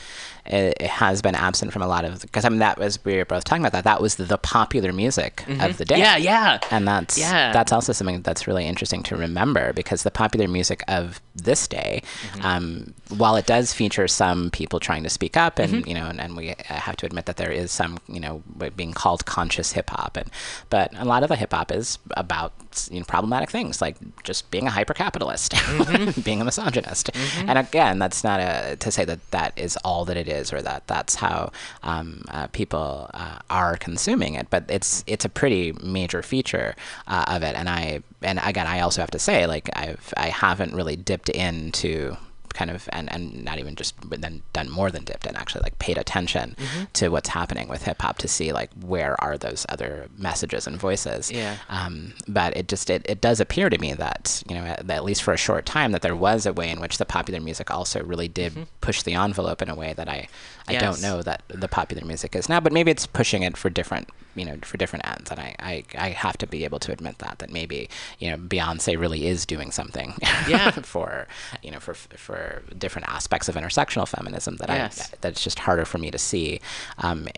[0.49, 3.17] it, it has been absent from a lot of because I mean that was we
[3.17, 5.97] were both talking about that that was the, popular music of the day.
[5.97, 6.03] Mm-hmm.
[6.03, 6.59] Yeah, yeah.
[6.71, 7.53] And that's Yeah.
[7.53, 12.03] that's also something that's really interesting to remember because the popular music of this day,
[12.33, 12.47] Mm-hmm.
[12.47, 15.89] um, while it does feature some people trying to speak up, and Mm-hmm.
[15.89, 18.43] you know, and, and we have to admit that there is some, you know,
[18.77, 20.31] being called conscious hip hop, and
[20.71, 22.53] but a lot of the hip hop is about
[22.91, 26.21] you know problematic things like just being a hyper capitalist, Mm-hmm.
[26.29, 27.11] being a misogynist,
[27.49, 30.63] and again, that's not a to say that that is all that it is or
[30.63, 31.51] that that's how
[31.83, 36.75] um, uh, people uh, are consuming it, but it's it's a pretty major feature
[37.07, 40.29] uh, of it, and I and again, I also have to say like I've I
[40.29, 42.17] haven't really dipped into
[42.59, 45.63] kind of and, and not even just but then done more than dipped and actually
[45.67, 46.85] like paid attention Mm-hmm.
[46.99, 49.91] to what's happening with hip hop to see like where are those other
[50.29, 51.55] messages and voices Yeah.
[51.69, 51.95] um,
[52.27, 55.23] but it just it, it does appear to me that you know at, at least
[55.23, 57.99] for a short time that there was a way in which the popular music also
[58.13, 60.21] really did push the envelope in a way that I
[60.67, 60.83] I Yes.
[60.87, 64.09] don't know that the popular music is now but maybe it's pushing it for different
[64.39, 67.19] you know for different ends and I, I, I have to be able to admit
[67.19, 67.89] that that maybe
[68.19, 70.15] you know Beyonce really is doing something
[70.49, 70.71] Yeah.
[70.71, 71.27] for
[71.63, 75.13] you know for for different aspects of intersectional feminism that Yes.
[75.13, 76.61] I that's just harder for me to see
[76.99, 77.29] um,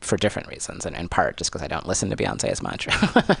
[0.00, 2.88] for different reasons and in part just because I don't listen to Beyonce as much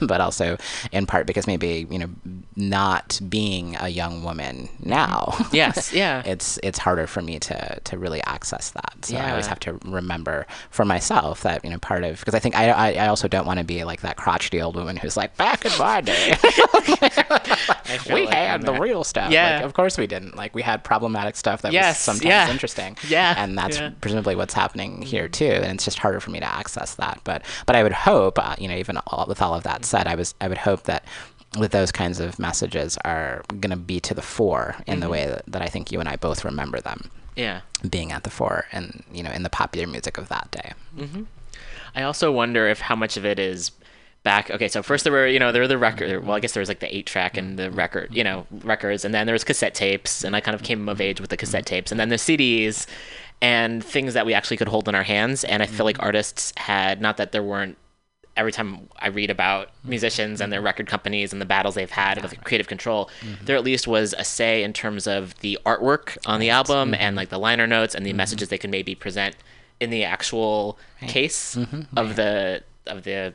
[0.00, 0.58] but also
[0.92, 2.10] in part because maybe you know
[2.54, 6.22] not being a young woman now Yes, yeah.
[6.26, 9.78] it's it's harder for me to to really access that so I always have to
[9.86, 13.26] remember for myself that you know part of because I think I, I I also
[13.26, 16.34] don't want to be like that crotchety old woman who's like back in my day
[18.12, 19.56] we like had the real stuff Yeah.
[19.56, 22.50] like, of course we didn't like we had problematic stuff that Yes, was sometimes yeah.
[22.50, 23.90] interesting Yeah, and that's yeah.
[24.00, 27.42] presumably what's happening here too and it's just harder for me to access that but
[27.66, 30.14] but I would hope uh, you know even all, with all of that said I
[30.14, 31.04] was I would hope that
[31.58, 35.12] that those kinds of messages are going to be to the fore in the Mm-hmm.
[35.12, 37.60] way that, that I think you and I both remember them Yeah.
[37.88, 40.72] being at the fore and you know in the popular music of that day
[41.94, 43.72] I also wonder if how much of it is
[44.22, 44.50] back.
[44.50, 46.24] Okay, so first there were, you know, there were the record.
[46.24, 49.04] Well, I guess there was like the eight track and the record, you know, records,
[49.04, 51.36] and then there was cassette tapes, and I kind of came of age with the
[51.36, 52.86] cassette tapes, and then the CDs,
[53.42, 55.44] and things that we actually could hold in our hands.
[55.44, 56.06] And I feel like mm-hmm.
[56.06, 57.76] artists had not that there weren't.
[58.36, 59.90] Every time I read about mm-hmm.
[59.90, 63.44] musicians and their record companies and the battles they've had with creative control, mm-hmm.
[63.44, 67.16] there at least was a say in terms of the artwork on the album and
[67.16, 69.36] like the liner notes and the messages they could maybe present
[69.80, 71.56] in the actual case
[71.96, 73.34] of the of the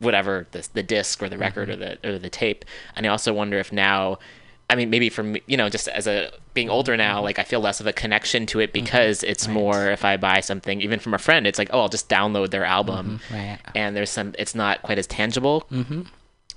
[0.00, 2.64] whatever the the disc or the record or the or the tape.
[2.96, 4.18] And I also wonder if now,
[4.70, 7.60] I mean, maybe from you know just as a being older now, like I feel
[7.60, 11.14] less of a connection to it because it's more if I buy something even from
[11.14, 13.58] a friend, it's like oh I'll just download their album, right.
[13.74, 15.66] And there's some it's not quite as tangible.
[15.72, 16.02] Mm-hmm.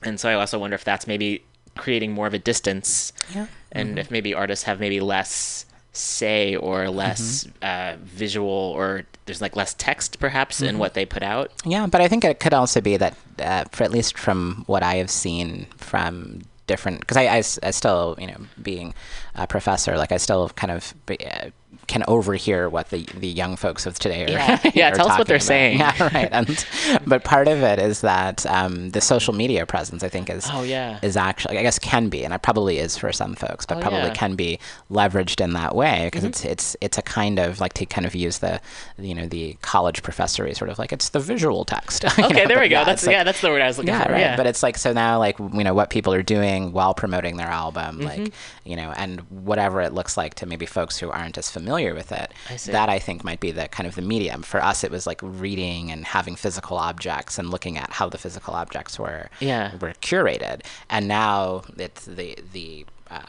[0.03, 1.43] And so I also wonder if that's maybe
[1.77, 3.47] creating more of a distance, yeah.
[3.71, 9.55] And if maybe artists have maybe less say or less uh, visual or there's like
[9.55, 11.51] less text perhaps in what they put out.
[11.65, 14.83] Yeah, but I think it could also be that, uh, for at least from what
[14.83, 17.25] I have seen from different, because I,
[17.67, 18.93] I still, you know, being
[19.35, 21.49] a professor, like I still kind of uh,
[21.91, 24.29] can overhear what the the young folks of today are.
[24.29, 24.71] Yeah.
[24.73, 25.45] Yeah, are tell us what they're about.
[25.45, 25.77] saying.
[25.81, 26.29] Yeah, right.
[26.31, 26.65] And
[27.05, 30.63] but part of it is that um, the social media presence, I think, is Oh,
[30.63, 30.99] yeah.
[31.01, 33.81] is actually I guess can be, and it probably is for some folks, but Oh,
[33.81, 34.05] probably yeah.
[34.07, 34.15] Mm-hmm.
[34.15, 34.59] can be
[34.89, 38.15] leveraged in that way because it's it's it's a kind of like to kind of
[38.15, 38.59] use the
[38.97, 42.05] you know the college professory sort of like it's the visual text.
[42.05, 42.77] Okay, know, there we go.
[42.79, 44.11] yeah, that's like- yeah, that's the word I was looking yeah, for.
[44.13, 44.19] right.
[44.21, 44.37] Yeah.
[44.37, 47.47] But it's like so now, like you know, what people are doing while promoting their
[47.47, 48.03] album, Mm-hmm.
[48.23, 51.80] like you know, and whatever it looks like to maybe folks who aren't as familiar
[51.93, 52.31] with it.
[52.49, 52.71] I see.
[52.71, 54.83] That I think might be the kind of the medium for us.
[54.83, 58.99] It was like reading and having physical objects and looking at how the physical objects
[58.99, 59.75] were Yeah.
[59.81, 62.85] were curated, and now it's the the.
[63.09, 63.19] Uh,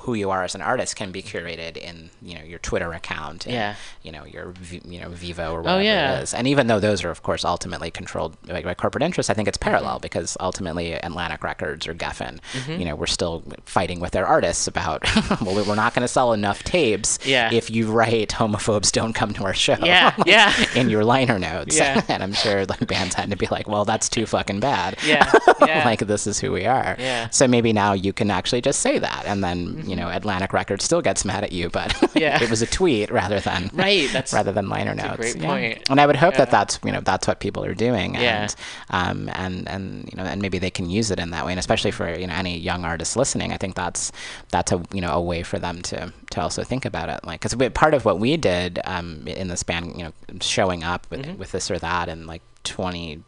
[0.00, 3.46] who you are as an artist can be curated in you know your Twitter account,
[3.46, 3.74] and, Yeah.
[4.02, 6.18] you know your you know Vevo or whatever yeah.
[6.18, 6.34] it is.
[6.34, 9.48] And even though those are of course ultimately controlled by, by corporate interests, I think
[9.48, 10.02] it's parallel Mm-hmm.
[10.02, 12.38] because ultimately Atlantic Records or Geffen,
[12.68, 15.02] you know, we're still fighting with their artists about
[15.40, 17.52] well, we're not going to sell enough tapes Yeah.
[17.52, 19.76] if you write homophobes don't come to our show.
[19.82, 20.52] Yeah, yeah.
[20.74, 21.76] in your liner notes.
[21.76, 22.02] Yeah.
[22.08, 24.96] and I'm sure like bands had to be like, well, that's too fucking bad.
[25.04, 25.30] Yeah,
[25.62, 25.82] yeah.
[25.84, 26.96] like this is who we are.
[26.98, 27.28] Yeah.
[27.30, 30.84] So maybe now you can actually just say that, and then you know Atlantic Records
[30.84, 32.18] still gets mad at you, but Mm-hmm.
[32.20, 32.42] Yeah.
[32.42, 35.16] it was a tweet rather than Right, that's- rather than liner notes.
[35.16, 35.46] great yeah.
[35.46, 35.90] point.
[35.90, 38.42] And I would hope that that's you know that's what people are doing, Yeah.
[38.42, 38.56] and
[38.90, 41.58] um and and you know and maybe they can use it in that way, and
[41.58, 44.12] especially for you know any young artists listening, I think that's
[44.50, 47.40] that's a you know a way for them to to also think about it, like
[47.40, 51.20] because part of what we did um in this band, you know, showing up with
[51.20, 51.38] Mm-hmm.
[51.38, 53.22] with this or that, and like twenty.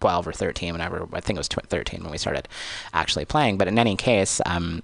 [0.00, 2.46] 12 or 13 whenever i think it was 13 when we started
[2.94, 4.80] actually playing but in any case um,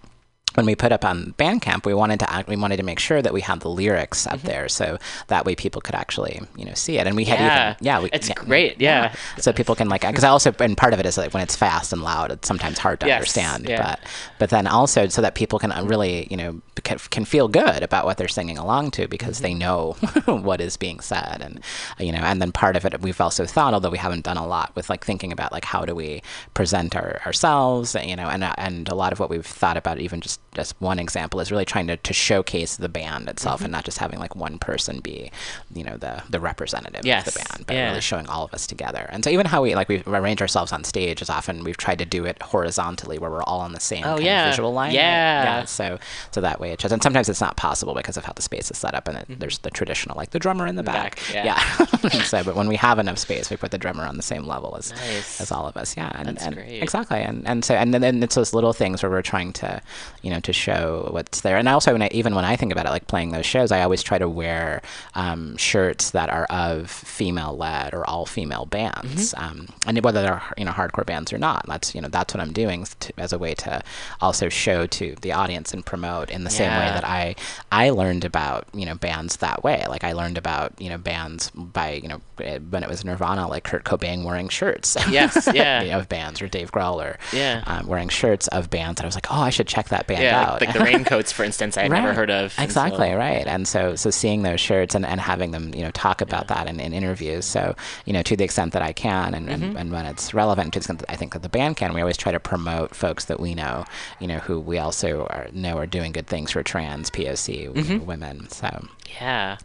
[0.55, 3.21] when we put up on Bandcamp, we wanted to act, we wanted to make sure
[3.23, 4.99] that we had the lyrics up there, so
[5.29, 7.07] that way people could actually you know see it.
[7.07, 7.45] And we had Mm-hmm.
[7.45, 7.71] Yeah.
[7.71, 9.15] even yeah, we, It's yeah, great, yeah.
[9.39, 11.57] So people can like because I also and part of it is like when it's
[11.57, 13.69] fast and loud, it's sometimes hard to Yes, understand.
[13.69, 13.83] yeah.
[13.83, 14.01] But
[14.39, 17.83] but then also so that people can uh, really you know can, can feel good
[17.83, 19.93] about what they're singing along to because they know
[20.27, 21.61] what is being said and
[21.99, 24.47] you know and then part of it we've also thought although we haven't done a
[24.47, 26.23] lot with like thinking about like how do we
[26.53, 29.99] present our, ourselves you know and uh, and a lot of what we've thought about
[29.99, 33.67] even just just one example is really trying to, to showcase the band itself mm-hmm.
[33.67, 35.31] and not just having like one person be
[35.75, 37.89] you know the the representative Yes, of the band but yeah.
[37.89, 40.73] really showing all of us together and so even how we like we arrange ourselves
[40.73, 43.81] on stage is often we've tried to do it horizontally where we're all on the
[43.81, 44.49] same Oh, yeah.
[44.51, 44.95] visual line right?
[44.95, 45.65] Yeah.
[45.65, 45.99] so
[46.31, 48.71] so that way it just and sometimes it's not possible because of how the space
[48.71, 49.41] is set up and it, mm-hmm.
[49.41, 51.45] there's the traditional like the drummer in the back, back, yeah.
[51.45, 52.09] yeah.
[52.23, 54.77] so but when we have enough space we put the drummer on the same level
[54.77, 55.41] as Nice.
[55.41, 56.83] as all of us yeah and, That's and great.
[56.83, 59.81] exactly and and so and then, then it's those little things where we're trying to
[60.23, 62.73] you know to show what's there and I also when I, even when I think
[62.73, 64.83] about it like playing those shows I always try to wear
[65.15, 69.45] um, shirts that are of female led or all female bands Mm-hmm.
[69.45, 72.41] um, and whether they're you know hardcore bands or not that's you know that's what
[72.41, 73.83] I'm doing to, as a way to
[74.21, 77.35] also show to the audience and promote in the same way that I
[77.73, 81.51] I learned about you know bands that way like I learned about you know bands
[81.51, 85.83] by you know eh, when it was Nirvana like Kurt Cobain wearing shirts Yes, yeah.
[85.83, 87.63] you know, of bands or Dave Grohl or Yeah.
[87.67, 90.23] um, wearing shirts of bands and I was like oh I should check that band
[90.23, 92.53] yeah, like, like the Raincoats, for instance, I had never heard of.
[92.53, 95.91] until- Exactly right, and so so seeing those shirts and, and having them you know
[95.93, 97.45] talk about that in, in interviews.
[97.45, 97.75] So
[98.07, 99.63] you know to the extent that I can, and, Mm-hmm.
[99.65, 101.93] and, and when it's relevant, to the extent that I think that the band can,
[101.95, 103.85] we always try to promote folks that we know,
[104.21, 108.07] you know, who we also are, know are doing good things for trans POC Mm-hmm.
[108.07, 108.49] women.
[108.51, 108.87] So
[109.21, 109.57] Yeah.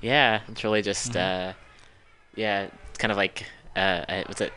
[0.00, 0.40] Yeah.
[0.48, 1.50] It's really just, Mm-hmm.
[1.50, 1.52] uh,
[2.36, 3.44] yeah, it's kind of like,
[3.76, 3.78] uh,
[4.08, 4.52] uh, what's it?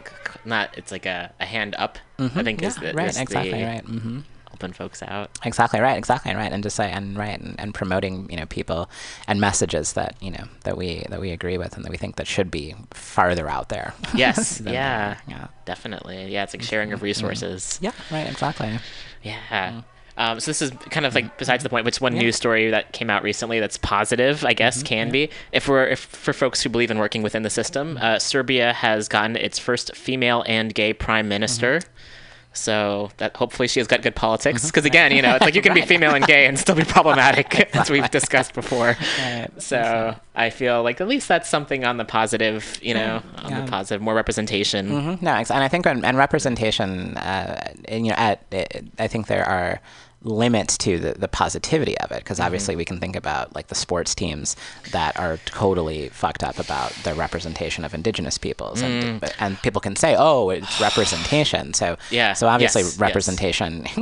[0.45, 2.85] Not, it's like a, a hand up, I think, is Mm-hmm.
[2.85, 4.23] yeah, the, right, is exactly the right.
[4.63, 5.29] Helping folks out.
[5.45, 8.89] Exactly right, exactly right, and just say and right and, and promoting you know people
[9.27, 12.15] and messages that you know that we that we agree with and that we think
[12.15, 13.93] that should be farther out there.
[14.13, 14.61] Yes.
[14.63, 14.69] yeah.
[14.69, 15.21] are.
[15.27, 16.31] yeah, Definitely.
[16.31, 16.43] Yeah.
[16.43, 17.05] It's like sharing of mm-hmm.
[17.05, 17.79] resources.
[17.81, 18.77] yeah, right, exactly.
[19.23, 19.39] Yeah.
[19.49, 19.79] Mm-hmm.
[20.15, 21.35] Um, so this is kind of like mm-hmm.
[21.37, 21.85] besides the point.
[21.85, 24.45] Which one news story that came out recently that's positive?
[24.45, 27.49] I guess can be if we're if for folks who believe in working within the
[27.49, 27.97] system.
[27.99, 31.81] Uh, Serbia has gotten its first female and gay prime minister.
[32.53, 34.65] So that hopefully she has got good politics.
[34.67, 36.83] Because again, you know, it's like you can be female and gay and still be
[36.83, 38.95] problematic, as we've discussed before.
[39.19, 39.47] Right.
[39.57, 43.61] So I feel like at least that's something on the positive, you know, on Yeah.
[43.65, 44.89] the positive, more representation.
[44.89, 45.21] Mhm.
[45.21, 48.43] No, and I think and, and representation, uh, you know, at
[48.99, 49.79] I think there are
[50.23, 53.75] limits to the, the positivity of it because obviously we can think about like the
[53.75, 54.55] sports teams
[54.91, 59.95] that are totally fucked up about the representation of indigenous peoples and and people can
[59.97, 63.85] say oh it's representation so Yeah, so obviously yes, representation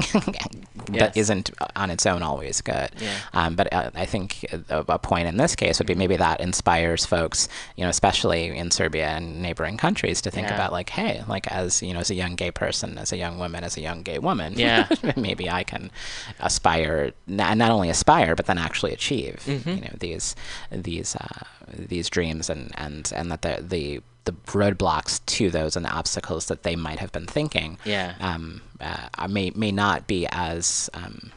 [0.91, 0.99] Yes.
[0.99, 2.89] that isn't on its own always good.
[2.99, 3.15] Yeah.
[3.33, 6.41] Um, but uh, I think a, a point in this case would be maybe that
[6.41, 10.55] inspires folks, you know, especially in Serbia and neighboring countries, to think Yeah.
[10.55, 13.37] about like, hey, like as you know, as a young gay person, as a young
[13.39, 14.87] woman, as a young gay woman, Yeah.
[15.15, 15.91] maybe I can
[16.39, 19.69] aspire, not, not only aspire, but then actually achieve, Mm-hmm.
[19.69, 20.35] you know, these
[20.71, 21.43] these uh,
[21.73, 26.45] these dreams and and and that the the the roadblocks to those and the obstacles
[26.45, 28.13] that they might have been thinking Yeah.
[28.19, 31.31] um, uh, may may not be as um,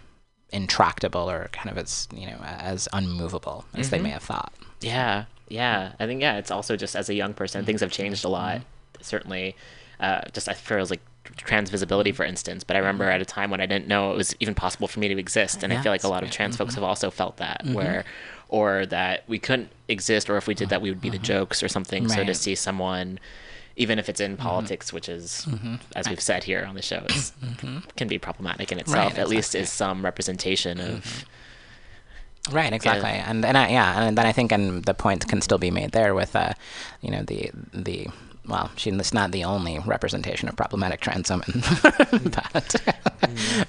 [0.51, 3.91] intractable or kind of as you know as unmovable as Mm-hmm.
[3.97, 4.53] they may have thought.
[4.81, 5.93] Yeah, yeah.
[5.99, 8.61] I think yeah, it's also just as a young person, things have changed a lot.
[9.01, 9.57] Certainly,
[10.01, 11.01] uh, just I feel like
[11.37, 12.65] trans visibility, for instance.
[12.65, 15.01] But I remember at a time when I didn't know it was even possible for
[15.01, 17.39] me to exist, and I feel like a lot of trans folks have also felt
[17.39, 17.75] that, mm-hmm.
[17.75, 18.05] where
[18.49, 21.25] or that we couldn't exist, or if we did that, we would be the mm-hmm.
[21.25, 22.09] jokes or something.
[22.09, 23.19] So to see someone.
[23.77, 24.43] Even if it's in mm-hmm.
[24.43, 25.49] politics, which is,
[25.97, 27.33] as we've said here on the show, is,
[27.97, 31.25] can be problematic in itself, at least is some representation of
[32.51, 35.57] Right, exactly, and and I, yeah, and then I think and the point can still
[35.57, 36.53] be made there with, uh,
[37.01, 38.07] you know, the the
[38.47, 41.63] well, she's not the only representation of problematic trans women,
[42.31, 42.77] but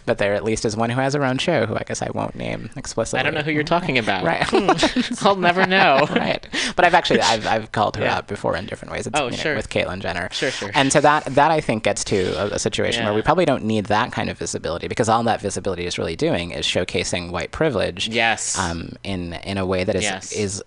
[0.05, 2.09] but there at least is one who has her own show, who I guess I
[2.13, 3.19] won't name explicitly.
[3.19, 4.23] I don't know who you're talking about.
[4.23, 4.45] Right.
[5.25, 6.05] I'll never know.
[6.11, 6.45] right.
[6.75, 8.17] But I've actually I've, I've called her Yeah.
[8.17, 9.07] out before in different ways.
[9.07, 9.55] It's, Oh, you know, sure.
[9.55, 10.29] With Caitlyn Jenner.
[10.31, 10.71] Sure, sure.
[10.73, 13.63] And so that that I think gets to a, a situation where we probably don't
[13.63, 17.51] need that kind of visibility because all that visibility is really doing is showcasing white
[17.51, 18.09] privilege.
[18.09, 18.57] Yes.
[18.59, 20.31] Um, in in a way that is Yes.
[20.33, 20.63] is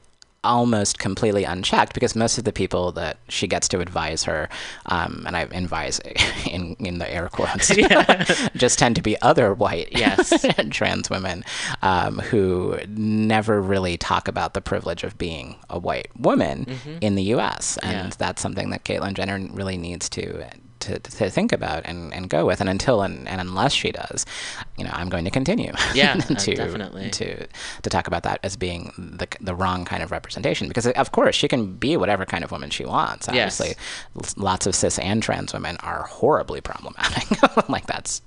[0.49, 4.49] almost completely unchecked because most of the people that she gets to advise her,
[4.87, 6.01] um, and I advise
[6.51, 7.69] in in the air quotes,
[8.57, 10.45] just tend to be other white Yes.
[10.70, 11.45] trans women
[11.83, 16.66] um, who never really talk about the privilege of being a white woman
[17.01, 17.77] in the U.S.
[17.83, 18.07] And Mm-hmm.
[18.09, 18.11] Yeah.
[18.19, 20.47] that's something that Caitlyn Jenner really needs to.
[20.80, 22.60] To, to think about and, and go with.
[22.60, 24.24] And until and, and unless she does
[24.76, 25.72] you know i'm going to continue.
[25.94, 27.10] Yeah, uh, to definitely.
[27.10, 27.46] to
[27.82, 30.68] to talk about that as being the, the wrong kind of representation.
[30.68, 33.74] Because of course she can be whatever kind of woman she wants obviously.
[34.16, 37.26] L- lots of cis and trans women are horribly problematic.
[37.68, 38.22] Like that's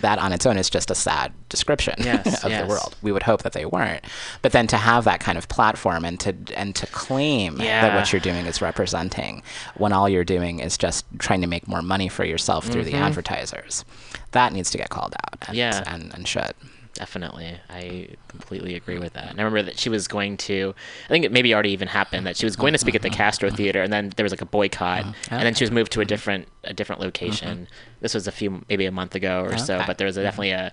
[0.00, 2.62] that on its own is just a sad description Yes, of yes.
[2.62, 2.96] the world.
[3.02, 4.04] We would hope that they weren't.
[4.42, 8.12] But then to have that kind of platform and to and to claim that what
[8.12, 9.42] you're doing is representing
[9.76, 12.92] when all you're doing is just trying to make more money for yourself through the
[12.92, 13.02] mm-hmm.
[13.02, 13.84] advertisers
[14.32, 15.56] that needs to get called out and, Mm-hmm.
[15.56, 15.82] Yeah.
[15.86, 16.54] and, and should
[16.94, 17.58] Definitely.
[17.68, 19.30] I completely agree with that.
[19.30, 20.74] And I remember that she was going to,
[21.06, 23.08] I think it maybe already even happened, that she was going to speak at the
[23.08, 23.16] mm-hmm.
[23.16, 23.56] Castro mm-hmm.
[23.56, 25.04] Theater and then there was like a boycott.
[25.28, 27.66] And then she was moved to a different a different location.
[28.00, 30.50] This was a few, maybe a month ago or so, but there was a, definitely
[30.50, 30.72] a,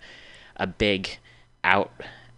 [0.58, 1.18] a big
[1.64, 1.92] out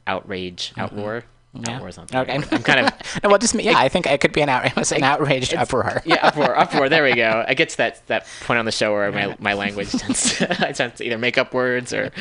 [0.07, 1.23] outrage, outroar.
[1.55, 1.79] Yeah.
[1.79, 2.37] Outroar is not the right Okay.
[2.39, 2.47] word.
[2.51, 2.93] I'm kind of,
[3.23, 3.77] no, well, just yeah.
[3.77, 6.01] I think it could be an out, it was an outraged uproar.
[6.03, 6.89] yeah, uproar, uproar.
[6.89, 7.45] There we go.
[7.47, 10.67] I get to that that point on the show where my, my language tends to,
[10.67, 12.11] I tend to either make up words or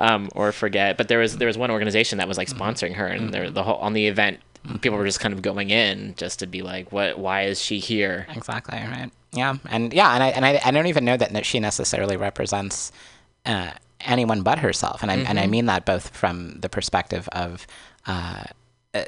[0.00, 0.96] um, or forget.
[0.96, 3.62] But there was there was one organization that was like sponsoring her, and there the
[3.62, 4.40] whole on the event,
[4.80, 7.16] people were just kind of going in just to be like, what?
[7.18, 8.26] Why is she here?
[8.34, 8.76] Exactly.
[8.76, 9.10] Right.
[9.32, 9.54] Yeah.
[9.68, 10.12] And yeah.
[10.14, 12.90] And I and I, I don't even know that she necessarily represents
[13.46, 13.70] uh,
[14.00, 15.02] anyone but herself.
[15.02, 17.68] And I and I mean that both from the perspective of
[18.06, 18.44] uh,
[18.94, 19.04] uh,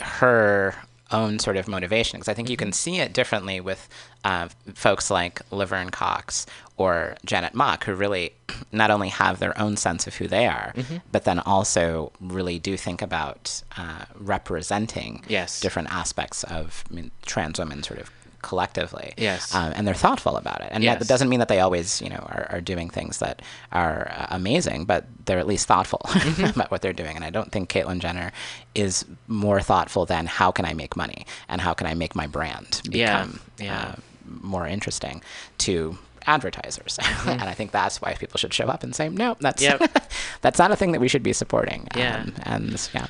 [0.00, 0.74] her
[1.12, 3.88] own sort of motivation because I think you can see it differently with
[4.24, 6.46] uh, folks like Laverne Cox
[6.76, 8.32] or Janet Mock, who really
[8.72, 10.74] not only have their own sense of who they are,
[11.12, 15.60] but then also really do think about uh, representing Yes.
[15.60, 18.10] different aspects of I mean, trans women sort of
[18.46, 19.12] collectively.
[19.16, 19.52] Yes.
[19.52, 20.68] Um, and they're thoughtful about it.
[20.70, 23.42] And that doesn't mean that they always, you know, are, are doing things that
[23.72, 26.00] are uh, amazing, but they're at least thoughtful
[26.44, 27.16] about what they're doing.
[27.16, 28.30] And I don't think Caitlyn Jenner
[28.76, 32.28] is more thoughtful than how can I make money and how can I make my
[32.28, 33.80] brand Yeah, become yeah.
[33.80, 33.94] Uh,
[34.40, 35.22] more interesting
[35.58, 35.98] to
[36.28, 36.98] advertisers.
[37.26, 39.90] and I think that's why people should show up and say, no, that's Yep.
[40.40, 41.88] that's not a thing that we should be supporting.
[41.96, 42.20] Yeah.
[42.20, 43.06] Um, and yeah.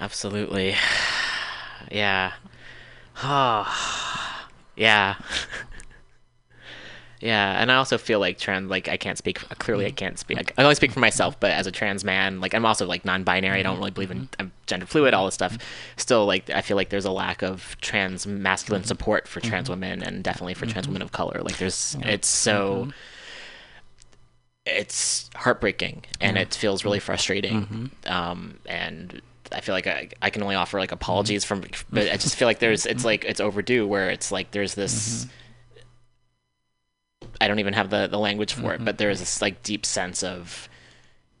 [0.00, 0.74] Absolutely.
[1.92, 2.32] Yeah.
[3.22, 4.46] Oh.
[4.76, 5.16] yeah.
[7.20, 9.96] yeah, and I also feel like trans like I can't speak clearly I mm-hmm.
[9.96, 12.64] can't speak I can only speak for myself, but as a trans man, like I'm
[12.64, 13.80] also like non-binary, I don't mm-hmm.
[13.80, 14.40] really believe in mm-hmm.
[14.40, 15.58] I'm gender fluid, all this stuff.
[15.96, 20.02] Still like I feel like there's a lack of trans masculine support for trans women
[20.02, 21.40] and definitely for trans women of color.
[21.42, 22.88] Like there's it's so
[24.64, 27.90] it's heartbreaking and it feels really frustrating.
[28.06, 29.22] Um, and
[29.52, 30.94] I feel like I, I can only offer like mm-hmm.
[30.94, 34.50] apologies from, but I just feel like there's, it's like, it's overdue where it's like,
[34.50, 35.26] there's this,
[37.40, 38.84] I don't even have the, the language for it, mm-hmm.
[38.84, 40.68] but there's this like deep sense of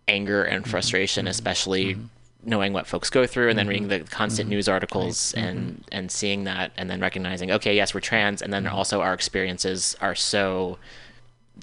[0.06, 0.70] anger and mm-hmm.
[0.70, 1.96] frustration, especially
[2.44, 6.44] knowing what folks go through and then reading the constant news articles and, and seeing
[6.44, 8.42] that and then recognizing, okay, yes, we're trans.
[8.42, 10.78] And then also our experiences are so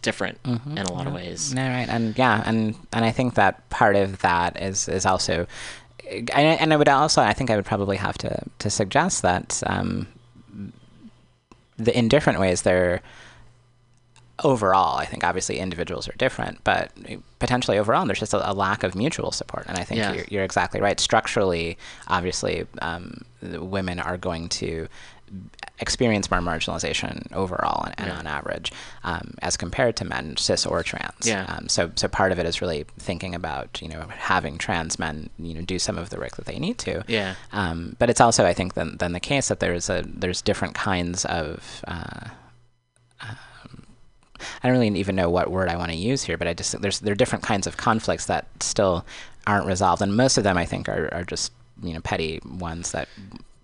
[0.02, 1.54] different in a lot of ways.
[1.54, 5.48] No, right, and yeah, and and I think that part of that is is also,
[6.10, 9.62] and, and I would also, I think I would probably have to to suggest that
[9.66, 10.08] um,
[11.78, 13.02] the in different ways they're
[14.44, 16.92] overall, I think obviously individuals are different, but
[17.40, 19.66] potentially overall, there's just a, a lack of mutual support.
[19.68, 20.14] And I think Yeah.
[20.14, 21.00] you're, you're exactly right.
[21.00, 21.78] Structurally,
[22.10, 24.90] obviously, um, the women are going to
[25.80, 28.72] experience more marginalization overall and, and on average
[29.04, 31.46] um, as compared to men cis or trans Yeah.
[31.50, 35.30] um, so so part of it is really thinking about you know having trans men
[35.38, 37.36] you know do some of the work that they need to Yeah.
[37.52, 40.76] um, but it's also I think then, then the case that there's a there's different
[40.76, 42.30] kinds of uh,
[44.62, 46.80] I don't really even know what word I want to use here, but I just
[46.82, 49.06] there's there are different kinds of conflicts that still
[49.48, 52.92] aren't resolved, and most of them I think are, are just you know petty ones
[52.92, 53.08] that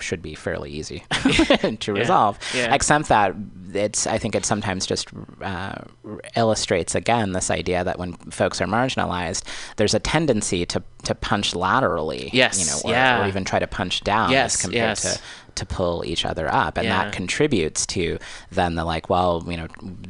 [0.01, 1.03] should be fairly easy
[1.79, 2.37] to resolve.
[2.53, 2.73] Yeah.
[2.73, 3.35] Except that
[3.73, 5.09] it's I think it sometimes just
[5.41, 5.75] uh,
[6.35, 9.43] illustrates again this idea that when folks are marginalized,
[9.77, 13.23] there's a tendency to to punch laterally, Yes, you know, or, yeah.
[13.23, 15.01] or even try to punch down Yes, as compared yes.
[15.15, 15.21] to
[15.53, 17.03] to pull each other up and Yeah.
[17.03, 18.17] that contributes to
[18.51, 19.67] then the like well you know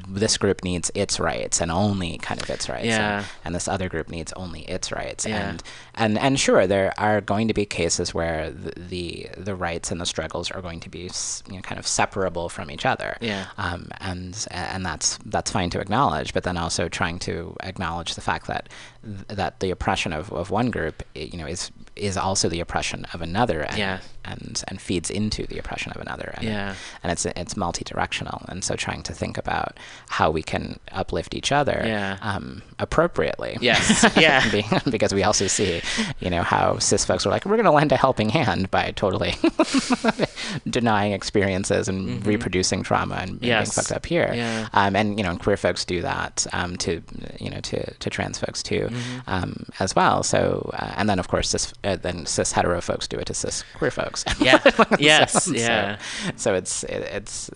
[0.08, 3.18] this group needs its rights and only kind of its rights Yeah.
[3.20, 5.50] and, and this other group needs only its rights Yeah.
[5.50, 5.64] and
[5.96, 10.00] and and sure there are going to be cases where the the, the rights and
[10.00, 11.10] the struggles are going to be
[11.50, 13.46] you know kind of separable from each other Yeah.
[13.58, 18.22] Um, and and that's that's fine to acknowledge but then also trying to acknowledge the
[18.22, 18.70] fact that
[19.04, 23.22] that the oppression of, of one group you know is is also the oppression of
[23.22, 24.00] another and Yeah.
[24.26, 26.76] And and feeds into the oppression of another and, Yeah.
[27.04, 29.78] and it's it's multi-directional and so trying to think about
[30.10, 32.18] how we can uplift each other Yeah.
[32.22, 34.06] um, appropriately Yes.
[34.18, 34.42] Yeah.
[34.90, 35.82] Because we also see
[36.20, 38.92] you know how cis folks are like we're going to lend a helping hand by
[38.92, 39.34] totally
[40.70, 43.72] denying experiences and reproducing trauma and, and being Mm-hmm.
[43.72, 44.70] Fucked up here Yeah.
[44.74, 47.02] um, and you know and queer folks do that um, to
[47.40, 49.20] you know to, to trans folks too Mm-hmm.
[49.28, 53.08] um, as well so uh, and then of course cis uh, then cis hetero folks
[53.08, 54.60] do it to cis queer folks Yeah.
[54.60, 55.44] So- Yes.
[55.46, 55.98] so- Yeah.
[56.36, 57.50] so it's it, it's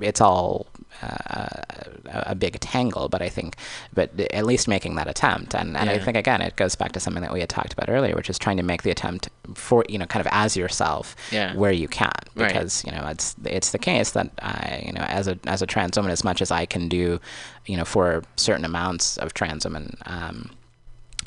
[0.00, 0.66] it's all
[1.02, 1.62] uh,
[2.06, 3.56] a a big tangle, but I think,
[3.94, 7.00] but at least making that attempt, and and I think again it goes back to
[7.00, 9.84] something that we had talked about earlier, which is trying to make the attempt for
[9.88, 11.54] you know kind of as yourself Yeah.
[11.54, 12.48] where you can, Right.
[12.48, 15.66] because you know it's it's the case that I you know as a as a
[15.66, 17.20] trans woman, as much as I can do,
[17.66, 19.96] you know for certain amounts of trans women.
[20.06, 20.50] Um,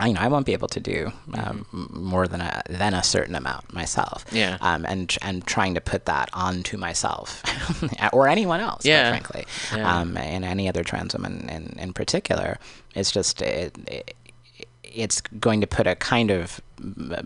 [0.03, 0.99] I, you know, I won't be able to do
[1.41, 4.25] um, m more than a than a certain amount myself.
[4.27, 4.35] Mm-hmm.
[4.43, 4.57] Yeah.
[4.61, 7.41] Um, and and trying to put that onto myself
[8.13, 9.09] or anyone else, Yeah.
[9.13, 9.43] frankly,
[9.75, 9.99] Yeah.
[9.99, 12.57] um, and any other trans woman in in particular,
[12.95, 14.15] it's just it, it,
[14.83, 16.59] it's going to put a kind of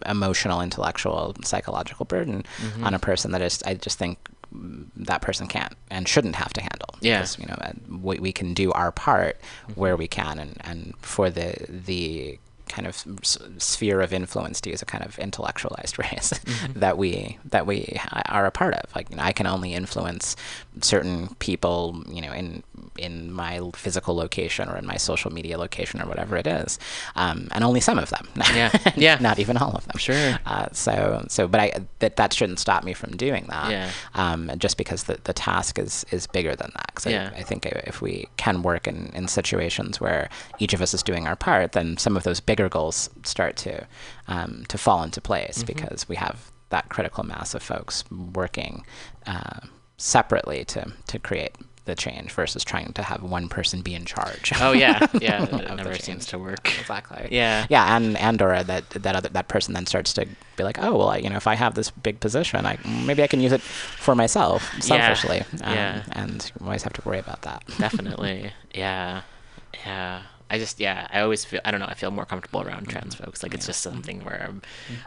[0.06, 2.84] emotional, intellectual, psychological burden Mm-hmm.
[2.86, 4.18] on a person that is, I just think
[5.10, 6.90] that person can't and shouldn't have to handle.
[7.02, 7.18] Yeah.
[7.18, 7.72] Because, you know, uh,
[8.08, 9.36] we, we can do our part
[9.76, 11.50] where we can, and, and for the
[11.88, 13.04] the kind of
[13.58, 16.80] sphere of influence, to use a kind of intellectualized phrase, mm-hmm.
[16.80, 18.00] that we that we
[18.30, 18.96] are a part of.
[18.96, 20.36] Like, you know, I can only influence
[20.82, 22.64] certain people, you know, in
[23.00, 26.80] in my physical location or in my social media location or whatever it is,
[27.16, 28.28] um, and only some of them.
[28.54, 28.72] Yeah.
[28.96, 29.18] Yeah.
[29.22, 29.98] Not even all of them.
[29.98, 30.40] Sure.
[30.46, 33.72] Uh, so so, but I that that shouldn't stop me from doing that.
[33.72, 33.92] Yeah.
[34.16, 36.92] Um, just because the, the task is is bigger than that.
[36.96, 37.32] 'Cause Yeah.
[37.36, 40.30] I, I think if we can work in, in situations where
[40.60, 43.86] each of us is doing our part, then some of those bigger goals start to
[44.28, 45.68] um, to fall into place Mm-hmm.
[45.68, 48.84] because we have that critical mass of folks working
[49.26, 49.60] uh,
[49.98, 51.56] separately to to create
[51.88, 54.52] the change versus trying to have one person be in charge.
[54.62, 55.08] Oh yeah.
[55.20, 55.44] Yeah.
[55.44, 56.80] It never seems to work.
[56.80, 57.28] Exactly.
[57.32, 57.66] Yeah.
[57.70, 60.96] Yeah, and and or that that other that person then starts to be like, oh
[60.96, 63.52] well, I, you know, if I have this big position, I maybe I can use
[63.52, 65.40] it for myself selfishly.
[65.64, 66.04] Um, Yeah.
[66.12, 67.64] And you always have to worry about that.
[67.80, 68.52] Definitely.
[68.76, 69.22] Yeah.
[69.86, 70.22] Yeah.
[70.50, 72.92] I just yeah, I always feel I don't know, I feel more comfortable around mm-hmm.
[72.92, 73.44] trans folks.
[73.44, 74.62] Like it's just something where um,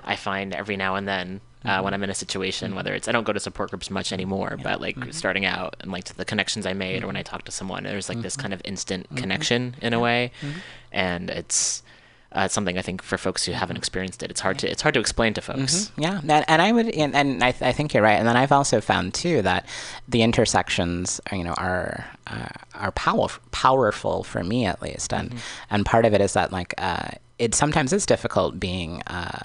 [0.04, 1.84] I find every now and then uh, mm-hmm.
[1.84, 4.58] when I'm in a situation, whether it's I don't go to support groups much anymore,
[4.62, 7.44] but like starting out and like to the connections I made or when I talk
[7.44, 10.32] to someone, there's like this kind of instant connection in a way,
[10.92, 11.82] and it's
[12.32, 14.94] uh, something I think for folks who haven't experienced it, it's hard to it's hard
[14.94, 15.90] to explain to folks.
[15.96, 18.18] Yeah, and, and I would, and, and I, th- I think you're right.
[18.18, 19.66] And then I've also found too that
[20.08, 25.34] the intersections, are, you know, are uh, are power, powerful for me at least, and
[25.70, 27.08] and part of it is that like uh,
[27.38, 29.02] it sometimes is difficult being.
[29.06, 29.40] Uh,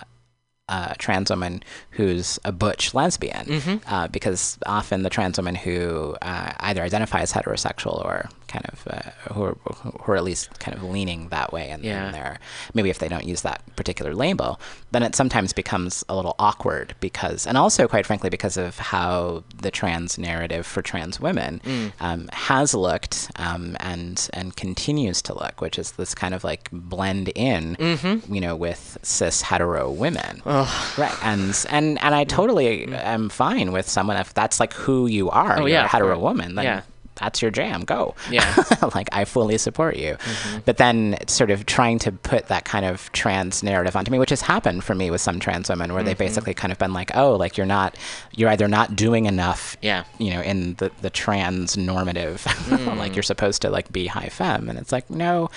[0.68, 6.54] a trans woman who's a butch lesbian, uh, because often the trans woman who uh,
[6.62, 9.58] either identifies heterosexual or kind of uh, who are
[10.02, 12.12] who are at least kind of leaning that way and, Yeah.
[12.12, 12.38] they're
[12.74, 14.60] maybe if they don't use that particular label
[14.92, 19.44] then it sometimes becomes a little awkward because and also quite frankly because of how
[19.62, 21.92] the trans narrative for trans women Mm.
[22.00, 26.70] um, has looked um, and and continues to look which is this kind of like
[26.72, 28.34] blend in Mm-hmm.
[28.34, 33.88] you know with cis hetero women right and and and I totally am fine with
[33.90, 35.56] someone if that's like who you are.
[35.58, 36.82] Oh, you're yeah, a hetero woman then yeah.
[37.16, 38.44] That's your jam go Yeah.
[38.44, 38.90] Mm-hmm.
[38.98, 40.18] like I fully support you.
[40.66, 44.30] But then sort of trying to put that kind of trans narrative onto me, which
[44.32, 46.08] has happened for me with some trans women where Mm-hmm.
[46.08, 47.98] they've basically kind of been like, oh, like you're not,
[48.34, 50.04] you're either not doing enough, Yeah.
[50.18, 52.98] you know, in the, the trans normative, Mm.
[52.98, 54.70] like you're supposed to like be high femme.
[54.70, 55.50] And it's like, no,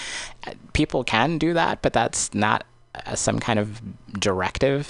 [0.73, 2.65] people can do that, but that's not
[3.07, 3.81] uh, some kind of
[4.19, 4.89] directive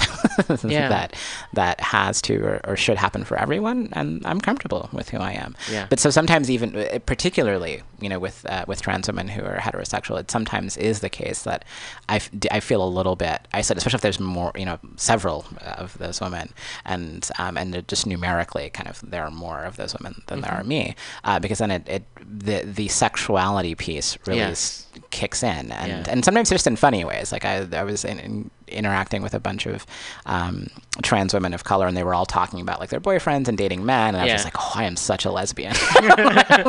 [0.65, 0.89] Yeah.
[0.89, 1.17] that
[1.55, 5.33] that has to or, or should happen for everyone and I'm comfortable with who I
[5.33, 5.87] am Yeah.
[5.91, 9.57] but so sometimes even uh, particularly you know with uh, with trans women who are
[9.57, 11.65] heterosexual it sometimes is the case that
[12.09, 12.21] I,
[12.51, 16.21] I feel a little bit isolated especially if there's more you know several of those
[16.21, 16.51] women
[16.85, 20.53] and um, and just numerically kind of there are more of those women than there
[20.53, 24.87] are me uh, because then it, it the the sexuality piece really Yes.
[25.11, 26.13] kicks in and Yeah.
[26.13, 29.41] and sometimes just in funny ways like I, I was in, in interacting with a
[29.41, 29.85] bunch of
[30.27, 30.69] um,
[31.03, 33.85] trans women of color and they were all talking about like their boyfriends and dating
[33.85, 34.35] men and I was Yeah.
[34.35, 35.75] just like oh I am such a lesbian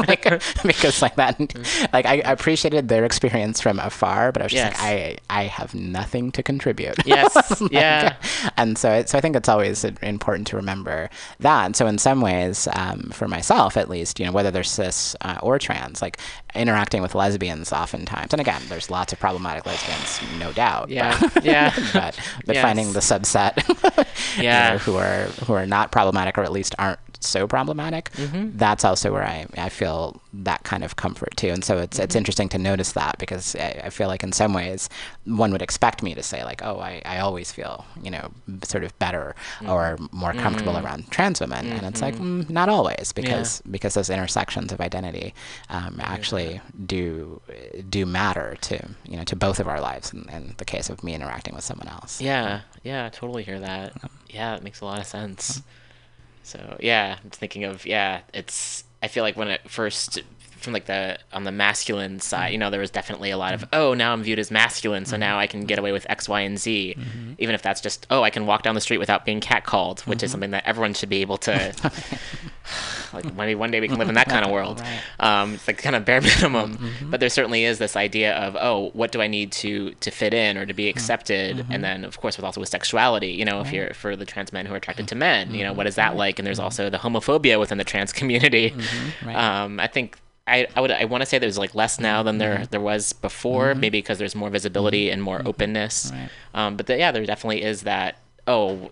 [0.07, 0.23] like,
[0.63, 1.39] because like that
[1.93, 4.79] like I appreciated their experience from afar but I was just Yes.
[4.79, 7.61] like I I have nothing to contribute Yes.
[7.61, 8.15] Like, Yeah.
[8.57, 11.09] and so it, so I think it's always important to remember
[11.39, 11.65] that.
[11.65, 15.15] And so in some ways, um, for myself at least, you know, whether they're cis
[15.21, 16.19] uh, or trans, like
[16.55, 20.89] interacting with lesbians oftentimes, and again, there's lots of problematic lesbians, no doubt.
[20.89, 21.17] Yeah.
[21.33, 21.73] But, Yeah.
[21.93, 22.61] but but Yes.
[22.61, 23.53] finding the subset,
[24.37, 24.73] you Yeah.
[24.73, 28.51] know, who are who are not problematic or at least aren't so problematic, Mm-hmm.
[28.57, 31.49] that's also where I, I feel that kind of comfort too.
[31.49, 32.03] And so it's Mm-hmm.
[32.03, 34.89] it's interesting to notice that because I, I feel like in some ways
[35.25, 38.31] one would expect me to say like, oh, I, I always feel you know
[38.63, 39.69] sort of better Mm-hmm.
[39.69, 44.09] or more comfortable around trans women, and it's like mm, not always because because those
[44.09, 45.33] intersections of identity
[45.69, 46.38] um, actually
[46.85, 47.41] do
[47.89, 51.03] do matter to you know to both of our lives in, in the case of
[51.03, 52.21] me interacting with someone else.
[52.21, 53.93] Yeah, yeah, I totally hear that.
[54.29, 55.61] Yeah, it makes a lot of sense.
[56.43, 60.19] So yeah, I'm thinking of yeah, it's I feel like when it first
[60.59, 62.51] from like the on the masculine side, mm-hmm.
[62.53, 65.13] you know, there was definitely a lot of oh now I'm viewed as masculine, so
[65.13, 65.21] mm-hmm.
[65.21, 67.33] now I can get away with X, Y, and Z, mm-hmm.
[67.37, 70.23] even if that's just oh I can walk down the street without being catcalled, which
[70.23, 71.73] is something that everyone should be able to.
[73.13, 74.81] like maybe one day we can live in that kind of world.
[75.21, 76.93] Um, it's like kind of bare minimum.
[77.09, 80.33] But there certainly is this idea of oh, what do I need to to fit
[80.33, 81.65] in or to be accepted?
[81.69, 84.53] And then of course with also with sexuality, you know, if you're for the trans
[84.53, 86.39] men who are attracted to men, you know, what is that like?
[86.39, 88.73] And there's also the homophobia within the trans community.
[89.25, 89.35] right.
[89.35, 90.17] Um, I think.
[90.49, 92.71] I, I would I want to say there's like less now than there mm-hmm.
[92.71, 93.79] there was before mm-hmm.
[93.79, 95.13] maybe because there's more visibility mm-hmm.
[95.13, 96.11] and more openness.
[96.13, 96.29] Right.
[96.53, 98.17] um, but the, yeah there definitely is that
[98.47, 98.91] oh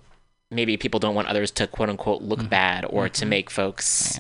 [0.52, 4.20] maybe people don't want others to quote unquote look bad or to make folks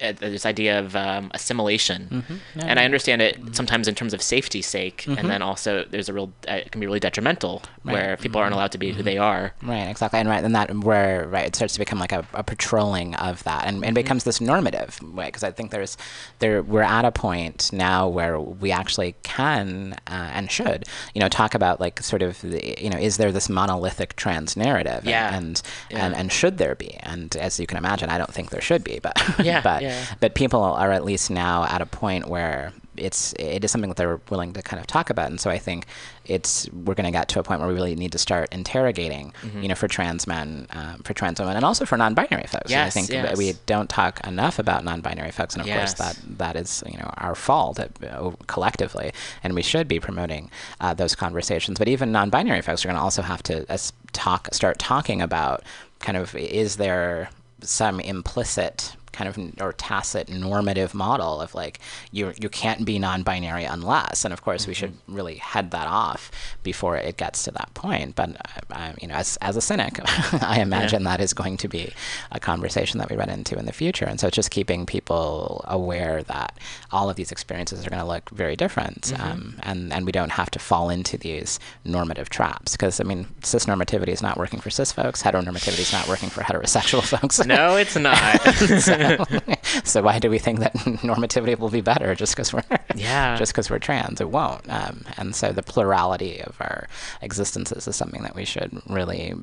[0.00, 2.24] uh, this idea of um, assimilation.
[2.54, 6.12] And i understand it sometimes in terms of safety's sake and then also there's a
[6.12, 9.18] real uh, it can be really detrimental where people aren't allowed to be who they
[9.18, 9.54] are.
[9.62, 12.44] Right, exactly, and right, and that where right it starts to become like a, a
[12.44, 15.26] patrolling of that, and, and becomes this normative way.
[15.26, 15.96] Because I think there's
[16.38, 20.84] there we're at a point now where we actually can uh, and should
[21.14, 24.56] you know talk about like sort of the, you know is there this monolithic trans
[24.56, 25.04] narrative?
[25.04, 25.36] Yeah.
[25.36, 25.60] and
[25.90, 26.94] and, and should there be?
[27.00, 30.04] And as you can imagine, I don't think there should be, but Yeah, but yeah.
[30.20, 33.96] but people are at least now at a point where it's it is something that
[33.96, 35.86] they're willing to kind of talk about and so i think
[36.26, 39.32] it's we're going to get to a point where we really need to start interrogating
[39.42, 39.62] Mm-hmm.
[39.62, 42.82] you know for trans men um, for trans women and also for non-binary folks And
[42.82, 43.38] i think yes.
[43.38, 45.94] we don't talk enough about non-binary folks and of Yes.
[45.94, 49.12] course that that is you know our fault uh, collectively
[49.42, 50.50] and we should be promoting
[50.82, 53.78] uh, those conversations but even non-binary folks are going to also have to uh,
[54.12, 55.62] talk start talking about
[56.00, 57.30] kind of is there
[57.62, 61.78] some implicit kind of or tacit normative model of like
[62.10, 66.30] you you can't be non-binary unless and of course we should really head that off
[66.62, 70.00] before it gets to that point but uh, I, you know as, as a cynic
[70.42, 71.92] I imagine that is going to be
[72.30, 75.64] a conversation that we run into in the future and so it's just keeping people
[75.68, 76.58] aware that
[76.90, 80.32] all of these experiences are going to look very different um, and and we don't
[80.32, 84.60] have to fall into these normative traps because I mean cis normativity is not working
[84.60, 87.44] for cis folks heteronormativity is not working for heterosexual folks.
[87.44, 88.40] No it's not.
[88.82, 88.96] So
[90.02, 90.72] why do we think that
[91.02, 92.62] normativity will be better just because we're
[92.94, 93.36] Yeah.
[93.36, 94.20] just because we're trans?
[94.20, 94.68] It won't.
[94.72, 96.88] Um, and so the plurality of our
[97.20, 99.34] existences is something that we should really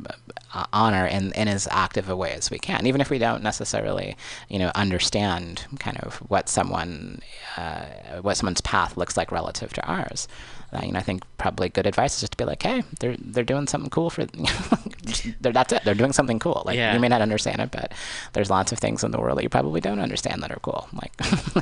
[0.54, 3.44] uh, honor in, in as active a way as we can, even if we don't
[3.44, 4.16] necessarily,
[4.50, 7.22] you know, understand kind of what someone
[7.58, 7.86] uh,
[8.22, 10.28] what someone's path looks like relative to ours.
[10.72, 13.16] Uh, you know, I think probably good advice is just to be like, hey, they're
[13.20, 14.26] they're doing something cool for,
[15.42, 15.84] they're, that's it.
[15.84, 16.62] They're doing something cool.
[16.66, 16.94] Like Yeah.
[16.94, 17.92] you may not understand it, but
[18.34, 20.88] there's lots of things in the world that you probably don't understand that are cool.
[20.94, 21.12] Like,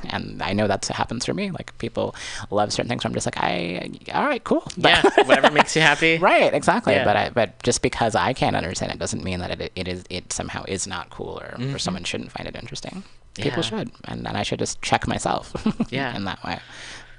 [0.13, 1.51] and I know that happens for me.
[1.51, 2.15] Like people
[2.51, 3.03] love certain things.
[3.05, 4.63] Where I'm just like, I, all right, cool.
[4.75, 6.17] yeah, whatever makes you happy.
[6.27, 6.93] Right, exactly.
[6.93, 7.05] Yeah.
[7.05, 10.03] But I, but just because I can't understand it doesn't mean that it, it is
[10.09, 13.03] it somehow is not cool or, or someone shouldn't find it interesting.
[13.35, 13.77] People Mm-hmm.
[13.77, 15.53] Should, and, and I should just check myself.
[15.89, 16.15] Yeah.
[16.15, 16.59] in that way.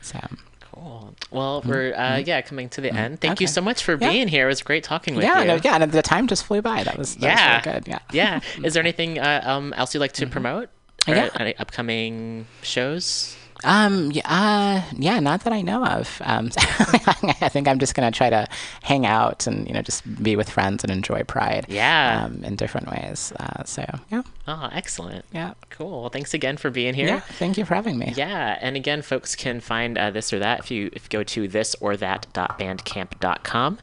[0.03, 0.19] So
[0.73, 1.15] Cool.
[1.31, 3.21] Well, we're uh, yeah coming to the end.
[3.21, 3.53] Thank you Mm-hmm.
[3.55, 4.11] So much for Yeah.
[4.11, 4.45] being here.
[4.47, 5.31] It was great talking with you.
[5.31, 5.47] yeah, you.
[5.47, 6.85] no, yeah, and the time just flew by.
[6.85, 7.57] That was that Yeah.
[7.57, 7.89] was really good.
[7.89, 7.99] Yeah.
[8.13, 8.41] yeah.
[8.67, 10.69] Is there anything uh, um, else you'd like to promote?
[11.09, 11.31] Or Yeah.
[11.39, 13.37] Any upcoming shows?
[13.65, 14.11] Um.
[14.13, 14.23] Yeah.
[14.27, 15.21] Uh, yeah.
[15.21, 16.21] Not that I know of.
[16.25, 16.51] Um.
[16.59, 18.47] I think I'm just gonna try to
[18.83, 21.67] hang out and you know just be with friends and enjoy Pride.
[21.69, 22.25] Yeah.
[22.25, 22.45] Um.
[22.45, 23.33] In different ways.
[23.39, 23.65] Uh.
[23.65, 24.23] So yeah.
[24.47, 25.25] Oh, excellent.
[25.33, 25.55] Yeah.
[25.71, 26.03] Cool.
[26.03, 27.09] Well, thanks again for being here.
[27.09, 27.21] Yeah.
[27.21, 28.13] Thank you for having me.
[28.17, 31.23] Yeah, and again, folks can find uh, this or that if you if you go
[31.23, 33.79] to thisorthat.bandcamp.com.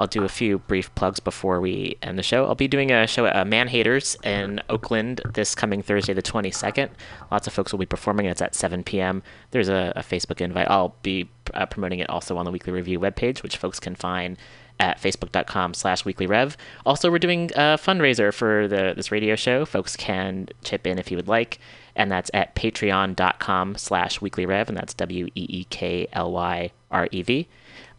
[0.00, 2.46] I'll do a few brief plugs before we end the show.
[2.46, 6.22] I'll be doing a show at uh, Man Haters in Oakland this coming Thursday, the
[6.22, 6.88] 22nd.
[7.30, 8.24] Lots of folks will be performing.
[8.24, 9.22] It's at 7 p.m.
[9.50, 10.70] There's a, a Facebook invite.
[10.70, 14.38] I'll be uh, promoting it also on the Weekly Review webpage, which folks can find
[14.78, 16.56] at facebook.com slash weekly rev
[16.86, 21.10] also we're doing a fundraiser for the this radio show folks can chip in if
[21.10, 21.58] you would like
[21.94, 25.38] and that's at patreon.com slash weekly rev and that's w-e-e-k-l-y-r-e-v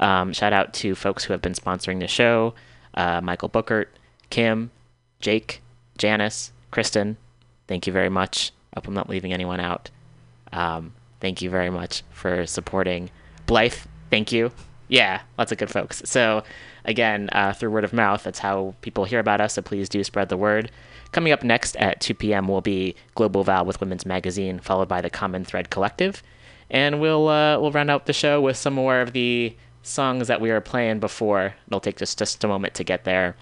[0.01, 2.53] um, shout out to folks who have been sponsoring the show
[2.95, 3.87] uh, michael bookert
[4.29, 4.71] kim
[5.19, 5.61] jake
[5.97, 7.17] janice kristen
[7.67, 9.89] thank you very much I hope i'm not leaving anyone out
[10.51, 13.09] um, thank you very much for supporting
[13.51, 13.75] Blythe.
[14.09, 14.51] Thank you.
[14.87, 16.01] Yeah, lots of good folks.
[16.05, 16.43] So,
[16.85, 19.53] again, uh, through word of mouth, that's how people hear about us.
[19.53, 20.71] So please do spread the word.
[21.11, 22.47] Coming up next at 2 p.m.
[22.47, 26.23] will be Global Val with Women's Magazine, followed by the Common Thread Collective,
[26.69, 29.53] and we'll uh, we'll round out the show with some more of the
[29.83, 31.53] songs that we were playing before.
[31.67, 33.35] It'll take just just a moment to get there.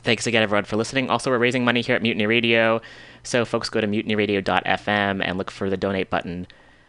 [0.00, 1.08] Thanks again, everyone, for listening.
[1.08, 2.82] Also, we're raising money here at Mutiny Radio.
[3.22, 6.46] So, folks, go to mutinyradio.fm and look for the donate button.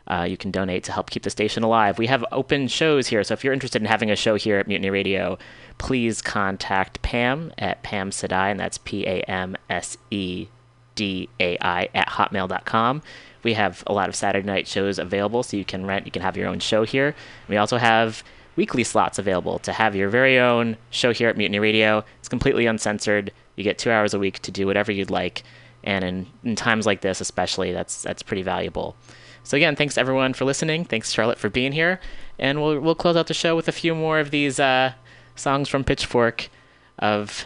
[0.08, 1.98] Uh, you can donate to help keep the station alive.
[1.98, 3.24] We have open shows here.
[3.24, 5.38] So, if you're interested in having a show here at Mutiny Radio,
[5.78, 10.48] please contact Pam at Pam Sedai, and that's P A M S E
[10.96, 13.02] D A I at hotmail.com.
[13.44, 16.24] We have a lot of Saturday night shows available, so you can rent, you can
[16.24, 17.16] have your own show here.
[17.48, 18.24] We also have
[18.56, 22.04] weekly slots available to have your very own show here at Mutiny Radio.
[22.20, 23.32] It's completely uncensored.
[23.56, 25.44] You get two hours a week to do whatever you'd like,
[25.84, 28.96] and in, in times like this, especially, that's that's pretty valuable.
[29.44, 30.86] So again, thanks everyone for listening.
[30.86, 32.00] Thanks Charlotte for being here,
[32.40, 34.94] and we'll we'll close out the show with a few more of these uh,
[35.36, 36.50] songs from Pitchfork,
[36.98, 37.46] of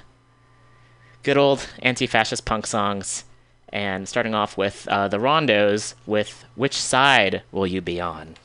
[1.24, 3.26] good old anti-fascist punk songs,
[3.68, 8.36] and starting off with uh, the Rondos with "Which Side Will You Be On."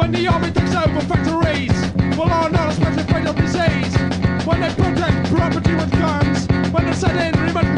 [0.00, 1.76] When the army takes over factories,
[2.16, 3.94] will our not especially afraid of disease?
[4.46, 7.69] When they protect property with guns, when they set in remote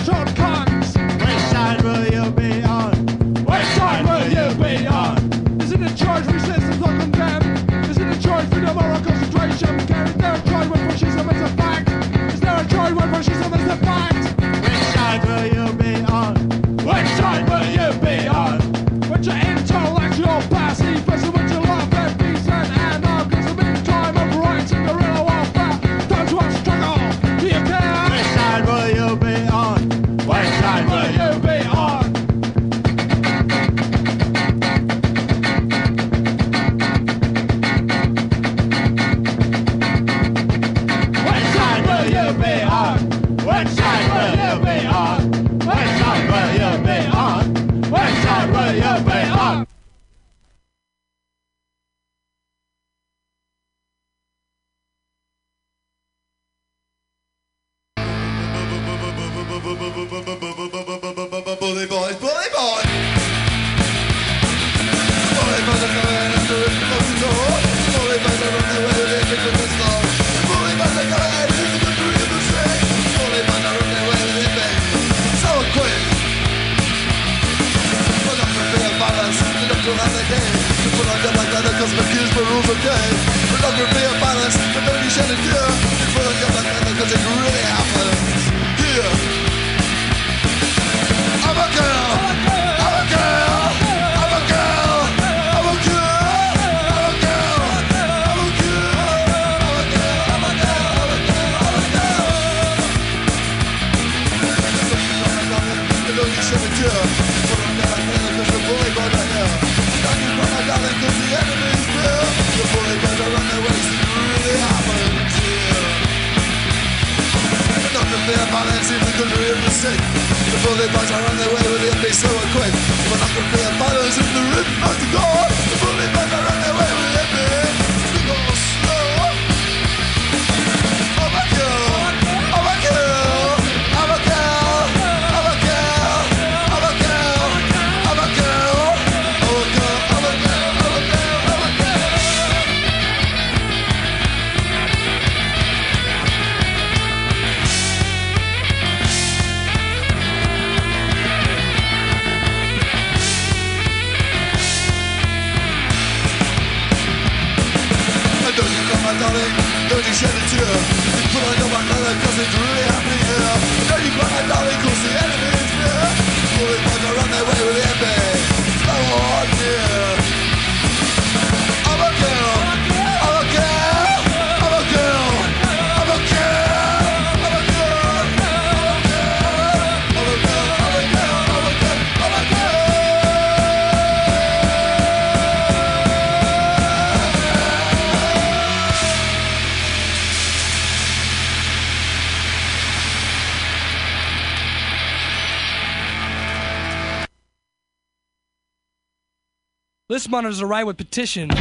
[200.32, 201.50] monitors arrive with petition.
[201.50, 201.56] I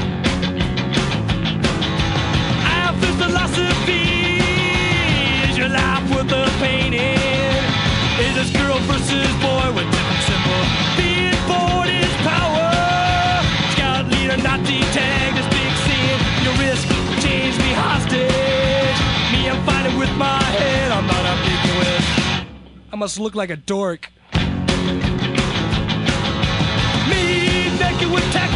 [2.80, 4.39] have After philosophy
[5.52, 7.19] is your life worth a painting?
[8.23, 10.61] Is this girl versus boy with different symbol?
[10.95, 12.72] Being bored is power.
[13.76, 16.19] Scout leader not detect this big scene.
[16.48, 18.99] Your risk will change me hostage.
[19.35, 20.93] Me, I'm fighting with my head.
[20.95, 22.06] I'm not ambiguous.
[22.93, 24.11] I must look like a dork.
[28.11, 28.51] with tech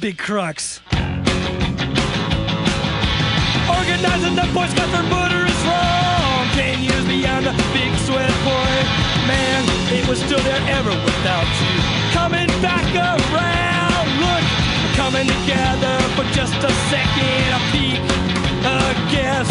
[0.00, 0.80] big crux.
[3.68, 6.46] Organizing the Boy Scouts for murder is wrong.
[6.54, 8.86] Ten years beyond the big sweat point.
[9.26, 11.74] Man, it was still there ever without you.
[12.12, 14.44] Coming back around, look,
[14.82, 17.48] we're coming together for just a second.
[17.54, 17.98] A peek,
[18.64, 19.48] a guess.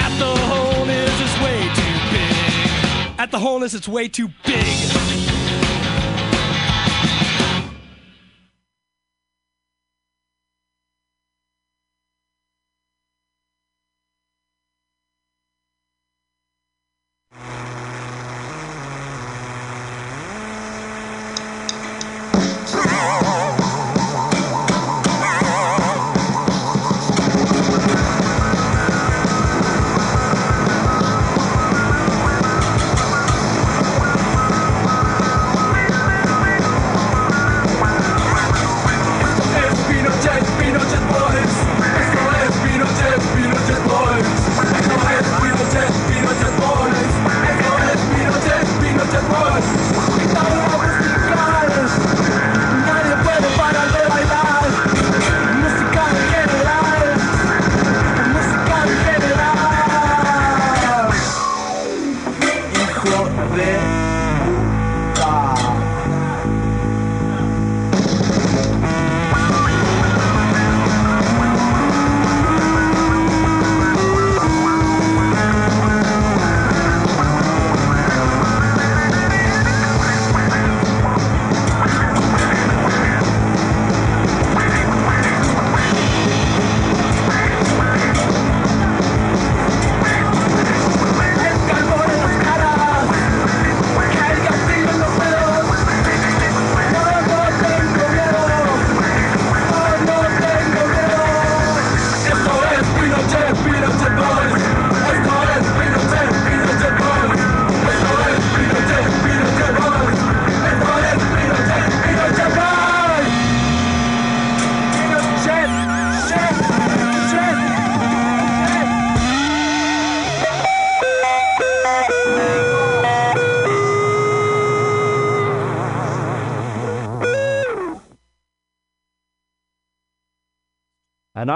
[0.00, 3.20] At the wholeness is way too big.
[3.20, 5.33] At the wholeness, it's way too big.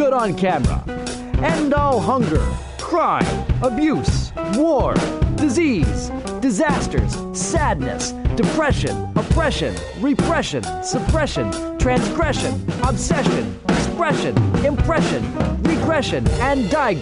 [0.00, 0.82] good on camera,
[1.42, 2.42] end all hunger,
[2.78, 4.94] crime, abuse, war,
[5.34, 6.10] disease,
[6.40, 15.22] disasters, sadness, depression, oppression, repression, suppression, transgression, obsession, expression, impression,
[15.64, 16.96] regression, and digression.